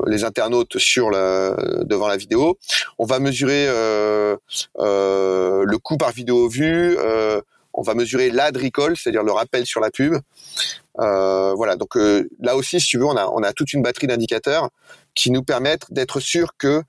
[0.08, 2.58] les internautes sur la, devant la vidéo.
[2.98, 4.36] On va mesurer euh,
[4.78, 6.96] euh, le coût par vidéo vue.
[6.98, 7.40] Euh,
[7.74, 10.14] on va mesurer l'ad recall, c'est-à-dire le rappel sur la pub.
[10.96, 11.76] Voilà.
[11.76, 11.96] Donc
[12.40, 14.70] là aussi, si tu veux, on a, on a toute une batterie d'indicateurs
[15.14, 16.82] qui nous permettent d'être sûr que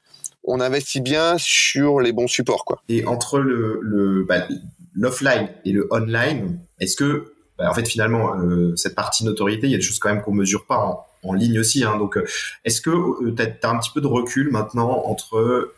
[0.43, 2.65] on investit bien sur les bons supports.
[2.87, 4.47] Et entre le, bah,
[4.95, 8.33] l'offline et le online, est-ce que bah, en fait finalement
[8.75, 11.59] cette partie notoriété, il y a des choses quand même qu'on mesure pas en, ligne
[11.59, 11.83] aussi.
[11.83, 12.19] Hein, donc
[12.65, 15.73] est-ce que tu as, un petit peu de recul maintenant entre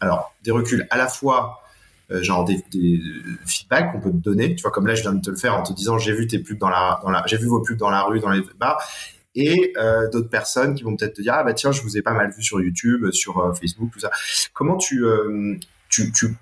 [0.00, 1.60] alors des reculs à la fois
[2.10, 2.62] genre des,
[3.46, 5.56] feedbacks qu'on peut te donner, tu vois comme là je viens de te le faire
[5.56, 7.76] en te disant j'ai vu tes pubs dans la dans la j'ai vu vos pubs
[7.76, 8.80] dans la rue dans les bars
[9.36, 12.02] et euh, d'autres personnes qui vont peut-être te dire ah bah tiens je vous ai
[12.02, 14.10] pas mal vu sur YouTube, sur euh, Facebook, tout ça.
[14.54, 15.54] Comment tu euh,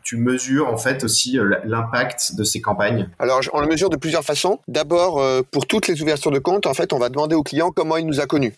[0.02, 4.24] tu, mesures en fait aussi l'impact de ces campagnes Alors on le mesure de plusieurs
[4.24, 4.58] façons.
[4.68, 7.96] D'abord pour toutes les ouvertures de compte, en fait on va demander au client comment
[7.96, 8.54] il nous a connus.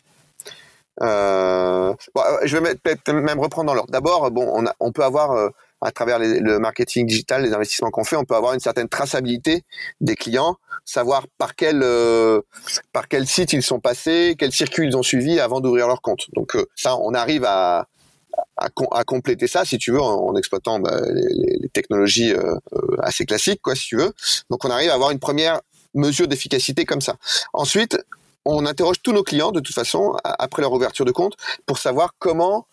[1.03, 2.75] Euh, bon, je vais
[3.13, 3.91] même reprendre dans l'ordre.
[3.91, 5.51] D'abord, bon, on, peut avoir
[5.81, 9.65] à travers le marketing digital, les investissements qu'on fait, on peut avoir une certaine traçabilité
[10.01, 12.41] des clients, savoir par quel euh,
[12.93, 16.27] par quel site ils sont passés, quel circuit ils ont suivi avant d'ouvrir leur compte.
[16.35, 17.89] Donc euh, ça, on arrive à
[18.57, 22.55] à, à, compléter ça, si tu veux, en, exploitant bah, les, les, technologies euh,
[23.01, 24.13] assez classiques, quoi, si tu veux.
[24.51, 25.61] Donc on arrive à avoir une première
[25.95, 27.17] mesure d'efficacité comme ça.
[27.53, 27.99] Ensuite,
[28.45, 31.35] on interroge tous nos clients de toute façon après leur ouverture de compte
[31.67, 32.67] pour savoir comment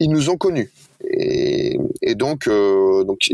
[0.00, 0.72] ils nous ont connus.
[1.04, 3.28] Et, et donc, euh, donc,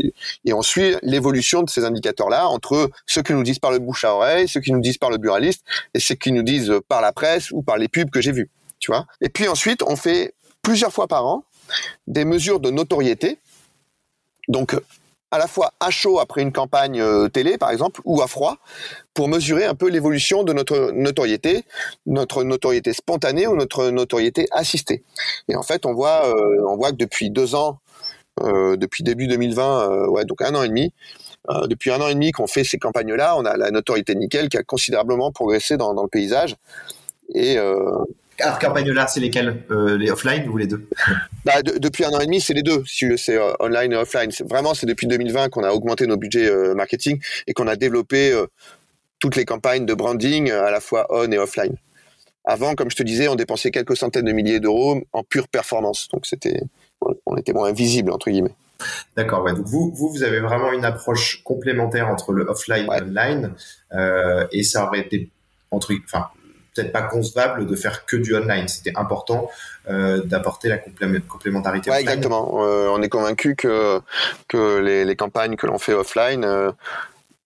[0.45, 4.03] et on suit l'évolution de ces indicateurs-là entre ceux qui nous disent par le bouche
[4.03, 7.01] à oreille, ceux qui nous disent par le buraliste, et ceux qui nous disent par
[7.01, 8.49] la presse ou par les pubs que j'ai vus.
[8.79, 9.05] Tu vois.
[9.21, 11.43] Et puis ensuite, on fait plusieurs fois par an
[12.07, 13.37] des mesures de notoriété.
[14.47, 14.75] Donc,
[15.31, 18.57] à la fois à chaud après une campagne euh, télé, par exemple, ou à froid,
[19.13, 21.63] pour mesurer un peu l'évolution de notre notoriété,
[22.05, 25.03] notre notoriété spontanée ou notre notoriété assistée.
[25.47, 27.79] Et en fait, on voit, euh, que depuis deux ans,
[28.41, 30.93] euh, depuis début 2020, ouais, donc un an et demi,
[31.67, 34.57] depuis un an et demi qu'on fait ces campagnes-là, on a la notoriété nickel qui
[34.57, 36.55] a considérablement progressé dans, le paysage.
[38.39, 40.87] Alors, campagne là, c'est lesquelles euh, Les offline ou les deux?
[41.45, 42.83] Bah, Depuis un an et demi, c'est les deux.
[42.85, 44.31] C'est euh, online et offline.
[44.45, 48.33] Vraiment, c'est depuis 2020 qu'on a augmenté nos budgets euh, marketing et qu'on a développé
[49.19, 51.75] toutes les campagnes de branding à la fois on et offline.
[52.45, 56.07] Avant, comme je te disais, on dépensait quelques centaines de milliers d'euros en pure performance.
[56.11, 56.61] Donc, c'était,
[57.25, 58.55] on était moins visible entre guillemets.
[59.17, 59.53] D'accord, ouais.
[59.53, 63.53] Donc vous, vous, vous avez vraiment une approche complémentaire entre le offline et l'online,
[64.51, 65.29] et ça aurait été
[65.71, 66.27] entre, enfin,
[66.73, 68.67] peut-être pas concevable de faire que du online.
[68.67, 69.49] C'était important
[69.89, 71.89] euh, d'apporter la complémentarité.
[71.89, 72.63] Ouais, exactement.
[72.63, 73.99] Euh, on est convaincu que
[74.47, 76.71] que les, les campagnes que l'on fait offline euh,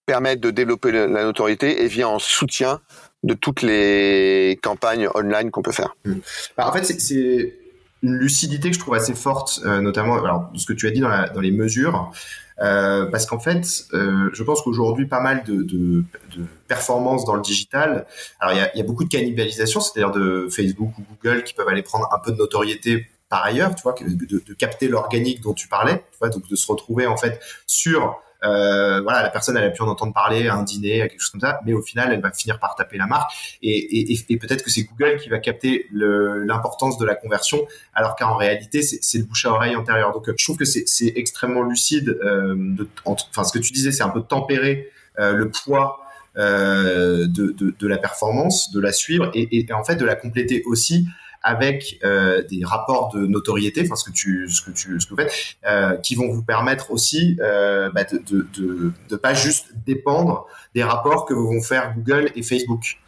[0.06, 2.80] permettent de développer la notoriété et vient en soutien
[3.22, 5.96] de toutes les campagnes online qu'on peut faire.
[6.04, 6.18] Hmm.
[6.58, 7.54] Bah, en fait, c'est
[8.02, 11.08] une lucidité que je trouve assez forte, notamment alors, ce que tu as dit dans,
[11.08, 12.12] la, dans les mesures.
[12.60, 16.04] Euh, parce qu'en fait, euh, je pense qu'aujourd'hui, pas mal de, de,
[16.36, 18.06] de performances dans le digital.
[18.38, 21.54] Alors, il y a, y a, beaucoup de cannibalisation, c'est-à-dire de Facebook ou Google qui
[21.54, 25.40] peuvent aller prendre un peu de notoriété par ailleurs, tu vois, de, de capter l'organique
[25.40, 29.30] dont tu parlais, tu vois, donc de se retrouver en fait sur euh, voilà, la
[29.30, 31.60] personne elle a pu en entendre parler à un dîner, à quelque chose comme ça,
[31.64, 34.70] mais au final elle va finir par taper la marque et, et, et peut-être que
[34.70, 39.46] c'est Google qui va capter l'importance de la conversion, alors qu'en réalité c'est le bouche
[39.46, 40.12] à oreille antérieur.
[40.12, 42.18] Donc je trouve que c'est extrêmement lucide.
[42.24, 46.00] Euh, de, enfin, ce que tu disais, c'est un peu tempérer euh, le poids
[46.36, 50.16] euh, de, de, de, la performance, de la suivre et, et, en fait de la
[50.16, 51.06] compléter aussi
[51.44, 55.10] avec euh, des rapports de notoriété, enfin ce que tu ce que tu ce que
[55.10, 59.34] vous faites, euh, qui vont vous permettre aussi euh, bah, de, de, de de pas
[59.34, 62.98] juste dépendre des rapports que vont faire Google et Facebook,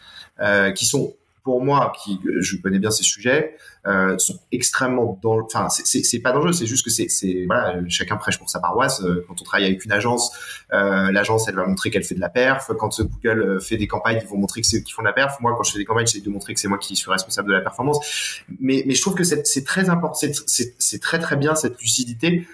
[0.74, 1.14] qui sont
[1.46, 3.54] pour moi, qui je connais bien ces sujets,
[3.86, 5.42] euh, sont extrêmement dans.
[5.42, 9.00] Enfin, c'est pas dangereux, c'est juste que c'est voilà, chacun prêche pour sa paroisse.
[9.02, 10.32] Euh, quand on travaille avec une agence,
[10.72, 12.72] euh, l'agence elle va montrer qu'elle fait de la perf.
[12.80, 15.12] Quand Google euh, fait des campagnes, ils vont montrer que c'est qui font de la
[15.12, 15.38] perf.
[15.40, 17.48] Moi, quand je fais des campagnes, j'essaie de montrer que c'est moi qui suis responsable
[17.48, 18.42] de la performance.
[18.58, 22.44] Mais mais je trouve que c'est très important, c'est très très bien cette lucidité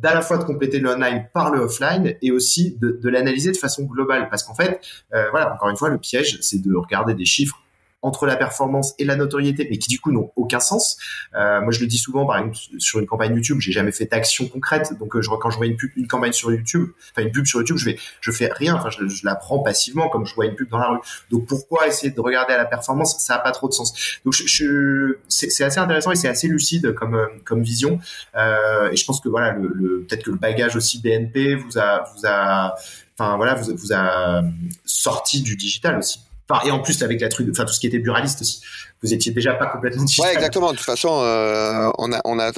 [0.00, 3.52] d'à la fois de compléter le online par le offline et aussi de, de l'analyser
[3.52, 4.80] de façon globale parce qu'en fait
[5.14, 7.60] euh, voilà encore une fois le piège c'est de regarder des chiffres
[8.04, 10.98] entre la performance et la notoriété, mais qui du coup n'ont aucun sens.
[11.34, 14.04] Euh, moi, je le dis souvent, par exemple, sur une campagne YouTube, j'ai jamais fait
[14.04, 14.92] d'action concrète.
[14.98, 17.46] Donc, euh, je, quand je vois une pub, une campagne sur YouTube, enfin une pub
[17.46, 18.74] sur YouTube, je vais, je fais rien.
[18.74, 20.98] Enfin, je, je, la prends passivement, comme je vois une pub dans la rue.
[21.30, 23.18] Donc, pourquoi essayer de regarder à la performance?
[23.20, 24.18] Ça a pas trop de sens.
[24.22, 28.00] Donc, je, je c'est assez intéressant et c'est assez lucide comme euh, comme vision.
[28.36, 31.78] Euh, et je pense que voilà, le, le peut-être que le bagage aussi BNP vous
[31.78, 32.74] a vous a
[33.16, 34.42] enfin voilà vous, vous a
[34.84, 36.20] sorti du digital aussi.
[36.64, 38.60] Et en plus avec la truc, enfin tout ce qui était buraliste aussi.
[39.02, 40.28] Vous étiez déjà pas complètement digital.
[40.28, 40.72] Ouais, exactement.
[40.72, 42.52] De toute façon, euh, on a on a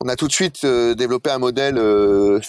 [0.00, 2.40] on a tout de suite euh, développé un modèle euh,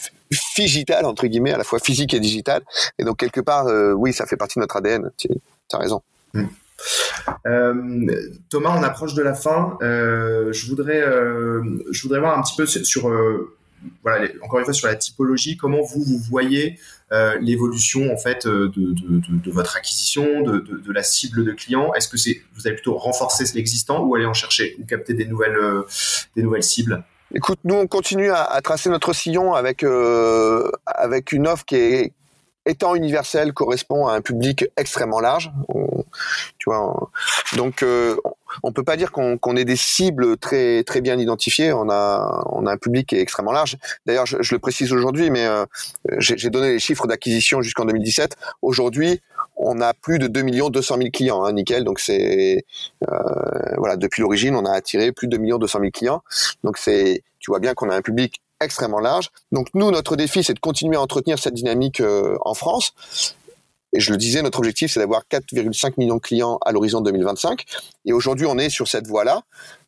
[0.56, 2.64] digital entre guillemets, à la fois physique et digital.
[2.97, 5.11] Et donc quelque part, euh, oui, ça fait partie de notre ADN.
[5.18, 5.30] Tu
[5.73, 6.01] as raison.
[6.34, 6.45] Hmm.
[7.45, 8.07] Euh,
[8.49, 9.77] Thomas, on approche de la fin.
[9.81, 11.03] Euh, je voudrais,
[11.91, 13.11] je voudrais voir un petit peu sur,
[14.03, 16.80] voilà, encore une fois sur la typologie, comment vous vous voyez
[17.11, 21.93] euh, l'évolution en fait de, de, de, votre acquisition, de, la cible de clients?
[21.93, 25.26] Est-ce que c'est vous allez plutôt renforcer l'existant ou aller en chercher ou capter des
[25.26, 25.57] nouvelles
[26.35, 27.03] des nouvelles cibles?
[27.34, 32.14] Écoute, nous on continue à, tracer notre sillon avec euh, avec une offre qui est
[32.65, 35.52] étant universel correspond à un public extrêmement large.
[36.57, 37.10] tu vois,
[37.56, 38.15] donc euh,
[38.64, 41.73] on peut pas dire qu'on ait des cibles très très bien identifiées.
[41.73, 43.77] On a on a un public qui est extrêmement large.
[44.06, 45.65] D'ailleurs, je, le précise aujourd'hui, mais euh,
[46.18, 48.36] j'ai donné les chiffres d'acquisition jusqu'en 2017.
[48.61, 49.22] Aujourd'hui,
[49.56, 51.84] on a plus de 2 millions 200 000 clients, hein, nickel.
[51.84, 52.65] Donc c'est
[53.10, 56.23] euh, voilà, depuis l'origine, on a attiré plus de 2 millions 200 000 clients.
[56.64, 59.30] Donc c'est, tu vois bien qu'on a un public extrêmement large.
[59.52, 62.94] Donc nous, notre défi, c'est de continuer à entretenir cette dynamique euh, en France.
[63.94, 67.64] Et je le disais, notre objectif, c'est d'avoir 4,5 millions de clients à l'horizon 2025.
[68.06, 69.41] Et aujourd'hui, on est sur cette voie-là.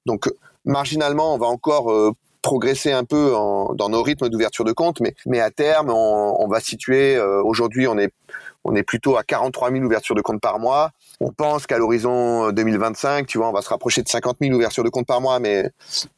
[0.06, 0.28] Donc
[0.66, 2.12] marginalement, on va encore euh,
[2.42, 6.60] progresser un peu dans nos rythmes d'ouverture de compte, mais, à terme, on, on va
[6.60, 8.12] situer, euh, aujourd'hui, on est,
[8.64, 10.92] on est plutôt à 43 000 ouvertures de compte par mois.
[11.20, 14.84] On pense qu'à l'horizon 2025, tu vois, on va se rapprocher de 50 000 ouvertures
[14.84, 15.70] de compte par mois, mais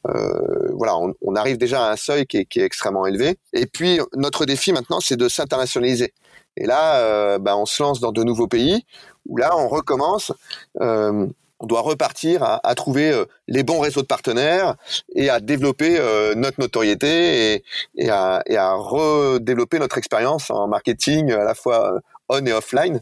[0.08, 3.36] euh, voilà, on, on, arrive déjà à un seuil qui est, qui est, extrêmement élevé.
[3.52, 6.12] Et puis, notre défi maintenant, c'est de s'internationaliser.
[6.56, 8.84] Et là, euh, bah, on se lance dans de nouveaux pays
[9.26, 10.32] où là, on recommence.
[10.80, 11.26] Euh,
[11.60, 14.74] on doit repartir à, à, trouver euh, les bons réseaux de partenaires
[15.14, 17.64] et à développer euh, notre notoriété et,
[17.96, 22.52] et, à, et à redévelopper notre expérience en marketing à la fois euh, on et
[22.52, 23.00] offline.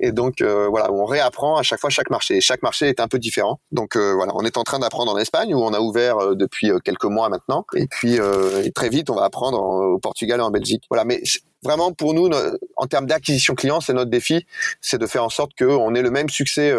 [0.00, 2.40] Et donc euh, voilà, on réapprend à chaque fois chaque marché.
[2.40, 3.60] Chaque marché est un peu différent.
[3.70, 6.34] Donc euh, voilà, on est en train d'apprendre en Espagne où on a ouvert euh,
[6.34, 7.66] depuis quelques mois maintenant.
[7.74, 10.84] Et puis et très vite, on va apprendre au Portugal et en Belgique.
[10.88, 11.22] Voilà, mais
[11.62, 12.30] vraiment pour nous,
[12.76, 14.46] en termes d'acquisition client, c'est notre défi,
[14.80, 16.74] c'est de faire en sorte qu'on ait le même succès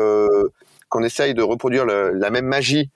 [0.89, 2.89] qu'on essaye de reproduire la même magie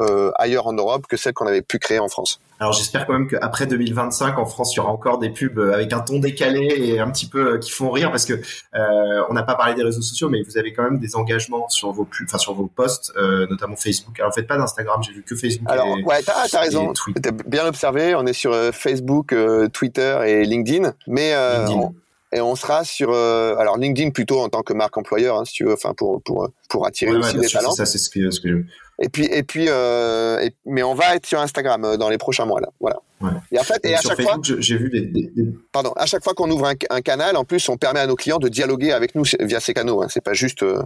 [0.00, 2.40] euh, ailleurs en Europe que celle qu'on avait pu créer en France.
[2.60, 5.92] Alors j'espère quand même qu'après 2025 en France il y aura encore des pubs avec
[5.94, 9.32] un ton décalé et un petit peu euh, qui font rire parce que euh, on
[9.32, 12.04] n'a pas parlé des réseaux sociaux mais vous avez quand même des engagements sur vos
[12.04, 14.20] pubs, enfin sur vos posts, euh, notamment Facebook.
[14.20, 15.70] Alors faites pas d'Instagram, j'ai vu que Facebook.
[15.70, 20.18] Alors ouais t'as as raison, t'as bien observé, on est sur euh, Facebook, euh, Twitter
[20.26, 21.34] et LinkedIn, mais
[21.66, 21.92] LinkedIn
[22.32, 25.52] et on sera sur euh, alors LinkedIn plutôt en tant que marque employeur hein, si
[25.52, 28.40] tu veux enfin pour pour pour attirer aussi des talents ça c'est ce que, ce
[28.40, 28.64] que
[29.00, 32.18] et puis et puis euh, et, mais on va être sur Instagram euh, dans les
[32.18, 32.68] prochains mois là.
[32.80, 32.98] Voilà.
[33.20, 33.30] Ouais.
[33.50, 35.92] et en fait et, et à chaque Facebook, fois j'ai vu des, des, des, pardon.
[35.96, 38.38] À chaque fois qu'on ouvre un, un, canal en plus on permet à nos clients
[38.38, 40.06] de dialoguer avec nous via ces canaux hein.
[40.10, 40.82] c'est pas juste euh,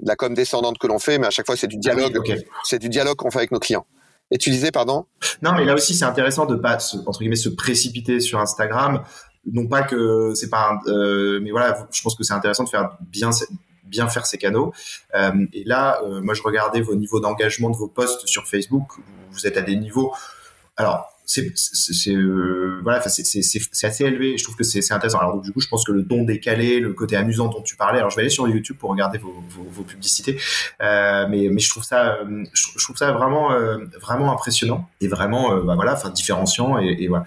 [0.00, 2.20] de la com descendante que l'on fait mais à chaque fois c'est du dialogue ah
[2.22, 2.46] oui, okay.
[2.62, 3.86] c'est du dialogue qu'on fait avec nos clients.
[4.30, 5.06] Et tu disais pardon?
[5.42, 9.02] Non, mais là aussi c'est intéressant de pas se, entre guillemets se précipiter sur Instagram.
[9.50, 12.70] Non pas que c'est pas un, euh, mais voilà je pense que c'est intéressant de
[12.70, 13.30] faire bien
[13.84, 14.72] bien faire ces canaux.
[15.14, 18.92] Euh, et là euh, moi je regardais vos niveaux d'engagement de vos posts sur Facebook.
[19.32, 20.14] Vous êtes à des niveaux
[20.76, 21.52] alors c'est
[22.08, 24.36] euh, voilà c'est assez élevé.
[24.36, 25.20] Je trouve que c'est intéressant.
[25.20, 27.98] Alors du coup je pense que le ton décalé le côté amusant dont tu parlais
[27.98, 30.38] alors je vais aller sur YouTube pour regarder vos, vos, vos publicités.
[30.82, 32.18] Euh, mais mais je trouve ça
[32.52, 33.50] je, trouve ça vraiment
[34.00, 37.24] vraiment impressionnant et vraiment bah voilà enfin différenciant et voilà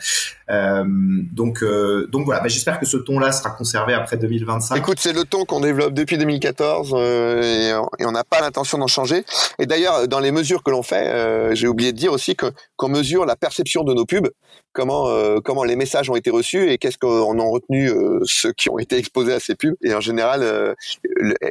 [0.50, 1.64] donc
[2.12, 2.42] donc voilà.
[2.42, 5.60] Bah, j'espère que ce ton là sera conservé après 2025 écoute c'est le ton qu'on
[5.60, 9.26] développe depuis 2014 et, et on n'a pas l'intention d'en changer.
[9.60, 13.26] Et d'ailleurs dans les mesures que l'on fait j'ai oublié de dire aussi qu'on mesure
[13.26, 14.30] la perception de nos pubs,
[14.74, 18.54] comment euh, comment les messages ont été reçus et qu'est-ce qu'on en retenu euh, ceux
[18.54, 19.76] qui ont été exposés à ces pubs.
[19.82, 20.74] Et en général, euh,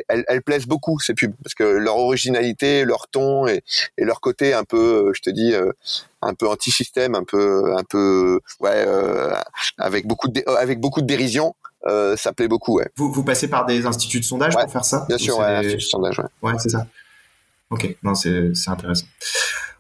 [0.08, 3.62] elles, elles, plaisent beaucoup ces pubs parce que leur originalité, leur ton et,
[3.98, 5.54] et leur côté un peu, je te dis,
[6.22, 8.86] un peu anti-système, un peu un peu ouais,
[9.78, 11.54] avec beaucoup de avec beaucoup de dérision.
[12.16, 12.88] ça plaît beaucoup, ouais.
[12.96, 15.60] Vous, vous passez par des instituts de sondage ouais, pour faire ça Bien sûr, ouais,
[15.60, 15.66] des...
[15.66, 16.26] instituts de sondage, ouais.
[16.42, 16.86] Ouais, c'est ça.
[17.70, 19.06] Ok, non, c'est intéressant.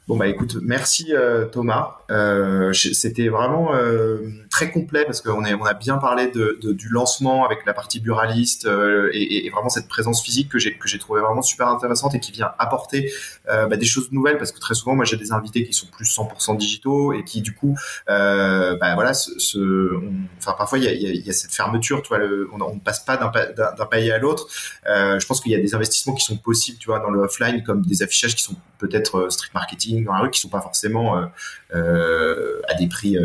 [0.08, 1.96] Bon bah écoute, merci euh, Thomas.
[2.12, 4.20] Euh, C'était vraiment euh,
[4.50, 7.98] très complet parce qu'on on a bien parlé de, de, du lancement avec la partie
[7.98, 11.66] buraliste euh, et, et, vraiment cette présence physique que j'ai que j'ai trouvé vraiment super
[11.66, 13.10] intéressante et qui vient apporter
[13.48, 15.88] euh, bah, des choses nouvelles parce que très souvent moi j'ai des invités qui sont
[15.88, 17.76] plus 100% digitaux et qui du coup
[18.08, 20.00] euh, bah voilà ce, ce
[20.38, 22.74] enfin parfois il y a, y, a, y a, cette fermeture tu vois le, on,
[22.74, 24.46] ne passe pas d'un pays à l'autre.
[24.86, 27.64] je pense qu'il y a des investissements qui sont possibles tu vois dans le offline
[27.64, 31.18] comme des affichages qui sont peut-être street marketing dans la rue qui sont pas forcément
[31.18, 31.26] euh,
[31.74, 33.16] euh, à des prix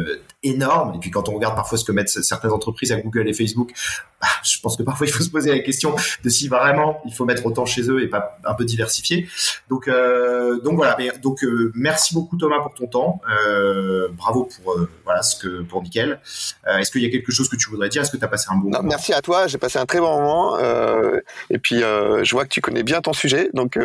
[0.43, 0.95] euh, énormes.
[0.95, 3.71] Et puis quand on regarde parfois ce que mettent certaines entreprises à Google et Facebook,
[4.21, 7.13] bah, je pense que parfois il faut se poser la question de si vraiment il
[7.13, 9.27] faut mettre autant chez eux et pas un peu diversifier.
[9.69, 10.95] Donc euh, donc voilà.
[10.99, 13.21] Mais, donc euh, merci beaucoup Thomas pour ton temps.
[13.29, 16.19] Euh, bravo pour voilà ce que pour Nickel.
[16.67, 18.03] Est-ce qu'il y a quelque chose que tu voudrais dire?
[18.03, 18.89] Est-ce que tu as passé un bon non, moment?
[18.89, 19.47] Merci à toi.
[19.47, 20.59] J'ai passé un très bon moment.
[21.49, 23.49] et puis je vois que tu connais bien ton sujet.
[23.53, 23.77] Donc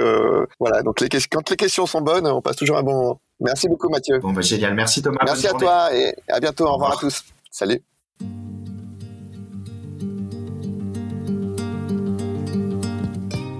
[0.60, 0.82] voilà.
[0.82, 3.20] Donc les quand les questions sont bonnes, on passe toujours un bon moment.
[3.40, 4.18] Merci beaucoup, Mathieu.
[4.18, 4.74] Bon, bah, génial.
[4.74, 5.18] Merci, Thomas.
[5.24, 6.66] Merci à toi et à bientôt.
[6.66, 7.24] Au, revoir à tous.
[7.50, 7.82] Salut.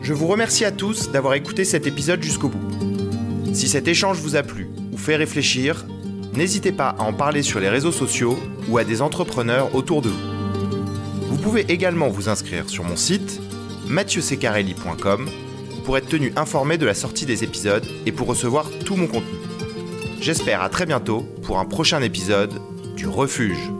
[0.02, 3.52] Je vous remercie à tous d'avoir écouté cet épisode jusqu'au bout.
[3.52, 5.84] Si cet échange vous a plu ou fait réfléchir,
[6.34, 8.38] n'hésitez pas à en parler sur les réseaux sociaux
[8.68, 10.36] ou à des entrepreneurs autour de vous.
[11.28, 13.40] Vous pouvez également vous inscrire sur mon site
[13.88, 15.28] mathieusecarelli.com
[15.84, 19.45] pour être tenu informé de la sortie des épisodes et pour recevoir tout mon contenu.
[20.26, 22.60] J'espère à très bientôt pour un prochain épisode
[22.96, 23.70] du Refuge.